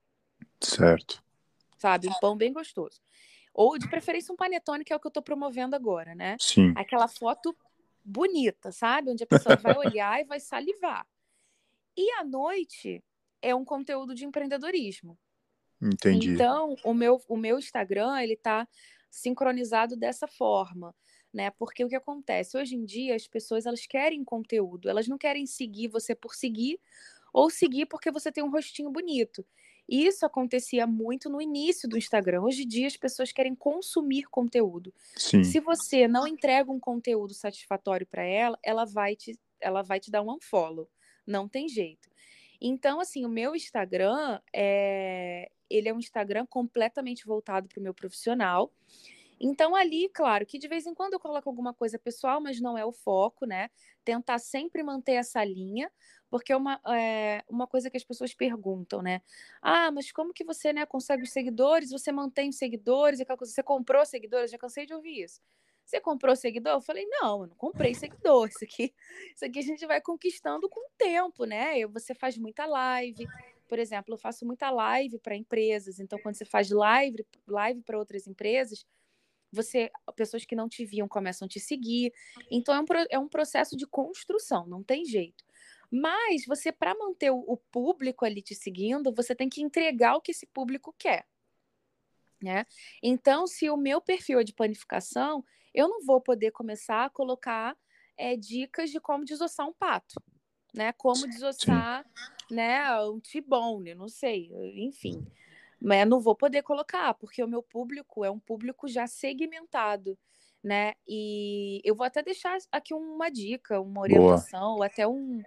Certo. 0.61 1.22
Sabe? 1.78 2.09
Um 2.09 2.20
pão 2.20 2.36
bem 2.36 2.53
gostoso. 2.53 3.01
Ou 3.55 3.78
de 3.78 3.88
preferência 3.88 4.32
um 4.32 4.36
panetone, 4.36 4.84
que 4.84 4.92
é 4.92 4.96
o 4.96 5.01
que 5.01 5.07
eu 5.07 5.11
estou 5.11 5.22
promovendo 5.22 5.74
agora, 5.74 6.14
né? 6.14 6.36
Sim. 6.38 6.74
Aquela 6.76 7.09
foto 7.09 7.57
bonita, 8.05 8.70
sabe? 8.70 9.11
Onde 9.11 9.24
a 9.24 9.26
pessoa 9.26 9.57
vai 9.57 9.76
olhar 9.78 10.20
e 10.20 10.24
vai 10.24 10.38
salivar. 10.38 11.07
E 11.96 12.11
à 12.12 12.24
noite, 12.24 13.03
é 13.43 13.55
um 13.55 13.64
conteúdo 13.64 14.14
de 14.14 14.24
empreendedorismo. 14.24 15.18
Entendi. 15.80 16.30
Então, 16.30 16.76
o 16.84 16.93
meu, 16.93 17.20
o 17.26 17.36
meu 17.36 17.59
Instagram, 17.59 18.20
ele 18.20 18.36
tá 18.36 18.68
sincronizado 19.11 19.97
dessa 19.97 20.26
forma, 20.26 20.95
né? 21.32 21.51
Porque 21.53 21.84
o 21.84 21.88
que 21.88 21.97
acontece? 21.97 22.57
Hoje 22.57 22.76
em 22.76 22.84
dia, 22.84 23.14
as 23.14 23.26
pessoas, 23.26 23.66
elas 23.66 23.86
querem 23.86 24.22
conteúdo, 24.22 24.88
elas 24.88 25.09
não 25.09 25.16
querem 25.16 25.47
seguir 25.47 25.88
você 25.88 26.14
por 26.14 26.34
seguir 26.34 26.78
ou 27.32 27.49
seguir 27.49 27.86
porque 27.86 28.11
você 28.11 28.30
tem 28.30 28.45
um 28.45 28.51
rostinho 28.51 28.91
bonito. 28.91 29.45
Isso 29.88 30.24
acontecia 30.24 30.86
muito 30.86 31.28
no 31.28 31.41
início 31.41 31.88
do 31.88 31.99
Instagram. 31.99 32.43
Hoje 32.43 32.62
em 32.62 32.68
dia, 32.68 32.86
as 32.86 32.97
pessoas 32.97 33.32
querem 33.32 33.57
consumir 33.57 34.24
conteúdo. 34.30 34.95
Sim. 35.16 35.43
Se 35.43 35.59
você 35.59 36.07
não 36.07 36.28
entrega 36.28 36.70
um 36.70 36.78
conteúdo 36.78 37.34
satisfatório 37.34 38.07
para 38.07 38.22
ela, 38.22 38.57
ela 38.62 38.84
vai 38.84 39.16
te 39.16 39.38
ela 39.61 39.82
vai 39.82 40.01
te 40.01 40.11
dar 40.11 40.22
um 40.22 40.32
unfollow. 40.32 40.88
Não 41.26 41.49
tem 41.49 41.68
jeito. 41.68 42.09
Então, 42.61 43.00
assim, 43.00 43.24
o 43.24 43.28
meu 43.28 43.54
Instagram 43.54 44.40
é 44.54 45.50
ele 45.70 45.88
é 45.88 45.94
um 45.94 45.98
Instagram 46.00 46.44
completamente 46.46 47.24
voltado 47.24 47.68
para 47.68 47.78
o 47.78 47.82
meu 47.82 47.94
profissional. 47.94 48.72
Então, 49.42 49.74
ali, 49.74 50.08
claro, 50.11 50.44
que 50.44 50.58
de 50.58 50.68
vez 50.68 50.86
em 50.86 50.92
quando 50.92 51.14
eu 51.14 51.20
coloco 51.20 51.48
alguma 51.48 51.72
coisa 51.72 51.98
pessoal, 51.98 52.42
mas 52.42 52.61
não 52.61 52.76
é 52.76 52.84
o 52.84 52.92
foco, 52.92 53.46
né? 53.46 53.70
Tentar 54.04 54.38
sempre 54.38 54.82
manter 54.82 55.12
essa 55.12 55.42
linha, 55.42 55.90
porque 56.28 56.52
é 56.52 56.56
uma, 56.56 56.78
é, 56.94 57.42
uma 57.48 57.66
coisa 57.66 57.88
que 57.88 57.96
as 57.96 58.04
pessoas 58.04 58.34
perguntam, 58.34 59.00
né? 59.00 59.22
Ah, 59.62 59.90
mas 59.90 60.12
como 60.12 60.34
que 60.34 60.44
você 60.44 60.74
né, 60.74 60.84
consegue 60.84 61.22
os 61.22 61.30
seguidores? 61.30 61.90
Você 61.90 62.12
mantém 62.12 62.50
os 62.50 62.56
seguidores? 62.56 63.20
Aquela 63.20 63.38
coisa, 63.38 63.52
você 63.54 63.62
comprou 63.62 64.04
seguidores? 64.04 64.50
Já 64.50 64.58
cansei 64.58 64.84
de 64.84 64.92
ouvir 64.92 65.22
isso. 65.22 65.40
Você 65.91 66.01
comprou 66.01 66.36
seguidor? 66.36 66.74
Eu 66.74 66.80
falei, 66.80 67.05
não, 67.07 67.43
eu 67.43 67.49
não 67.49 67.57
comprei 67.57 67.95
seguidor. 67.95 68.47
Isso 68.47 68.62
aqui, 68.62 68.95
isso 69.34 69.45
aqui 69.45 69.59
a 69.59 69.62
gente 69.62 69.84
vai 69.84 70.01
conquistando 70.01 70.68
com 70.68 70.78
o 70.78 70.91
tempo, 70.97 71.45
né? 71.45 71.84
Você 71.88 72.14
faz 72.14 72.38
muita 72.38 72.64
live. 72.64 73.26
Por 73.66 73.76
exemplo, 73.76 74.14
eu 74.14 74.18
faço 74.18 74.47
muita 74.47 74.70
live 74.70 75.18
para 75.18 75.34
empresas. 75.34 75.99
Então, 75.99 76.16
quando 76.20 76.36
você 76.36 76.45
faz 76.45 76.70
live, 76.70 77.26
live 77.49 77.82
para 77.82 77.99
outras 77.99 78.28
empresas, 78.28 78.86
você 79.51 79.91
pessoas 80.14 80.45
que 80.45 80.55
não 80.55 80.68
te 80.68 80.84
viam 80.84 81.09
começam 81.09 81.47
a 81.47 81.49
te 81.49 81.59
seguir. 81.59 82.12
Então, 82.53 82.72
é 82.72 82.80
um, 82.80 82.84
é 83.11 83.18
um 83.18 83.28
processo 83.28 83.76
de 83.76 83.84
construção, 83.84 84.68
não 84.68 84.84
tem 84.84 85.05
jeito. 85.05 85.45
Mas 85.91 86.47
você, 86.47 86.70
para 86.70 86.95
manter 86.95 87.32
o, 87.32 87.57
público 87.72 88.24
ali 88.24 88.41
te 88.41 88.55
seguindo, 88.55 89.12
você 89.12 89.34
tem 89.34 89.49
que 89.49 89.61
entregar 89.61 90.14
o 90.14 90.20
que 90.20 90.30
esse 90.30 90.47
público 90.47 90.95
quer. 90.97 91.26
Né? 92.41 92.64
Então, 93.03 93.45
se 93.45 93.68
o 93.68 93.76
meu 93.76 94.01
perfil 94.01 94.38
é 94.38 94.45
de 94.45 94.53
panificação, 94.53 95.45
eu 95.74 95.88
não 95.88 96.04
vou 96.04 96.20
poder 96.20 96.50
começar 96.50 97.04
a 97.04 97.10
colocar 97.10 97.76
é, 98.16 98.36
dicas 98.36 98.90
de 98.90 99.00
como 99.00 99.24
desossar 99.24 99.66
um 99.66 99.72
pato, 99.72 100.14
né? 100.74 100.92
Como 100.92 101.26
desossar, 101.26 102.04
Sim. 102.48 102.54
né, 102.54 103.00
um 103.02 103.20
T-bone, 103.20 103.94
não 103.94 104.08
sei, 104.08 104.50
enfim. 104.76 105.26
Mas 105.80 106.06
não 106.06 106.20
vou 106.20 106.34
poder 106.34 106.62
colocar, 106.62 107.14
porque 107.14 107.42
o 107.42 107.48
meu 107.48 107.62
público 107.62 108.24
é 108.24 108.30
um 108.30 108.38
público 108.38 108.86
já 108.86 109.06
segmentado, 109.06 110.18
né? 110.62 110.92
E 111.08 111.80
eu 111.82 111.94
vou 111.94 112.04
até 112.04 112.22
deixar 112.22 112.58
aqui 112.70 112.92
uma 112.92 113.30
dica, 113.30 113.80
uma 113.80 114.02
orientação, 114.02 114.60
Boa. 114.60 114.76
ou 114.76 114.82
até 114.82 115.08
um, 115.08 115.42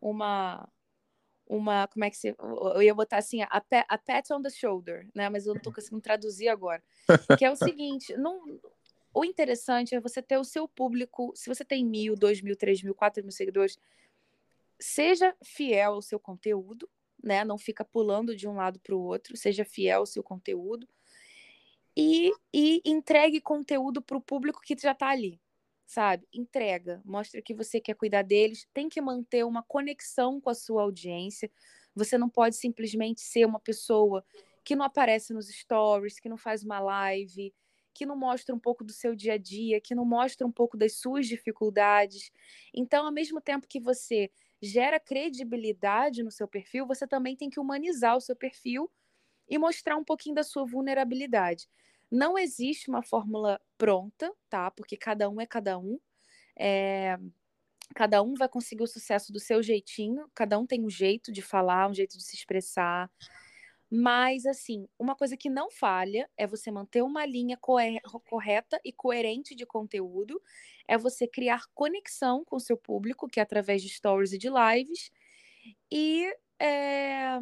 uma, 0.00 0.68
uma, 1.46 1.86
como 1.88 2.04
é 2.04 2.10
que 2.10 2.16
se, 2.16 2.34
eu 2.38 2.82
ia 2.82 2.94
botar 2.94 3.16
assim, 3.16 3.40
a, 3.42 3.62
a 3.88 3.98
pat 3.98 4.30
on 4.30 4.42
the 4.42 4.50
shoulder, 4.50 5.08
né? 5.14 5.30
Mas 5.30 5.46
eu 5.46 5.54
não 5.54 5.62
tô 5.62 5.72
conseguindo 5.74 6.02
traduzir 6.02 6.48
agora. 6.48 6.82
Que 7.38 7.44
é 7.44 7.50
o 7.50 7.56
seguinte, 7.56 8.14
não, 8.16 8.60
o 9.12 9.24
interessante 9.24 9.94
é 9.94 10.00
você 10.00 10.22
ter 10.22 10.38
o 10.38 10.44
seu 10.44 10.68
público. 10.68 11.32
Se 11.34 11.48
você 11.48 11.64
tem 11.64 11.84
mil, 11.84 12.14
dois 12.14 12.40
mil, 12.40 12.56
três 12.56 12.82
mil, 12.82 12.94
quatro 12.94 13.22
mil 13.22 13.32
seguidores, 13.32 13.78
seja 14.78 15.36
fiel 15.42 15.94
ao 15.94 16.02
seu 16.02 16.18
conteúdo, 16.18 16.88
né? 17.22 17.44
Não 17.44 17.58
fica 17.58 17.84
pulando 17.84 18.34
de 18.36 18.48
um 18.48 18.54
lado 18.54 18.78
para 18.80 18.94
o 18.94 19.00
outro. 19.00 19.36
Seja 19.36 19.64
fiel 19.64 20.00
ao 20.00 20.06
seu 20.06 20.22
conteúdo 20.22 20.88
e, 21.96 22.32
e 22.54 22.80
entregue 22.84 23.40
conteúdo 23.40 24.00
para 24.00 24.16
o 24.16 24.22
público 24.22 24.60
que 24.60 24.76
já 24.78 24.92
está 24.92 25.08
ali, 25.08 25.40
sabe? 25.84 26.26
Entrega, 26.32 27.02
mostra 27.04 27.42
que 27.42 27.52
você 27.52 27.80
quer 27.80 27.94
cuidar 27.94 28.22
deles. 28.22 28.66
Tem 28.72 28.88
que 28.88 29.00
manter 29.00 29.44
uma 29.44 29.62
conexão 29.62 30.40
com 30.40 30.50
a 30.50 30.54
sua 30.54 30.82
audiência. 30.82 31.50
Você 31.94 32.16
não 32.16 32.28
pode 32.28 32.56
simplesmente 32.56 33.20
ser 33.20 33.44
uma 33.44 33.58
pessoa 33.58 34.24
que 34.64 34.76
não 34.76 34.84
aparece 34.84 35.32
nos 35.32 35.48
stories, 35.48 36.20
que 36.20 36.28
não 36.28 36.36
faz 36.36 36.62
uma 36.62 36.78
live 36.78 37.52
que 37.94 38.06
não 38.06 38.16
mostra 38.16 38.54
um 38.54 38.58
pouco 38.58 38.84
do 38.84 38.92
seu 38.92 39.14
dia 39.14 39.34
a 39.34 39.38
dia, 39.38 39.80
que 39.80 39.94
não 39.94 40.04
mostra 40.04 40.46
um 40.46 40.52
pouco 40.52 40.76
das 40.76 40.94
suas 40.94 41.26
dificuldades. 41.26 42.30
Então, 42.74 43.06
ao 43.06 43.12
mesmo 43.12 43.40
tempo 43.40 43.66
que 43.68 43.80
você 43.80 44.30
gera 44.62 45.00
credibilidade 45.00 46.22
no 46.22 46.30
seu 46.30 46.46
perfil, 46.46 46.86
você 46.86 47.06
também 47.06 47.36
tem 47.36 47.48
que 47.48 47.58
humanizar 47.58 48.16
o 48.16 48.20
seu 48.20 48.36
perfil 48.36 48.90
e 49.48 49.58
mostrar 49.58 49.96
um 49.96 50.04
pouquinho 50.04 50.34
da 50.34 50.42
sua 50.42 50.64
vulnerabilidade. 50.64 51.68
Não 52.10 52.38
existe 52.38 52.88
uma 52.88 53.02
fórmula 53.02 53.60
pronta, 53.78 54.32
tá? 54.48 54.70
Porque 54.70 54.96
cada 54.96 55.28
um 55.28 55.40
é 55.40 55.46
cada 55.46 55.78
um. 55.78 55.98
É... 56.58 57.18
Cada 57.94 58.22
um 58.22 58.34
vai 58.34 58.48
conseguir 58.48 58.84
o 58.84 58.86
sucesso 58.86 59.32
do 59.32 59.40
seu 59.40 59.60
jeitinho, 59.62 60.30
cada 60.32 60.56
um 60.56 60.64
tem 60.64 60.84
um 60.84 60.90
jeito 60.90 61.32
de 61.32 61.42
falar, 61.42 61.90
um 61.90 61.94
jeito 61.94 62.16
de 62.16 62.22
se 62.22 62.36
expressar. 62.36 63.10
Mas, 63.90 64.46
assim, 64.46 64.86
uma 64.96 65.16
coisa 65.16 65.36
que 65.36 65.50
não 65.50 65.68
falha 65.70 66.30
é 66.36 66.46
você 66.46 66.70
manter 66.70 67.02
uma 67.02 67.26
linha 67.26 67.58
correta 68.24 68.80
e 68.84 68.92
coerente 68.92 69.54
de 69.54 69.66
conteúdo, 69.66 70.40
é 70.86 70.96
você 70.96 71.26
criar 71.26 71.64
conexão 71.74 72.44
com 72.44 72.56
o 72.56 72.60
seu 72.60 72.76
público, 72.76 73.28
que 73.28 73.40
é 73.40 73.42
através 73.42 73.82
de 73.82 73.88
stories 73.88 74.32
e 74.32 74.38
de 74.38 74.48
lives, 74.48 75.10
e 75.90 76.32
é, 76.60 77.40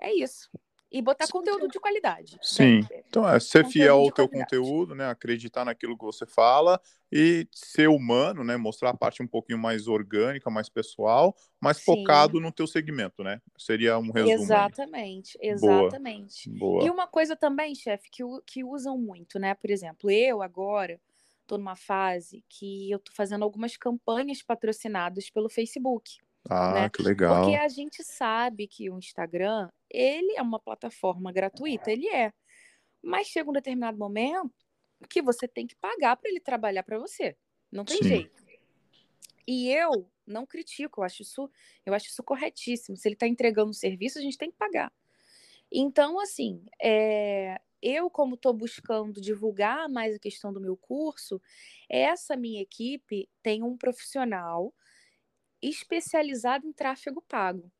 é 0.00 0.14
isso. 0.14 0.50
E 0.90 1.02
botar 1.02 1.28
conteúdo 1.28 1.68
de 1.68 1.78
qualidade. 1.78 2.38
Sim. 2.42 2.80
Né? 2.80 3.02
Então, 3.06 3.28
é 3.28 3.38
ser 3.38 3.64
conteúdo 3.64 3.72
fiel 3.72 3.94
ao 3.96 4.10
teu 4.10 4.26
qualidade. 4.26 4.56
conteúdo, 4.56 4.94
né? 4.94 5.10
Acreditar 5.10 5.64
naquilo 5.64 5.98
que 5.98 6.04
você 6.04 6.24
fala 6.24 6.80
e 7.12 7.46
ser 7.52 7.88
humano, 7.88 8.42
né? 8.42 8.56
Mostrar 8.56 8.90
a 8.90 8.96
parte 8.96 9.22
um 9.22 9.26
pouquinho 9.26 9.58
mais 9.58 9.86
orgânica, 9.86 10.48
mais 10.48 10.68
pessoal, 10.70 11.36
mas 11.60 11.78
Sim. 11.78 11.84
focado 11.84 12.40
no 12.40 12.50
teu 12.50 12.66
segmento, 12.66 13.22
né? 13.22 13.40
Seria 13.58 13.98
um 13.98 14.10
resumo. 14.10 14.32
Exatamente, 14.32 15.38
aí. 15.42 15.48
exatamente. 15.50 16.48
Boa. 16.50 16.78
Boa. 16.78 16.86
E 16.86 16.90
uma 16.90 17.06
coisa 17.06 17.36
também, 17.36 17.74
chefe, 17.74 18.08
que, 18.10 18.22
que 18.46 18.64
usam 18.64 18.96
muito, 18.96 19.38
né? 19.38 19.54
Por 19.54 19.70
exemplo, 19.70 20.10
eu 20.10 20.42
agora 20.42 21.00
estou 21.42 21.58
numa 21.58 21.76
fase 21.76 22.44
que 22.48 22.90
eu 22.90 22.98
estou 22.98 23.14
fazendo 23.14 23.42
algumas 23.42 23.76
campanhas 23.76 24.42
patrocinadas 24.42 25.30
pelo 25.30 25.48
Facebook. 25.48 26.18
Ah, 26.48 26.72
né? 26.72 26.90
que 26.90 27.02
legal. 27.02 27.42
Porque 27.42 27.56
a 27.56 27.68
gente 27.68 28.02
sabe 28.02 28.66
que 28.66 28.88
o 28.90 28.98
Instagram, 28.98 29.68
ele 29.90 30.36
é 30.36 30.42
uma 30.42 30.58
plataforma 30.58 31.32
gratuita, 31.32 31.90
ele 31.90 32.08
é. 32.08 32.32
Mas 33.02 33.28
chega 33.28 33.50
um 33.50 33.52
determinado 33.52 33.98
momento 33.98 34.54
que 35.08 35.22
você 35.22 35.46
tem 35.46 35.66
que 35.66 35.76
pagar 35.76 36.16
para 36.16 36.30
ele 36.30 36.40
trabalhar 36.40 36.82
para 36.82 36.98
você. 36.98 37.36
Não 37.70 37.84
tem 37.84 37.98
Sim. 37.98 38.08
jeito. 38.08 38.44
E 39.46 39.70
eu 39.70 40.10
não 40.26 40.44
critico, 40.44 41.00
eu 41.00 41.04
acho 41.04 41.22
isso, 41.22 41.50
eu 41.86 41.94
acho 41.94 42.06
isso 42.08 42.22
corretíssimo. 42.22 42.96
Se 42.96 43.08
ele 43.08 43.14
está 43.14 43.26
entregando 43.26 43.70
um 43.70 43.74
serviço, 43.74 44.18
a 44.18 44.22
gente 44.22 44.36
tem 44.36 44.50
que 44.50 44.56
pagar. 44.56 44.92
Então, 45.72 46.20
assim, 46.20 46.64
é, 46.82 47.60
eu, 47.80 48.10
como 48.10 48.34
estou 48.34 48.52
buscando 48.52 49.20
divulgar 49.20 49.88
mais 49.88 50.14
a 50.14 50.18
questão 50.18 50.52
do 50.52 50.60
meu 50.60 50.76
curso, 50.76 51.40
essa 51.88 52.36
minha 52.36 52.60
equipe 52.60 53.28
tem 53.42 53.62
um 53.62 53.76
profissional 53.76 54.74
especializado 55.62 56.66
em 56.66 56.72
tráfego 56.72 57.22
pago. 57.22 57.70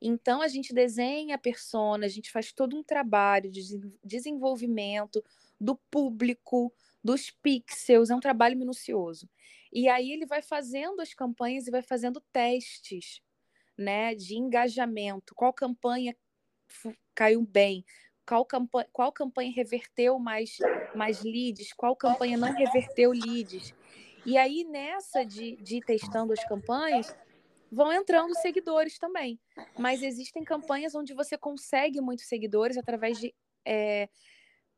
Então, 0.00 0.42
a 0.42 0.48
gente 0.48 0.74
desenha 0.74 1.36
a 1.36 1.38
persona, 1.38 2.04
a 2.04 2.08
gente 2.08 2.30
faz 2.30 2.52
todo 2.52 2.76
um 2.76 2.82
trabalho 2.82 3.50
de 3.50 3.62
desenvolvimento 4.02 5.24
do 5.58 5.76
público, 5.90 6.72
dos 7.02 7.30
pixels, 7.30 8.10
é 8.10 8.14
um 8.14 8.20
trabalho 8.20 8.56
minucioso. 8.56 9.28
E 9.72 9.88
aí 9.88 10.12
ele 10.12 10.26
vai 10.26 10.42
fazendo 10.42 11.00
as 11.00 11.14
campanhas 11.14 11.66
e 11.66 11.70
vai 11.70 11.82
fazendo 11.82 12.20
testes, 12.32 13.20
né, 13.76 14.14
de 14.14 14.36
engajamento. 14.36 15.34
Qual 15.34 15.52
campanha 15.52 16.16
caiu 17.14 17.42
bem? 17.42 17.84
Qual 18.26 18.44
campanha, 18.44 18.88
qual 18.92 19.12
campanha 19.12 19.52
reverteu 19.52 20.18
mais, 20.18 20.58
mais 20.94 21.22
leads? 21.22 21.72
Qual 21.72 21.94
campanha 21.94 22.36
não 22.36 22.52
reverteu 22.52 23.10
leads? 23.12 23.74
E 24.24 24.38
aí, 24.38 24.64
nessa 24.64 25.24
de, 25.24 25.56
de 25.56 25.80
testando 25.80 26.32
as 26.32 26.42
campanhas, 26.44 27.14
vão 27.70 27.92
entrando 27.92 28.34
seguidores 28.40 28.98
também. 28.98 29.38
Mas 29.78 30.02
existem 30.02 30.44
campanhas 30.44 30.94
onde 30.94 31.14
você 31.14 31.36
consegue 31.36 32.00
muitos 32.00 32.26
seguidores 32.26 32.76
através 32.76 33.18
de. 33.18 33.34
É, 33.64 34.08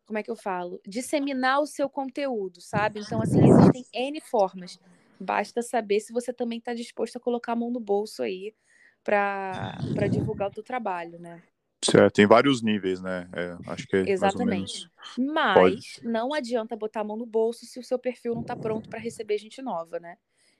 como 0.05 0.18
é 0.18 0.22
que 0.22 0.30
eu 0.30 0.37
falo? 0.37 0.80
Disseminar 0.87 1.61
o 1.61 1.66
seu 1.66 1.89
conteúdo, 1.91 2.61
sabe? 2.61 3.01
Então, 3.01 3.20
assim, 3.20 3.47
existem 3.47 3.84
N 3.93 4.20
formas. 4.20 4.78
Basta 5.18 5.62
saber 5.62 6.01
se 6.01 6.12
você 6.12 6.32
também 6.32 6.59
está 6.59 6.74
disposto 6.74 7.16
a 7.16 7.20
colocar 7.20 7.53
a 7.53 7.57
mão 7.57 7.70
no 7.70 7.80
bolso 7.80 8.22
aí 8.22 8.55
para 9.03 10.07
divulgar 10.11 10.49
o 10.49 10.53
teu 10.53 10.62
trabalho, 10.62 11.18
né? 11.18 11.43
Certo, 11.84 12.14
tem 12.14 12.26
vários 12.26 12.62
níveis, 12.62 13.01
né? 13.01 13.28
É, 13.34 13.57
acho 13.70 13.87
que 13.87 13.97
é 13.97 14.11
Exatamente. 14.11 14.89
Mas 15.18 15.55
Pode. 15.55 16.01
não 16.03 16.32
adianta 16.32 16.76
botar 16.76 17.01
a 17.01 17.05
mão 17.05 17.16
no 17.16 17.26
bolso 17.26 17.64
se 17.64 17.78
o 17.78 17.84
seu 17.84 17.99
perfil 17.99 18.34
não 18.34 18.43
está 18.43 18.57
pronto 18.57 18.89
para 18.89 18.99
receber 18.99 19.39
gente 19.39 19.62
nova, 19.62 20.01
né? 20.01 20.16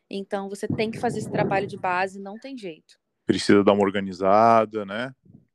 Então 0.09 0.49
você 0.49 0.67
tem 0.69 0.91
que 0.91 0.99
fazer 0.99 1.19
esse 1.19 1.31
trabalho 1.31 1.67
de 1.67 1.77
base, 1.77 2.21
não 2.21 2.39
tem 2.39 2.57
jeito. 2.57 2.99
Precisa 3.25 3.65
dar 3.65 3.73
uma 3.73 3.83
organizada, 3.83 4.85
né? 4.85 5.15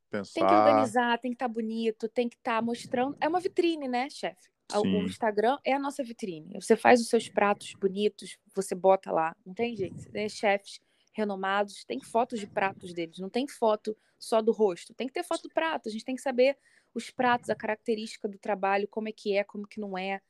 Pensar. 0.10 0.34
Tem 0.34 0.46
que 0.46 0.54
organizar, 0.54 1.18
tem 1.20 1.32
que 1.32 1.36
estar 1.36 1.48
tá 1.48 1.54
bonito, 1.54 2.10
tem 2.10 2.28
que 2.28 2.36
estar 2.36 2.56
tá 2.56 2.62
mostrando. 2.62 3.16
É 3.22 3.28
uma 3.28 3.40
vitrine, 3.40 3.88
né, 3.88 4.10
chefe? 4.10 4.52
O 4.74 5.04
Instagram 5.04 5.58
é 5.66 5.74
a 5.74 5.80
nossa 5.80 6.04
vitrine. 6.04 6.54
Você 6.62 6.76
faz 6.76 7.02
os 7.02 7.10
seus 7.10 7.28
pratos 7.28 7.74
bonitos, 7.80 8.38
você 8.56 8.74
bota 8.74 9.12
lá, 9.12 9.36
não 9.46 9.54
tem 9.54 9.76
jeito. 9.76 10.00
Você 10.00 10.10
tem 10.10 10.30
chefes 10.30 10.80
renomados, 11.14 11.84
tem 11.84 12.00
fotos 12.02 12.40
de 12.40 12.48
pratos 12.48 12.94
deles, 12.94 13.20
não 13.20 13.30
tem 13.30 13.48
foto 13.48 13.98
só 14.18 14.42
do 14.42 14.52
rosto, 14.52 14.94
tem 14.94 15.08
que 15.08 15.14
ter 15.14 15.24
foto 15.24 15.44
do 15.44 15.50
prato, 15.50 15.90
a 15.90 15.92
gente 15.92 16.06
tem 16.06 16.16
que 16.16 16.22
saber 16.22 16.58
os 16.94 17.10
pratos, 17.10 17.50
a 17.50 17.56
característica 17.56 18.28
do 18.28 18.38
trabalho, 18.38 18.88
como 18.88 19.10
é 19.10 19.12
que 19.12 19.36
é, 19.36 19.44
como 19.44 19.68
que 19.68 19.80
não 19.80 19.98
é, 19.98 20.22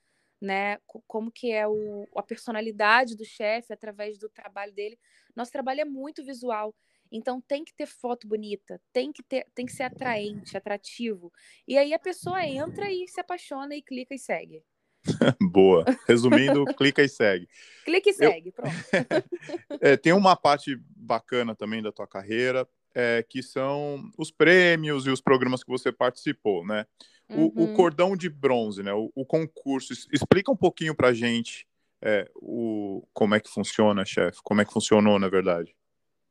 né? 0.42 0.80
Como 1.08 1.32
que 1.32 1.52
é 1.52 1.68
o, 1.68 2.08
a 2.16 2.24
personalidade 2.24 3.16
do 3.16 3.24
chefe 3.24 3.72
através 3.72 4.18
do 4.18 4.28
trabalho 4.28 4.74
dele. 4.74 4.98
Nosso 5.36 5.52
trabalho 5.52 5.82
é 5.82 5.86
muito 5.86 6.24
visual. 6.24 6.76
Então 7.12 7.42
tem 7.42 7.64
que 7.64 7.74
ter 7.74 7.86
foto 7.86 8.26
bonita, 8.26 8.82
tem 8.94 9.12
que 9.12 9.22
ter, 9.22 9.46
tem 9.54 9.66
que 9.66 9.74
ser 9.74 9.84
atraente, 9.84 10.56
atrativo. 10.56 11.32
E 11.68 11.78
aí 11.78 11.94
a 11.94 12.00
pessoa 12.00 12.44
entra 12.46 12.90
e 12.90 13.06
se 13.08 13.20
apaixona 13.20 13.76
e 13.76 13.82
clica 13.82 14.16
e 14.16 14.20
segue. 14.20 14.64
Boa. 15.52 15.84
Resumindo, 16.08 16.66
clica 16.78 17.04
e 17.04 17.10
segue. 17.10 17.50
Clica 17.84 18.10
e 18.10 18.14
segue, 18.14 18.50
Eu... 18.50 18.54
pronto. 18.54 18.72
é, 19.82 19.98
tem 19.98 20.14
uma 20.14 20.38
parte 20.38 20.78
bacana 20.96 21.54
também 21.54 21.82
da 21.82 21.92
tua 21.92 22.08
carreira, 22.08 22.68
é, 22.94 23.24
que 23.28 23.42
são 23.42 24.12
os 24.18 24.32
prêmios 24.32 25.06
e 25.06 25.10
os 25.10 25.22
programas 25.22 25.64
que 25.64 25.70
você 25.70 25.92
participou, 25.92 26.66
né? 26.66 26.86
O, 27.30 27.44
uhum. 27.44 27.52
o 27.64 27.74
cordão 27.74 28.16
de 28.16 28.30
bronze, 28.30 28.84
né? 28.84 28.94
O, 28.94 29.12
o, 29.16 29.26
concurso. 29.26 29.94
Explica 30.12 30.52
um 30.52 30.56
pouquinho 30.56 30.94
pra 30.94 31.14
gente 31.14 31.66
é, 32.02 32.30
o, 32.36 33.08
como 33.14 33.36
é 33.36 33.40
que 33.40 33.50
funciona, 33.50 34.04
chefe. 34.04 34.40
Como 34.44 34.60
é 34.60 34.66
que 34.66 34.74
funcionou, 34.74 35.18
na 35.18 35.30
verdade. 35.30 35.74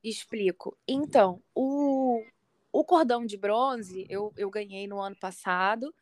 Explico. 0.05 0.77
Então, 0.87 1.43
o, 1.55 2.23
o 2.71 2.85
cordão 2.85 3.25
de 3.25 3.37
bronze 3.37 4.07
eu, 4.11 4.33
eu 4.37 4.51
ganhei 4.51 4.87
no 4.87 5.01
ano 5.01 5.17
passado 5.17 5.95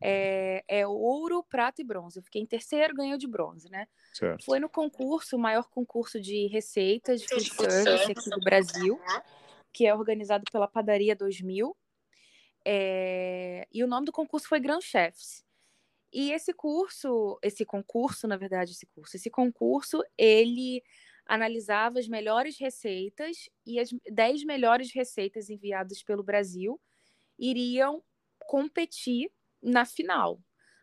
é, 0.00 0.64
é 0.68 0.86
ouro, 0.86 1.42
prata 1.42 1.82
e 1.82 1.84
bronze. 1.84 2.18
Eu 2.18 2.22
fiquei 2.22 2.40
em 2.40 2.46
terceiro, 2.46 2.94
ganhei 2.94 3.16
de 3.18 3.26
bronze, 3.26 3.68
né? 3.70 3.86
Certo. 4.12 4.44
Foi 4.44 4.58
no 4.60 4.68
concurso, 4.68 5.36
o 5.36 5.38
maior 5.38 5.68
concurso 5.68 6.20
de 6.20 6.46
receitas 6.46 7.20
de 7.20 7.50
food 7.50 7.72
service 7.72 8.12
aqui 8.12 8.30
do 8.30 8.40
Brasil, 8.40 9.00
que 9.78 9.86
é 9.86 9.94
organizado 9.94 10.42
pela 10.50 10.66
Padaria 10.66 11.14
2000. 11.14 11.76
É, 12.66 13.64
e 13.72 13.84
o 13.84 13.86
nome 13.86 14.06
do 14.06 14.12
concurso 14.12 14.48
foi 14.48 14.58
Grand 14.58 14.80
Chefs. 14.80 15.44
E 16.12 16.32
esse 16.32 16.52
curso, 16.52 17.38
esse 17.40 17.64
concurso, 17.64 18.26
na 18.26 18.36
verdade, 18.36 18.72
esse 18.72 18.86
curso, 18.86 19.16
esse 19.16 19.30
concurso, 19.30 20.02
ele 20.18 20.82
analisava 21.26 22.00
as 22.00 22.08
melhores 22.08 22.58
receitas 22.58 23.48
e 23.64 23.78
as 23.78 23.90
10 24.10 24.44
melhores 24.44 24.92
receitas 24.92 25.48
enviadas 25.48 26.02
pelo 26.02 26.24
Brasil 26.24 26.80
iriam 27.38 28.02
competir 28.48 29.30
na 29.62 29.84
final, 29.84 30.40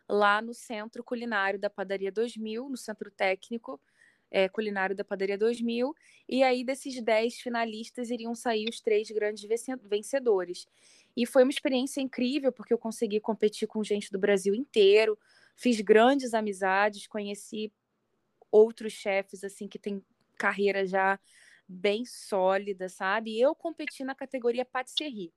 lá 0.08 0.40
no 0.40 0.54
Centro 0.54 1.04
Culinário 1.04 1.60
da 1.60 1.68
Padaria 1.68 2.10
2000, 2.10 2.70
no 2.70 2.78
Centro 2.78 3.10
Técnico 3.10 3.78
é, 4.30 4.48
Culinário 4.48 4.94
da 4.94 5.04
Padaria 5.04 5.38
2000, 5.38 5.94
e 6.28 6.42
aí 6.42 6.64
desses 6.64 7.00
10 7.00 7.36
finalistas 7.36 8.10
iriam 8.10 8.34
sair 8.34 8.68
os 8.68 8.80
três 8.80 9.10
grandes 9.10 9.48
vencedores. 9.84 10.66
E 11.16 11.24
foi 11.24 11.42
uma 11.42 11.50
experiência 11.50 12.00
incrível, 12.00 12.52
porque 12.52 12.72
eu 12.72 12.78
consegui 12.78 13.20
competir 13.20 13.66
com 13.66 13.82
gente 13.82 14.10
do 14.10 14.18
Brasil 14.18 14.54
inteiro, 14.54 15.18
fiz 15.54 15.80
grandes 15.80 16.34
amizades, 16.34 17.06
conheci 17.06 17.72
outros 18.50 18.92
chefes 18.92 19.44
assim 19.44 19.68
que 19.68 19.78
têm 19.78 20.02
carreira 20.36 20.86
já 20.86 21.18
bem 21.68 22.04
sólida, 22.04 22.88
sabe? 22.88 23.32
E 23.32 23.40
eu 23.40 23.54
competi 23.54 24.04
na 24.04 24.14
categoria 24.14 24.64
patisserie 24.64 25.32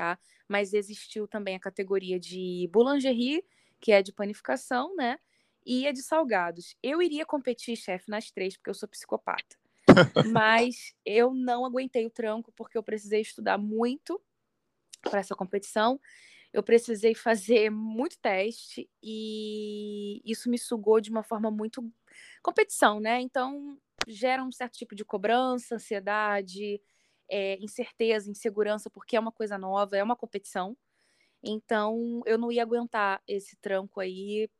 tá? 0.00 0.18
Mas 0.48 0.72
existiu 0.72 1.28
também 1.28 1.56
a 1.56 1.60
categoria 1.60 2.18
de 2.18 2.68
boulangerie, 2.72 3.44
que 3.80 3.92
é 3.92 4.02
de 4.02 4.12
panificação, 4.12 4.94
né? 4.96 5.18
E 5.64 5.86
a 5.86 5.92
de 5.92 6.02
salgados. 6.02 6.74
Eu 6.82 7.02
iria 7.02 7.26
competir, 7.26 7.76
chefe, 7.76 8.10
nas 8.10 8.30
três, 8.30 8.56
porque 8.56 8.70
eu 8.70 8.74
sou 8.74 8.88
psicopata. 8.88 9.56
Mas 10.32 10.94
eu 11.04 11.34
não 11.34 11.64
aguentei 11.64 12.06
o 12.06 12.10
tranco, 12.10 12.52
porque 12.56 12.78
eu 12.78 12.82
precisei 12.82 13.20
estudar 13.20 13.58
muito 13.58 14.20
para 15.02 15.20
essa 15.20 15.34
competição. 15.34 16.00
Eu 16.52 16.62
precisei 16.62 17.14
fazer 17.14 17.70
muito 17.70 18.18
teste 18.18 18.90
e 19.02 20.20
isso 20.24 20.50
me 20.50 20.58
sugou 20.58 21.00
de 21.00 21.10
uma 21.10 21.22
forma 21.22 21.50
muito 21.50 21.88
competição, 22.42 22.98
né? 22.98 23.20
Então 23.20 23.78
gera 24.06 24.42
um 24.42 24.50
certo 24.50 24.74
tipo 24.74 24.94
de 24.94 25.04
cobrança, 25.04 25.76
ansiedade, 25.76 26.80
é, 27.28 27.56
incerteza, 27.60 28.30
insegurança, 28.30 28.90
porque 28.90 29.16
é 29.16 29.20
uma 29.20 29.30
coisa 29.30 29.56
nova, 29.56 29.96
é 29.96 30.02
uma 30.02 30.16
competição. 30.16 30.76
Então, 31.42 32.20
eu 32.26 32.36
não 32.36 32.52
ia 32.52 32.62
aguentar 32.62 33.22
esse 33.26 33.56
tranco 33.56 34.00
aí 34.00 34.50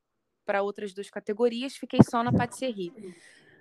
para 0.51 0.63
outras 0.63 0.93
duas 0.93 1.09
categorias, 1.09 1.77
fiquei 1.77 2.01
só 2.03 2.25
na 2.25 2.33
patisserie. 2.33 2.93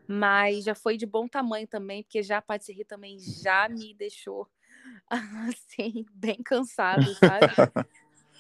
Mas 0.08 0.64
já 0.64 0.74
foi 0.74 0.98
de 0.98 1.06
bom 1.06 1.28
tamanho 1.28 1.68
também, 1.68 2.02
porque 2.02 2.24
já 2.24 2.40
a 2.40 2.42
patisserie 2.42 2.84
também 2.84 3.20
já 3.20 3.70
me 3.70 3.94
deixou 3.94 4.50
assim, 5.08 6.04
bem 6.12 6.42
cansado, 6.42 7.06
sabe? 7.14 7.86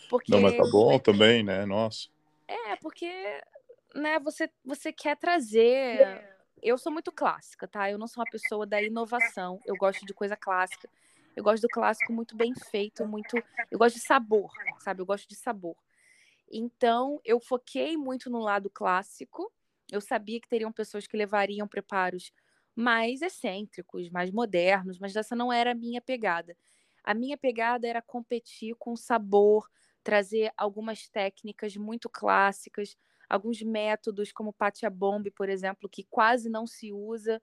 Porque... 0.09 0.31
Não, 0.31 0.41
mas 0.41 0.57
tá 0.57 0.63
bom 0.71 0.97
também, 0.97 1.43
né? 1.43 1.63
Nossa. 1.67 2.09
É, 2.47 2.75
porque 2.77 3.07
né, 3.93 4.17
você, 4.17 4.49
você 4.65 4.91
quer 4.91 5.15
trazer 5.15 6.27
eu 6.59 6.75
sou 6.75 6.91
muito 6.91 7.11
clássica, 7.11 7.67
tá? 7.67 7.89
Eu 7.89 7.99
não 7.99 8.07
sou 8.07 8.23
uma 8.23 8.31
pessoa 8.31 8.65
da 8.65 8.81
inovação. 8.81 9.61
Eu 9.63 9.75
gosto 9.75 10.05
de 10.07 10.13
coisa 10.13 10.35
clássica. 10.35 10.89
Eu 11.35 11.43
gosto 11.43 11.61
do 11.61 11.69
clássico 11.69 12.11
muito 12.11 12.35
bem 12.35 12.51
feito, 12.71 13.05
muito. 13.05 13.37
Eu 13.69 13.77
gosto 13.77 13.95
de 13.95 14.01
sabor, 14.01 14.51
sabe? 14.79 15.01
Eu 15.01 15.05
gosto 15.05 15.29
de 15.29 15.35
sabor. 15.35 15.75
Então, 16.51 17.19
eu 17.23 17.39
foquei 17.39 17.97
muito 17.97 18.29
no 18.29 18.39
lado 18.39 18.69
clássico. 18.69 19.51
Eu 19.91 20.01
sabia 20.01 20.39
que 20.39 20.47
teriam 20.49 20.71
pessoas 20.71 21.07
que 21.07 21.17
levariam 21.17 21.67
preparos 21.67 22.31
mais 22.75 23.21
excêntricos, 23.21 24.09
mais 24.09 24.31
modernos, 24.31 24.99
mas 24.99 25.15
essa 25.15 25.35
não 25.35 25.51
era 25.51 25.71
a 25.71 25.75
minha 25.75 26.01
pegada. 26.01 26.55
A 27.03 27.13
minha 27.13 27.37
pegada 27.37 27.87
era 27.87 28.01
competir 28.01 28.75
com 28.77 28.95
sabor, 28.95 29.67
trazer 30.03 30.51
algumas 30.57 31.07
técnicas 31.09 31.75
muito 31.75 32.09
clássicas, 32.09 32.95
alguns 33.29 33.61
métodos, 33.61 34.31
como 34.31 34.53
Patia 34.53 34.89
Bomb, 34.89 35.29
por 35.31 35.49
exemplo, 35.49 35.89
que 35.89 36.03
quase 36.09 36.49
não 36.49 36.65
se 36.65 36.91
usa 36.93 37.41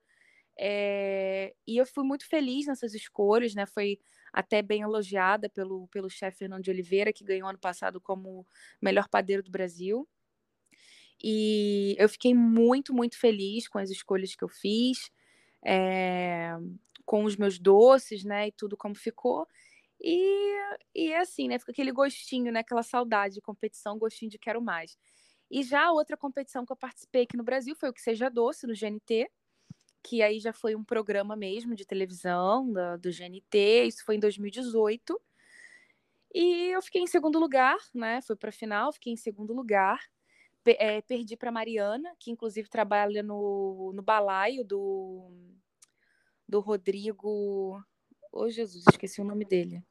É, 0.59 1.53
e 1.67 1.77
eu 1.77 1.85
fui 1.85 2.03
muito 2.03 2.27
feliz 2.27 2.65
nessas 2.67 2.93
escolhas, 2.95 3.53
né? 3.53 3.65
Foi 3.65 3.99
até 4.31 4.61
bem 4.61 4.81
elogiada 4.81 5.49
pelo, 5.49 5.87
pelo 5.87 6.09
chefe 6.09 6.39
Fernando 6.39 6.63
de 6.63 6.71
Oliveira, 6.71 7.13
que 7.13 7.23
ganhou 7.23 7.47
ano 7.47 7.59
passado 7.59 7.99
como 7.99 8.45
melhor 8.81 9.07
padeiro 9.07 9.43
do 9.43 9.51
Brasil. 9.51 10.07
E 11.23 11.95
eu 11.97 12.07
fiquei 12.07 12.33
muito, 12.33 12.93
muito 12.93 13.17
feliz 13.17 13.67
com 13.67 13.79
as 13.79 13.89
escolhas 13.89 14.35
que 14.35 14.43
eu 14.43 14.49
fiz, 14.49 15.11
é, 15.65 16.55
com 17.05 17.23
os 17.23 17.35
meus 17.35 17.57
doces, 17.57 18.23
né? 18.23 18.47
E 18.47 18.51
tudo 18.51 18.77
como 18.77 18.95
ficou. 18.95 19.47
E, 19.99 20.55
e 20.93 21.11
é 21.11 21.19
assim, 21.19 21.47
né? 21.47 21.57
Fica 21.57 21.71
aquele 21.71 21.91
gostinho, 21.91 22.51
né? 22.51 22.59
Aquela 22.59 22.83
saudade 22.83 23.35
de 23.35 23.41
competição, 23.41 23.97
gostinho 23.97 24.29
de 24.29 24.37
quero 24.37 24.61
mais. 24.61 24.97
E 25.49 25.63
já 25.63 25.85
a 25.85 25.91
outra 25.91 26.17
competição 26.17 26.65
que 26.65 26.71
eu 26.71 26.77
participei 26.77 27.23
aqui 27.23 27.37
no 27.37 27.43
Brasil 27.43 27.75
foi 27.75 27.89
o 27.89 27.93
Que 27.93 28.01
Seja 28.01 28.29
Doce, 28.29 28.67
no 28.67 28.73
GNT, 28.73 29.27
que 30.03 30.21
aí 30.21 30.39
já 30.39 30.53
foi 30.53 30.75
um 30.75 30.83
programa 30.83 31.35
mesmo 31.35 31.75
de 31.75 31.85
televisão 31.85 32.71
do, 32.71 32.97
do 32.97 33.11
GNT, 33.11 33.85
isso 33.85 34.05
foi 34.05 34.15
em 34.15 34.19
2018. 34.19 35.19
E 36.33 36.69
eu 36.71 36.81
fiquei 36.81 37.01
em 37.01 37.07
segundo 37.07 37.39
lugar, 37.39 37.77
né? 37.93 38.21
Fui 38.21 38.35
para 38.35 38.49
a 38.49 38.53
final, 38.53 38.91
fiquei 38.93 39.13
em 39.13 39.17
segundo 39.17 39.53
lugar. 39.53 39.99
é, 40.65 41.01
perdi 41.01 41.37
para 41.37 41.51
Mariana, 41.51 42.13
que 42.19 42.31
inclusive 42.31 42.69
trabalha 42.69 43.23
no, 43.23 43.91
no 43.93 44.01
balaio 44.01 44.63
do, 44.63 45.31
do 46.47 46.59
Rodrigo. 46.59 47.81
Ô, 48.31 48.43
oh, 48.43 48.49
Jesus, 48.49 48.83
esqueci 48.89 49.21
o 49.21 49.25
nome 49.25 49.45
dele. 49.45 49.83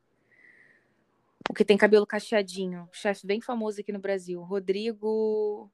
O 1.49 1.55
que 1.55 1.65
tem 1.65 1.77
cabelo 1.77 2.07
cacheadinho. 2.07 2.89
Chefe 2.93 3.27
bem 3.27 3.41
famoso 3.41 3.81
aqui 3.81 3.93
no 3.93 3.99
Brasil. 3.99 4.43
Rodrigo. 4.43 5.71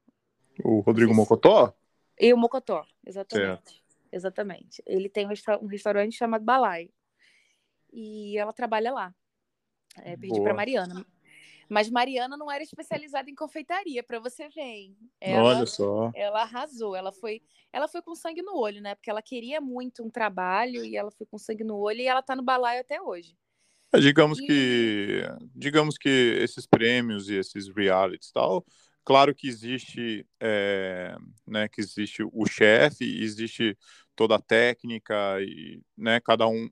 O 0.62 0.80
Rodrigo 0.80 1.14
Mocotó? 1.14 1.74
E 2.18 2.32
o 2.32 2.36
Mocotó, 2.36 2.86
exatamente. 3.04 3.70
Certo. 3.70 3.81
Exatamente. 4.12 4.82
Ele 4.86 5.08
tem 5.08 5.24
um, 5.24 5.30
resta 5.30 5.58
um 5.58 5.66
restaurante 5.66 6.16
chamado 6.16 6.44
Balai. 6.44 6.90
E 7.92 8.36
ela 8.38 8.52
trabalha 8.52 8.92
lá. 8.92 9.14
É, 9.96 10.16
perdi 10.16 10.40
para 10.40 10.54
Mariana. 10.54 11.04
Mas 11.68 11.88
Mariana 11.88 12.36
não 12.36 12.50
era 12.50 12.62
especializada 12.62 13.30
em 13.30 13.34
confeitaria, 13.34 14.02
para 14.02 14.18
você 14.18 14.48
ver. 14.48 14.94
Ela, 15.18 15.56
Olha 15.56 15.66
só. 15.66 16.10
Ela 16.14 16.42
arrasou. 16.42 16.94
Ela 16.94 17.12
foi, 17.12 17.42
ela 17.72 17.88
foi 17.88 18.02
com 18.02 18.14
sangue 18.14 18.42
no 18.42 18.56
olho, 18.58 18.82
né? 18.82 18.94
Porque 18.94 19.08
ela 19.08 19.22
queria 19.22 19.60
muito 19.60 20.04
um 20.04 20.10
trabalho 20.10 20.84
e 20.84 20.96
ela 20.96 21.10
foi 21.10 21.26
com 21.26 21.38
sangue 21.38 21.64
no 21.64 21.78
olho 21.78 22.00
e 22.00 22.06
ela 22.06 22.22
tá 22.22 22.36
no 22.36 22.42
balaio 22.42 22.80
até 22.80 23.00
hoje. 23.00 23.34
É, 23.90 24.00
digamos 24.00 24.38
e... 24.38 24.46
que 24.46 25.22
digamos 25.54 25.96
que 25.96 26.38
esses 26.40 26.66
prêmios 26.66 27.28
e 27.28 27.34
esses 27.34 27.68
realities 27.68 28.30
tal, 28.30 28.64
claro 29.04 29.34
que 29.34 29.48
existe, 29.48 30.26
é, 30.40 31.16
né, 31.46 31.68
que 31.68 31.80
existe 31.80 32.22
o 32.32 32.46
chefe, 32.46 33.04
existe 33.22 33.76
toda 34.16 34.36
a 34.36 34.40
técnica 34.42 35.40
e, 35.42 35.80
né, 35.96 36.20
cada 36.20 36.46
um 36.46 36.68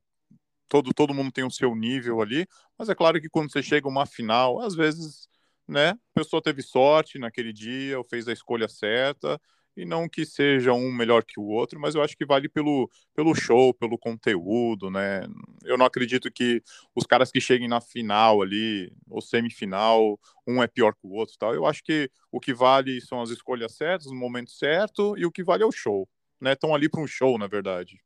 todo 0.68 0.92
todo 0.94 1.14
mundo 1.14 1.32
tem 1.32 1.44
o 1.44 1.50
seu 1.50 1.74
nível 1.74 2.20
ali, 2.22 2.46
mas 2.78 2.88
é 2.88 2.94
claro 2.94 3.20
que 3.20 3.28
quando 3.28 3.50
você 3.52 3.62
chega 3.62 3.86
a 3.88 3.90
uma 3.90 4.06
final, 4.06 4.60
às 4.60 4.74
vezes, 4.74 5.28
né, 5.68 5.90
a 5.90 5.98
pessoa 6.14 6.42
teve 6.42 6.62
sorte 6.62 7.18
naquele 7.18 7.52
dia, 7.52 7.98
ou 7.98 8.04
fez 8.04 8.28
a 8.28 8.32
escolha 8.32 8.68
certa, 8.68 9.40
e 9.76 9.84
não 9.84 10.08
que 10.08 10.26
seja 10.26 10.72
um 10.72 10.92
melhor 10.92 11.24
que 11.24 11.38
o 11.38 11.44
outro, 11.44 11.78
mas 11.80 11.94
eu 11.94 12.02
acho 12.02 12.16
que 12.16 12.26
vale 12.26 12.48
pelo, 12.48 12.90
pelo 13.14 13.34
show, 13.34 13.72
pelo 13.74 13.98
conteúdo, 13.98 14.90
né? 14.90 15.22
Eu 15.64 15.78
não 15.78 15.86
acredito 15.86 16.30
que 16.30 16.62
os 16.94 17.06
caras 17.06 17.30
que 17.30 17.40
cheguem 17.40 17.68
na 17.68 17.80
final 17.80 18.42
ali, 18.42 18.92
ou 19.08 19.20
semifinal, 19.20 20.18
um 20.46 20.62
é 20.62 20.66
pior 20.66 20.92
que 20.94 21.06
o 21.06 21.12
outro, 21.12 21.36
tal. 21.38 21.54
Eu 21.54 21.66
acho 21.66 21.82
que 21.82 22.10
o 22.30 22.40
que 22.40 22.52
vale 22.52 23.00
são 23.00 23.22
as 23.22 23.30
escolhas 23.30 23.76
certas, 23.76 24.06
no 24.10 24.16
momento 24.16 24.50
certo, 24.50 25.16
e 25.16 25.24
o 25.24 25.30
que 25.32 25.44
vale 25.44 25.62
é 25.62 25.66
o 25.66 25.72
show, 25.72 26.08
né? 26.40 26.52
Estão 26.52 26.74
ali 26.74 26.88
para 26.88 27.00
um 27.00 27.06
show, 27.06 27.38
na 27.38 27.46
verdade. 27.46 28.00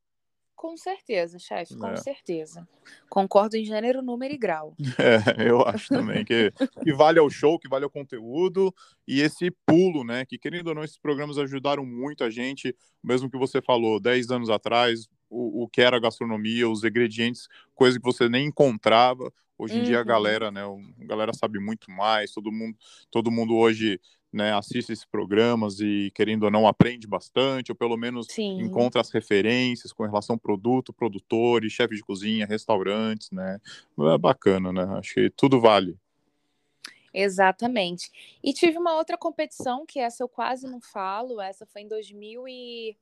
Com 0.57 0.76
certeza, 0.76 1.38
chefe, 1.38 1.76
com 1.76 1.88
é. 1.88 1.96
certeza. 1.96 2.66
Concordo 3.09 3.57
em 3.57 3.64
gênero, 3.64 4.00
número 4.00 4.32
e 4.32 4.38
grau. 4.38 4.74
É, 4.98 5.50
eu 5.50 5.61
acho 5.62 5.88
também 5.88 6.24
que, 6.24 6.52
que 6.82 6.92
vale 6.92 7.18
ao 7.18 7.28
show, 7.28 7.59
que 7.59 7.68
vale 7.68 7.84
ao 7.84 7.90
conteúdo 7.90 8.74
e 9.07 9.20
esse 9.20 9.50
pulo, 9.66 10.05
né? 10.05 10.24
Que 10.24 10.38
querendo 10.38 10.68
ou 10.68 10.74
não, 10.74 10.84
esses 10.84 10.98
programas 10.98 11.36
ajudaram 11.38 11.84
muito 11.84 12.24
a 12.24 12.30
gente, 12.30 12.74
mesmo 13.02 13.30
que 13.30 13.36
você 13.36 13.61
falou, 13.61 14.00
10 14.00 14.30
anos 14.30 14.48
atrás, 14.48 15.09
o, 15.28 15.64
o 15.64 15.68
que 15.68 15.82
era 15.82 15.96
a 15.96 16.00
gastronomia, 16.00 16.68
os 16.68 16.84
ingredientes, 16.84 17.48
coisa 17.74 17.98
que 17.98 18.05
você 18.05 18.28
nem 18.28 18.46
encontrava. 18.46 19.32
Hoje 19.57 19.76
em 19.76 19.78
uhum. 19.78 19.84
dia 19.84 19.98
a 19.98 20.00
uhum. 20.00 20.07
galera, 20.07 20.50
né? 20.50 20.62
A 20.64 21.05
galera 21.05 21.32
sabe 21.32 21.61
muito 21.61 21.90
mais, 21.90 22.32
todo 22.32 22.50
mundo, 22.50 22.76
todo 23.11 23.30
mundo 23.30 23.55
hoje 23.55 24.00
né, 24.35 24.53
assiste 24.53 24.93
esses 24.93 25.05
programas 25.05 25.78
e, 25.78 26.11
querendo 26.12 26.43
ou 26.43 26.51
não, 26.51 26.66
aprende 26.66 27.07
bastante, 27.07 27.70
ou 27.70 27.76
pelo 27.76 27.97
menos 27.97 28.26
Sim. 28.28 28.61
encontra 28.61 29.01
as 29.01 29.11
referências 29.11 29.93
com 29.93 30.03
relação 30.03 30.35
ao 30.35 30.41
produto, 30.41 30.93
produtores, 30.93 31.72
chefes 31.72 31.99
de 31.99 32.03
cozinha, 32.03 32.45
restaurantes, 32.45 33.30
né? 33.30 33.61
É 33.97 34.18
bacana, 34.18 34.72
né? 34.72 34.82
Acho 34.99 35.14
que 35.14 35.30
tudo 35.30 35.61
vale. 35.61 35.97
Exatamente. 37.12 38.11
E 38.43 38.53
tive 38.53 38.76
uma 38.76 38.97
outra 38.97 39.16
competição, 39.16 39.87
que 39.87 40.01
essa 40.01 40.24
eu 40.24 40.28
quase 40.28 40.66
não 40.66 40.80
falo, 40.80 41.41
essa 41.41 41.64
foi 41.64 41.82
em 41.82 41.89
2011, 41.89 42.97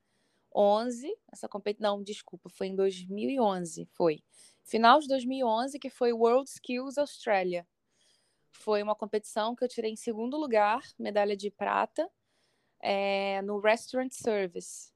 essa 1.33 1.49
competição, 1.49 1.97
não, 1.97 2.03
desculpa, 2.03 2.51
foi 2.51 2.66
em 2.66 2.76
2011, 2.76 3.89
foi. 3.95 4.22
Final 4.62 5.01
de 5.01 5.09
2011, 5.09 5.78
que 5.78 5.89
foi 5.89 6.12
World 6.12 6.51
Skills 6.51 6.99
Australia. 6.99 7.66
Foi 8.53 8.82
uma 8.82 8.94
competição 8.94 9.55
que 9.55 9.64
eu 9.64 9.68
tirei 9.68 9.90
em 9.90 9.96
segundo 9.96 10.36
lugar, 10.36 10.82
medalha 10.98 11.36
de 11.36 11.50
prata, 11.50 12.09
é, 12.80 13.40
no 13.42 13.59
Restaurant 13.61 14.12
Service. 14.12 14.92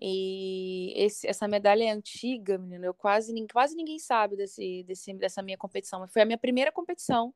E 0.00 0.92
esse, 0.96 1.26
essa 1.26 1.46
medalha 1.46 1.84
é 1.84 1.90
antiga, 1.90 2.58
menino. 2.58 2.84
Eu 2.84 2.94
quase, 2.94 3.32
quase 3.52 3.76
ninguém 3.76 3.98
sabe 3.98 4.36
desse, 4.36 4.82
desse, 4.84 5.14
dessa 5.14 5.42
minha 5.42 5.56
competição. 5.56 6.06
Foi 6.08 6.22
a 6.22 6.26
minha 6.26 6.38
primeira 6.38 6.72
competição 6.72 7.32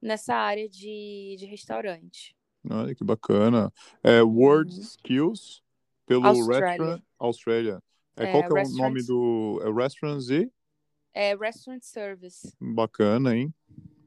nessa 0.00 0.34
área 0.34 0.68
de, 0.68 1.36
de 1.38 1.46
restaurante. 1.46 2.34
Olha 2.68 2.94
que 2.94 3.04
bacana. 3.04 3.72
É 4.02 4.22
World 4.22 4.74
uhum. 4.74 4.80
Skills 4.80 5.62
pelo 6.06 6.26
Australia. 6.26 6.68
Restaurant 6.68 7.02
Australia. 7.18 7.82
É, 8.16 8.24
é, 8.24 8.32
qual 8.32 8.42
que 8.42 8.58
é 8.58 8.62
o 8.62 8.76
nome 8.76 9.02
do 9.04 9.60
é 9.62 9.70
Restaurant 9.70 10.20
Z? 10.20 10.50
É 11.14 11.36
Restaurant 11.36 11.82
Service. 11.82 12.52
Bacana, 12.60 13.36
hein? 13.36 13.52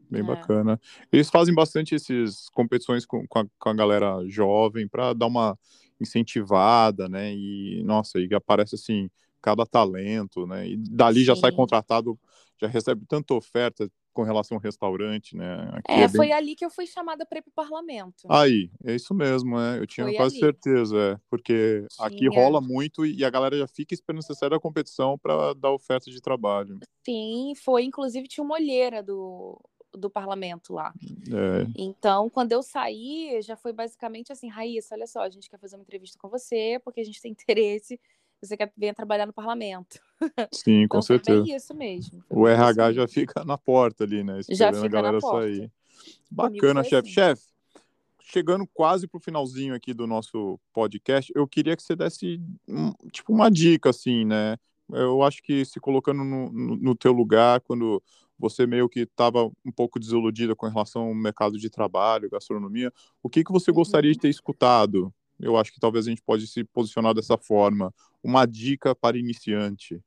Bem 0.09 0.21
é. 0.21 0.23
bacana. 0.23 0.79
Eles 1.11 1.29
fazem 1.29 1.53
bastante 1.53 1.95
essas 1.95 2.49
competições 2.49 3.05
com, 3.05 3.25
com, 3.27 3.39
a, 3.39 3.45
com 3.59 3.69
a 3.69 3.73
galera 3.73 4.23
jovem 4.27 4.87
para 4.87 5.13
dar 5.13 5.27
uma 5.27 5.57
incentivada, 5.99 7.07
né? 7.07 7.33
E, 7.33 7.83
nossa, 7.83 8.19
e 8.19 8.27
aparece 8.33 8.75
assim, 8.75 9.09
cada 9.41 9.65
talento, 9.65 10.45
né? 10.45 10.67
E 10.67 10.77
dali 10.77 11.19
Sim. 11.19 11.25
já 11.25 11.35
sai 11.35 11.51
contratado, 11.51 12.19
já 12.59 12.67
recebe 12.67 13.05
tanta 13.07 13.33
oferta 13.33 13.89
com 14.15 14.23
relação 14.23 14.55
ao 14.55 14.61
restaurante, 14.61 15.35
né? 15.35 15.69
Aqui 15.73 15.91
é, 15.91 16.03
é 16.03 16.07
bem... 16.07 16.15
foi 16.15 16.31
ali 16.31 16.55
que 16.55 16.63
eu 16.63 16.69
fui 16.69 16.87
chamada 16.87 17.25
para 17.25 17.39
ir 17.39 17.41
para 17.41 17.51
o 17.51 17.53
parlamento. 17.53 18.25
Aí, 18.29 18.71
é 18.85 18.95
isso 18.95 19.13
mesmo, 19.13 19.57
né? 19.57 19.77
Eu 19.77 19.85
tinha 19.85 20.07
foi 20.07 20.15
quase 20.15 20.35
ali. 20.35 20.45
certeza, 20.45 20.97
é, 20.97 21.19
porque 21.29 21.85
aqui 21.99 22.27
rola 22.29 22.61
muito 22.61 23.05
e 23.05 23.25
a 23.25 23.29
galera 23.29 23.57
já 23.57 23.67
fica 23.67 23.93
esperando 23.93 24.23
sair 24.23 24.49
da 24.49 24.59
competição 24.59 25.17
para 25.17 25.53
dar 25.53 25.71
oferta 25.71 26.09
de 26.09 26.21
trabalho. 26.21 26.79
Sim, 27.05 27.53
foi, 27.57 27.83
inclusive 27.83 28.27
tinha 28.27 28.43
uma 28.43 28.55
olheira 28.55 29.03
do 29.03 29.61
do 29.95 30.09
parlamento 30.09 30.73
lá. 30.73 30.93
É. 31.27 31.67
Então, 31.75 32.29
quando 32.29 32.51
eu 32.51 32.61
saí, 32.61 33.39
já 33.41 33.55
foi 33.55 33.73
basicamente 33.73 34.31
assim, 34.31 34.47
Raíssa, 34.49 34.95
olha 34.95 35.07
só, 35.07 35.21
a 35.21 35.29
gente 35.29 35.49
quer 35.49 35.59
fazer 35.59 35.75
uma 35.75 35.83
entrevista 35.83 36.17
com 36.19 36.29
você, 36.29 36.79
porque 36.83 37.01
a 37.01 37.05
gente 37.05 37.21
tem 37.21 37.31
interesse, 37.37 37.99
você 38.41 38.55
quer 38.57 38.71
vir 38.77 38.93
trabalhar 38.93 39.25
no 39.25 39.33
parlamento. 39.33 39.99
Sim, 40.51 40.83
então, 40.83 40.99
com 40.99 41.01
certeza. 41.01 41.55
Isso 41.55 41.73
mesmo. 41.73 42.23
O 42.29 42.47
RH 42.47 42.93
já 42.93 43.07
fica 43.07 43.43
na 43.43 43.57
porta 43.57 44.03
ali, 44.03 44.23
né? 44.23 44.39
Já 44.49 44.71
fica 44.73 44.85
a 44.85 44.89
galera 44.89 45.13
na 45.13 45.19
porta. 45.19 45.47
sair. 45.47 45.71
Bacana, 46.29 46.83
chefe. 46.83 46.95
Assim. 46.95 47.09
Chefe, 47.09 47.43
chegando 48.21 48.67
quase 48.73 49.07
pro 49.07 49.19
finalzinho 49.19 49.73
aqui 49.75 49.93
do 49.93 50.07
nosso 50.07 50.59
podcast, 50.73 51.31
eu 51.35 51.47
queria 51.47 51.75
que 51.75 51.83
você 51.83 51.95
desse, 51.95 52.41
tipo, 53.11 53.31
uma 53.31 53.49
dica, 53.49 53.89
assim, 53.89 54.25
né? 54.25 54.57
Eu 54.91 55.23
acho 55.23 55.41
que 55.41 55.65
se 55.65 55.79
colocando 55.79 56.23
no, 56.23 56.51
no, 56.51 56.75
no 56.75 56.95
teu 56.95 57.11
lugar, 57.11 57.61
quando 57.61 58.01
você 58.37 58.67
meio 58.67 58.89
que 58.89 59.01
estava 59.01 59.45
um 59.65 59.71
pouco 59.71 59.99
desiludida 59.99 60.55
com 60.55 60.67
relação 60.67 61.03
ao 61.03 61.13
mercado 61.13 61.57
de 61.57 61.69
trabalho, 61.69 62.29
gastronomia, 62.29 62.91
o 63.23 63.29
que, 63.29 63.43
que 63.43 63.51
você 63.51 63.71
gostaria 63.71 64.11
de 64.11 64.19
ter 64.19 64.29
escutado? 64.29 65.13
Eu 65.39 65.57
acho 65.57 65.73
que 65.73 65.79
talvez 65.79 66.07
a 66.07 66.09
gente 66.09 66.21
pode 66.21 66.47
se 66.47 66.63
posicionar 66.63 67.13
dessa 67.13 67.37
forma. 67.37 67.93
Uma 68.23 68.45
dica 68.45 68.95
para 68.95 69.17
iniciante. 69.17 70.01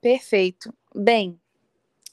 Perfeito. 0.00 0.72
Bem, 0.94 1.40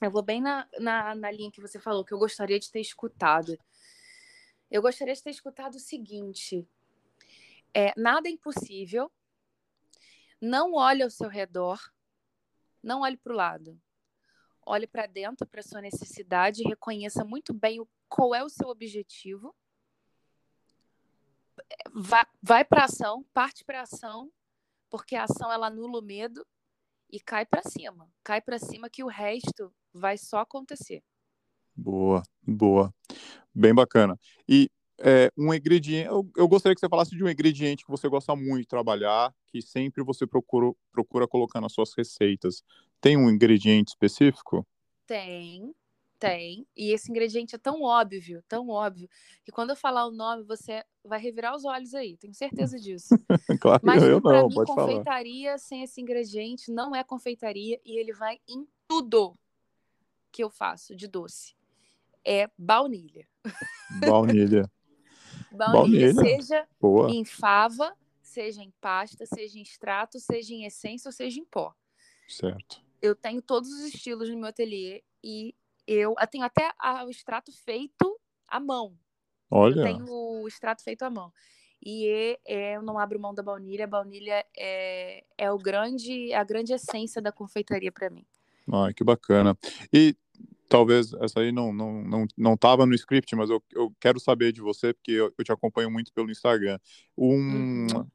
eu 0.01 0.11
vou 0.11 0.21
bem 0.21 0.41
na, 0.41 0.67
na, 0.79 1.15
na 1.15 1.31
linha 1.31 1.51
que 1.51 1.61
você 1.61 1.79
falou, 1.79 2.03
que 2.03 2.13
eu 2.13 2.19
gostaria 2.19 2.59
de 2.59 2.71
ter 2.71 2.81
escutado. 2.81 3.57
Eu 4.69 4.81
gostaria 4.81 5.13
de 5.13 5.23
ter 5.23 5.29
escutado 5.29 5.75
o 5.75 5.79
seguinte: 5.79 6.67
é, 7.73 7.93
nada 7.95 8.27
é 8.27 8.31
impossível, 8.31 9.11
não 10.43 10.73
olhe 10.73 11.01
ao 11.01 11.09
seu 11.09 11.29
redor, 11.29 11.79
não 12.83 13.01
olhe 13.01 13.17
para 13.17 13.33
o 13.33 13.35
lado 13.35 13.81
olhe 14.65 14.87
para 14.87 15.05
dentro, 15.05 15.47
para 15.47 15.61
sua 15.61 15.81
necessidade, 15.81 16.63
reconheça 16.63 17.23
muito 17.23 17.53
bem 17.53 17.79
o, 17.79 17.87
qual 18.07 18.33
é 18.33 18.43
o 18.43 18.49
seu 18.49 18.67
objetivo. 18.67 19.55
Vai, 21.93 22.25
vai 22.41 22.65
para 22.65 22.85
ação, 22.85 23.25
parte 23.33 23.63
para 23.63 23.81
ação, 23.81 24.31
porque 24.89 25.15
a 25.15 25.23
ação 25.23 25.51
ela 25.51 25.67
anula 25.67 25.99
o 25.99 26.03
medo 26.03 26.45
e 27.09 27.19
cai 27.19 27.45
para 27.45 27.61
cima. 27.63 28.09
Cai 28.23 28.41
para 28.41 28.59
cima 28.59 28.89
que 28.89 29.03
o 29.03 29.07
resto 29.07 29.73
vai 29.93 30.17
só 30.17 30.39
acontecer. 30.39 31.03
Boa, 31.75 32.23
boa. 32.41 32.93
Bem 33.53 33.73
bacana. 33.73 34.19
E 34.47 34.69
é, 35.05 35.29
um 35.37 35.53
ingrediente, 35.53 36.07
eu, 36.07 36.25
eu, 36.37 36.47
gostaria 36.47 36.73
que 36.73 36.79
você 36.79 36.87
falasse 36.87 37.13
de 37.13 37.21
um 37.21 37.27
ingrediente 37.27 37.83
que 37.83 37.91
você 37.91 38.07
gosta 38.07 38.33
muito 38.37 38.61
de 38.61 38.67
trabalhar, 38.67 39.35
que 39.47 39.61
sempre 39.61 40.01
você 40.01 40.25
procura, 40.25 40.71
procura 40.93 41.27
colocar 41.27 41.59
nas 41.59 41.73
suas 41.73 41.93
receitas. 41.93 42.63
Tem 43.01 43.17
um 43.17 43.29
ingrediente 43.29 43.89
específico? 43.89 44.65
Tem, 45.05 45.75
tem. 46.17 46.65
E 46.73 46.93
esse 46.93 47.11
ingrediente 47.11 47.53
é 47.53 47.57
tão 47.57 47.81
óbvio, 47.81 48.41
tão 48.47 48.69
óbvio, 48.69 49.09
que 49.43 49.51
quando 49.51 49.71
eu 49.71 49.75
falar 49.75 50.07
o 50.07 50.11
nome, 50.11 50.43
você 50.43 50.81
vai 51.03 51.19
revirar 51.19 51.53
os 51.53 51.65
olhos 51.65 51.93
aí, 51.93 52.15
tenho 52.15 52.33
certeza 52.33 52.79
disso. 52.79 53.09
claro 53.59 53.81
Mas 53.83 54.01
eu 54.03 54.21
não, 54.21 54.47
mim, 54.47 54.55
pode 54.55 54.73
confeitaria 54.73 55.49
falar. 55.49 55.57
sem 55.57 55.83
esse 55.83 55.99
ingrediente 55.99 56.71
não 56.71 56.95
é 56.95 57.03
confeitaria 57.03 57.77
e 57.83 57.99
ele 57.99 58.13
vai 58.13 58.39
em 58.47 58.65
tudo 58.87 59.37
que 60.31 60.41
eu 60.41 60.49
faço 60.49 60.95
de 60.95 61.09
doce. 61.09 61.53
É 62.23 62.49
baunilha. 62.57 63.27
Baunilha. 63.99 64.71
Baunilha, 65.53 66.13
baunilha. 66.13 66.41
seja 66.41 66.67
Boa. 66.79 67.09
em 67.11 67.23
fava, 67.23 67.95
seja 68.21 68.61
em 68.61 68.71
pasta, 68.81 69.25
seja 69.25 69.57
em 69.57 69.61
extrato, 69.61 70.19
seja 70.19 70.53
em 70.53 70.65
essência 70.65 71.07
ou 71.07 71.11
seja 71.11 71.39
em 71.39 71.45
pó. 71.45 71.73
Certo. 72.27 72.81
Eu 73.01 73.15
tenho 73.15 73.41
todos 73.41 73.69
os 73.69 73.93
estilos 73.93 74.29
no 74.29 74.37
meu 74.37 74.47
ateliê 74.47 75.03
e 75.23 75.53
eu, 75.85 76.15
eu 76.19 76.27
tenho 76.27 76.43
até 76.43 76.71
o 77.05 77.09
extrato 77.09 77.51
feito 77.51 78.19
à 78.47 78.59
mão. 78.59 78.97
Olha. 79.51 79.81
Eu 79.81 79.83
tenho 79.83 80.05
o 80.09 80.47
extrato 80.47 80.83
feito 80.83 81.03
à 81.03 81.09
mão. 81.09 81.31
E 81.85 82.07
é, 82.07 82.39
é, 82.45 82.75
eu 82.77 82.81
não 82.81 82.97
abro 82.97 83.19
mão 83.19 83.33
da 83.33 83.43
baunilha. 83.43 83.83
A 83.83 83.87
baunilha 83.87 84.45
é, 84.57 85.25
é 85.37 85.51
o 85.51 85.57
grande, 85.57 86.33
a 86.33 86.43
grande 86.43 86.73
essência 86.73 87.21
da 87.21 87.31
confeitaria 87.31 87.91
para 87.91 88.09
mim. 88.09 88.25
Ah, 88.71 88.93
que 88.93 89.03
bacana. 89.03 89.57
E 89.91 90.15
talvez 90.69 91.13
essa 91.13 91.39
aí 91.39 91.51
não 91.51 91.71
não 91.73 92.03
não 92.03 92.27
não 92.37 92.53
estava 92.53 92.85
no 92.85 92.95
script, 92.95 93.35
mas 93.35 93.49
eu, 93.49 93.63
eu 93.71 93.93
quero 93.99 94.19
saber 94.19 94.51
de 94.51 94.61
você 94.61 94.93
porque 94.93 95.11
eu, 95.11 95.33
eu 95.37 95.43
te 95.43 95.51
acompanho 95.51 95.91
muito 95.91 96.11
pelo 96.13 96.31
Instagram. 96.31 96.79
Um 97.17 97.87
uhum. 97.91 98.07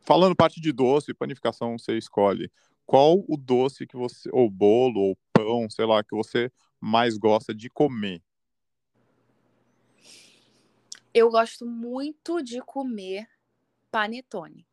falando 0.00 0.36
parte 0.36 0.60
de 0.60 0.72
doce, 0.72 1.14
panificação, 1.14 1.78
você 1.78 1.96
escolhe 1.96 2.50
qual 2.88 3.22
o 3.28 3.36
doce 3.36 3.86
que 3.86 3.98
você 3.98 4.30
ou 4.32 4.48
bolo 4.48 4.98
ou 4.98 5.18
pão, 5.30 5.68
sei 5.68 5.84
lá, 5.84 6.02
que 6.02 6.16
você 6.16 6.50
mais 6.80 7.18
gosta 7.18 7.54
de 7.54 7.68
comer. 7.68 8.22
Eu 11.12 11.30
gosto 11.30 11.66
muito 11.66 12.42
de 12.42 12.62
comer 12.62 13.28
panetone. 13.90 14.66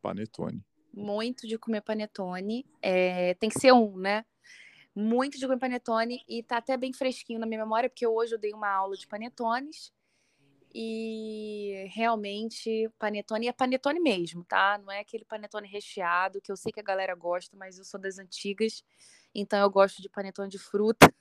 Panetone. 0.00 0.64
Muito 0.92 1.46
de 1.46 1.56
comer 1.56 1.82
panetone. 1.82 2.66
É, 2.80 3.34
tem 3.34 3.48
que 3.48 3.60
ser 3.60 3.72
um, 3.72 3.96
né? 3.96 4.24
Muito 4.94 5.38
de 5.38 5.56
panetone 5.56 6.22
e 6.28 6.42
tá 6.42 6.58
até 6.58 6.76
bem 6.76 6.92
fresquinho 6.92 7.40
na 7.40 7.46
minha 7.46 7.60
memória, 7.60 7.88
porque 7.88 8.06
hoje 8.06 8.34
eu 8.34 8.38
dei 8.38 8.52
uma 8.52 8.68
aula 8.68 8.96
de 8.96 9.06
panetones. 9.06 9.92
E 10.74 11.86
realmente, 11.94 12.90
panetone 12.98 13.46
é 13.46 13.52
panetone 13.52 14.00
mesmo, 14.00 14.42
tá? 14.44 14.78
Não 14.78 14.90
é 14.90 15.00
aquele 15.00 15.24
panetone 15.24 15.68
recheado, 15.68 16.40
que 16.40 16.50
eu 16.50 16.56
sei 16.56 16.72
que 16.72 16.80
a 16.80 16.82
galera 16.82 17.14
gosta, 17.14 17.54
mas 17.56 17.78
eu 17.78 17.84
sou 17.84 18.00
das 18.00 18.18
antigas, 18.18 18.82
então 19.34 19.60
eu 19.60 19.68
gosto 19.68 20.00
de 20.00 20.08
panetone 20.08 20.48
de 20.48 20.58
fruta. 20.58 21.12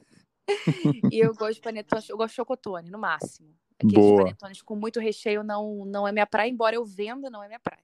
e 1.13 1.19
eu 1.19 1.34
gosto 1.34 1.55
de 1.55 1.61
panetone, 1.61 2.03
eu 2.07 2.17
gosto 2.17 2.30
de 2.30 2.36
chocotone, 2.36 2.89
no 2.89 2.97
máximo. 2.97 3.53
Aqueles 3.78 4.05
Boa. 4.05 4.24
panetones 4.24 4.61
com 4.61 4.76
muito 4.76 4.99
recheio 4.99 5.43
não, 5.43 5.86
não 5.86 6.07
é 6.07 6.11
minha 6.11 6.28
praia, 6.28 6.49
embora 6.49 6.76
eu 6.76 6.86
venda, 6.86 7.30
não 7.30 7.43
é 7.43 7.47
minha 7.47 7.59
praia. 7.59 7.84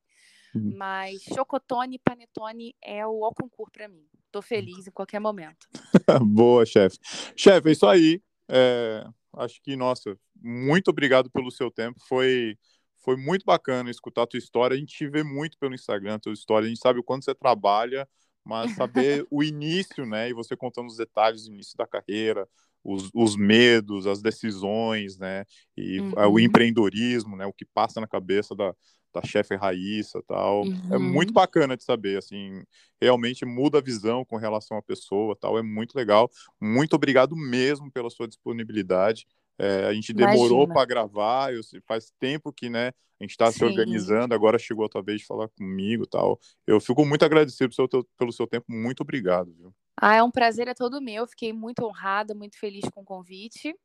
Uhum. 0.58 0.74
Mas 0.76 1.22
chocotone 1.34 1.96
e 1.96 2.00
panetone 2.00 2.76
é 2.84 3.06
o 3.06 3.24
ao 3.24 3.34
concurso 3.34 3.72
para 3.72 3.88
mim. 3.88 4.06
Tô 4.32 4.42
feliz 4.42 4.88
em 4.88 4.92
qualquer 4.92 5.20
momento. 5.20 5.68
Boa, 6.22 6.66
chefe. 6.66 6.98
Chefe, 7.36 7.70
é 7.70 7.72
isso 7.72 7.86
aí. 7.86 8.22
É, 8.50 9.06
acho 9.38 9.62
que, 9.62 9.76
nossa, 9.76 10.18
muito 10.42 10.90
obrigado 10.90 11.30
pelo 11.30 11.52
seu 11.52 11.72
tempo. 11.72 12.00
Foi, 12.08 12.58
foi 13.04 13.16
muito 13.16 13.46
bacana 13.46 13.90
escutar 13.90 14.24
a 14.24 14.28
tua 14.28 14.38
história. 14.38 14.76
A 14.76 14.80
gente 14.80 15.08
vê 15.08 15.24
muito 15.24 15.58
pelo 15.58 15.74
Instagram 15.76 16.16
a 16.16 16.20
tua 16.20 16.34
história. 16.34 16.66
A 16.66 16.70
gente 16.70 16.82
sabe 16.82 17.00
o 17.00 17.04
quanto 17.04 17.26
você 17.26 17.34
trabalha, 17.34 18.08
mas 18.44 18.76
saber 18.76 19.26
o 19.32 19.44
início, 19.44 20.06
né? 20.06 20.30
E 20.30 20.34
você 20.34 20.56
contando 20.56 20.88
os 20.88 20.98
detalhes 20.98 21.46
do 21.46 21.54
início 21.54 21.78
da 21.78 21.88
carreira, 21.88 22.48
os, 22.84 23.10
os 23.14 23.36
medos, 23.36 24.08
as 24.08 24.22
decisões, 24.22 25.18
né? 25.18 25.46
E 25.76 26.00
uhum. 26.00 26.34
o 26.34 26.40
empreendedorismo, 26.40 27.36
né? 27.36 27.46
O 27.46 27.54
que 27.54 27.66
passa 27.66 28.00
na 28.00 28.08
cabeça 28.08 28.56
da, 28.56 28.74
da 29.14 29.22
chefe 29.24 29.56
Raíssa 29.56 30.22
tal. 30.28 30.64
Uhum. 30.64 30.94
É 30.94 30.98
muito 30.98 31.34
bacana 31.34 31.76
de 31.76 31.84
saber, 31.84 32.18
assim, 32.18 32.64
realmente 33.02 33.46
muda 33.46 33.80
a 33.80 33.82
visão 33.82 34.24
com 34.26 34.38
relação 34.38 34.78
à 34.78 34.82
pessoa 34.82 35.36
tal. 35.40 35.58
É 35.58 35.64
muito 35.64 35.96
legal. 35.96 36.30
Muito 36.60 36.96
obrigado 36.96 37.36
mesmo 37.36 37.92
pela 37.92 38.10
sua 38.10 38.28
disponibilidade. 38.28 39.26
É, 39.60 39.86
a 39.86 39.94
gente 39.94 40.14
demorou 40.14 40.68
para 40.68 40.86
gravar, 40.86 41.52
eu, 41.52 41.62
faz 41.88 42.14
tempo 42.20 42.54
que 42.54 42.70
né, 42.70 42.90
a 43.20 43.24
gente 43.24 43.32
está 43.32 43.52
se 43.52 43.66
organizando, 43.66 44.36
agora 44.36 44.60
chegou 44.60 44.86
a 44.86 44.90
tua 44.90 45.02
vez 45.02 45.22
de 45.22 45.26
falar 45.26 45.48
comigo 45.50 46.06
tal. 46.06 46.40
Eu 46.68 46.80
fico 46.80 47.04
muito 47.04 47.26
agradecido 47.26 47.76
pelo 47.76 47.90
seu, 47.90 48.08
pelo 48.18 48.32
seu 48.32 48.46
tempo, 48.46 48.66
muito 48.70 49.02
obrigado. 49.02 49.52
Viu? 49.58 49.74
Ah, 50.00 50.16
é 50.16 50.22
um 50.22 50.30
prazer, 50.30 50.68
é 50.68 50.76
todo 50.76 51.02
meu. 51.02 51.26
Fiquei 51.26 51.52
muito 51.52 51.84
honrada, 51.84 52.36
muito 52.36 52.60
feliz 52.60 52.88
com 52.90 53.02
o 53.02 53.06
convite. 53.06 53.76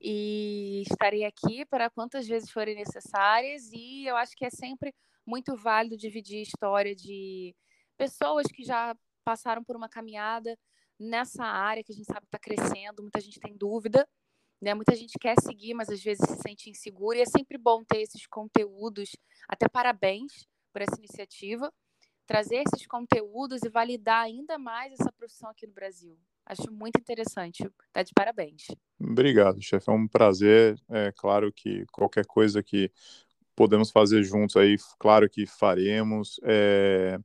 E 0.00 0.82
estarei 0.82 1.24
aqui 1.24 1.64
para 1.66 1.88
quantas 1.90 2.26
vezes 2.26 2.50
forem 2.50 2.74
necessárias. 2.74 3.70
E 3.72 4.06
eu 4.06 4.16
acho 4.16 4.36
que 4.36 4.44
é 4.44 4.50
sempre 4.50 4.94
muito 5.26 5.56
válido 5.56 5.96
dividir 5.96 6.42
história 6.42 6.94
de 6.94 7.54
pessoas 7.96 8.46
que 8.46 8.62
já 8.62 8.94
passaram 9.24 9.64
por 9.64 9.76
uma 9.76 9.88
caminhada 9.88 10.56
nessa 10.98 11.44
área 11.44 11.82
que 11.82 11.92
a 11.92 11.94
gente 11.94 12.06
sabe 12.06 12.26
está 12.26 12.38
crescendo, 12.38 13.02
muita 13.02 13.20
gente 13.20 13.40
tem 13.40 13.56
dúvida. 13.56 14.06
Né? 14.60 14.72
Muita 14.72 14.94
gente 14.94 15.18
quer 15.18 15.34
seguir, 15.42 15.74
mas 15.74 15.88
às 15.90 16.02
vezes 16.02 16.26
se 16.26 16.40
sente 16.40 16.70
insegura, 16.70 17.18
e 17.18 17.22
é 17.22 17.26
sempre 17.26 17.58
bom 17.58 17.84
ter 17.84 18.00
esses 18.00 18.26
conteúdos. 18.26 19.10
Até 19.48 19.68
parabéns 19.68 20.46
por 20.72 20.80
essa 20.80 20.96
iniciativa, 20.96 21.72
trazer 22.26 22.62
esses 22.66 22.86
conteúdos 22.86 23.62
e 23.62 23.68
validar 23.68 24.22
ainda 24.24 24.58
mais 24.58 24.92
essa 24.94 25.12
profissão 25.12 25.50
aqui 25.50 25.66
no 25.66 25.74
Brasil. 25.74 26.18
Acho 26.46 26.70
muito 26.70 26.98
interessante. 26.98 27.68
Tá 27.92 28.02
de 28.02 28.12
parabéns. 28.14 28.66
Obrigado, 29.00 29.62
chefe. 29.62 29.90
É 29.90 29.92
um 29.92 30.06
prazer. 30.06 30.78
É 30.88 31.12
claro 31.12 31.52
que 31.52 31.84
qualquer 31.92 32.26
coisa 32.26 32.62
que 32.62 32.90
podemos 33.56 33.90
fazer 33.90 34.22
juntos 34.22 34.56
aí, 34.56 34.76
claro 34.98 35.28
que 35.28 35.46
faremos. 35.46 36.38
É, 36.42 37.18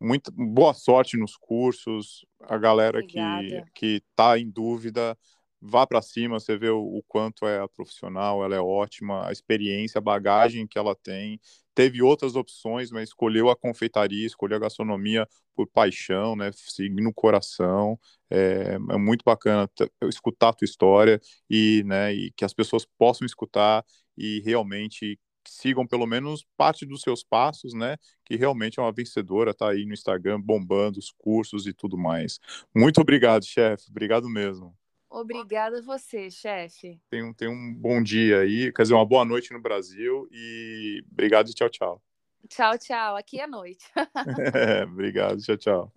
muito 0.00 0.32
boa 0.32 0.74
sorte 0.74 1.16
nos 1.16 1.36
cursos. 1.36 2.24
A 2.40 2.58
galera 2.58 2.98
Obrigada. 2.98 3.64
que 3.74 3.98
que 4.00 4.02
está 4.10 4.38
em 4.38 4.50
dúvida, 4.50 5.16
vá 5.62 5.86
para 5.86 6.02
cima, 6.02 6.40
você 6.40 6.56
vê 6.58 6.68
o, 6.70 6.80
o, 6.80 7.02
quanto 7.06 7.46
é 7.46 7.64
profissional, 7.68 8.44
ela 8.44 8.56
é 8.56 8.60
ótima, 8.60 9.28
a 9.28 9.32
experiência, 9.32 9.98
a 9.98 10.02
bagagem 10.02 10.66
que 10.66 10.76
ela 10.76 10.94
tem. 10.96 11.40
Teve 11.74 12.02
outras 12.02 12.34
opções, 12.34 12.90
mas 12.90 13.10
escolheu 13.10 13.48
a 13.48 13.56
confeitaria, 13.56 14.26
escolheu 14.26 14.56
a 14.56 14.60
gastronomia 14.60 15.26
por 15.54 15.68
paixão, 15.68 16.34
né? 16.34 16.50
Seguindo 16.52 17.08
o 17.08 17.14
coração. 17.14 17.98
É, 18.28 18.76
é 18.90 18.96
muito 18.98 19.22
bacana 19.24 19.70
escutar 20.08 20.48
a 20.50 20.52
tua 20.52 20.64
história 20.64 21.20
e, 21.48 21.82
né, 21.86 22.12
e 22.14 22.32
que 22.32 22.44
as 22.44 22.54
pessoas 22.54 22.86
possam 22.98 23.26
escutar 23.26 23.84
e 24.16 24.40
realmente 24.40 25.18
sigam 25.46 25.86
pelo 25.86 26.06
menos 26.06 26.44
parte 26.56 26.86
dos 26.86 27.02
seus 27.02 27.22
passos, 27.24 27.72
né? 27.74 27.96
Que 28.24 28.36
realmente 28.36 28.78
é 28.80 28.82
uma 28.82 28.92
vencedora, 28.92 29.54
tá 29.54 29.70
aí 29.70 29.84
no 29.86 29.92
Instagram 29.94 30.40
bombando 30.40 30.98
os 30.98 31.12
cursos 31.12 31.66
e 31.66 31.72
tudo 31.72 31.96
mais. 31.98 32.38
Muito 32.74 33.00
obrigado, 33.00 33.44
chefe. 33.44 33.86
Obrigado 33.90 34.28
mesmo. 34.28 34.81
Obrigada 35.12 35.78
a 35.78 35.82
você, 35.82 36.30
chefe. 36.30 36.98
Tem 37.10 37.22
um, 37.22 37.34
tem 37.34 37.46
um 37.46 37.74
bom 37.74 38.02
dia 38.02 38.40
aí, 38.40 38.72
quer 38.72 38.82
dizer, 38.82 38.94
uma 38.94 39.04
boa 39.04 39.26
noite 39.26 39.52
no 39.52 39.60
Brasil 39.60 40.26
e 40.32 41.04
obrigado 41.12 41.50
e 41.50 41.54
tchau, 41.54 41.68
tchau. 41.68 42.02
Tchau, 42.48 42.78
tchau. 42.78 43.16
Aqui 43.16 43.38
é 43.38 43.46
noite. 43.46 43.84
é, 44.56 44.84
obrigado, 44.84 45.38
tchau, 45.42 45.56
tchau. 45.58 45.92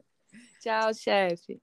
Tchau, 0.59 0.93
chefe. 0.93 1.61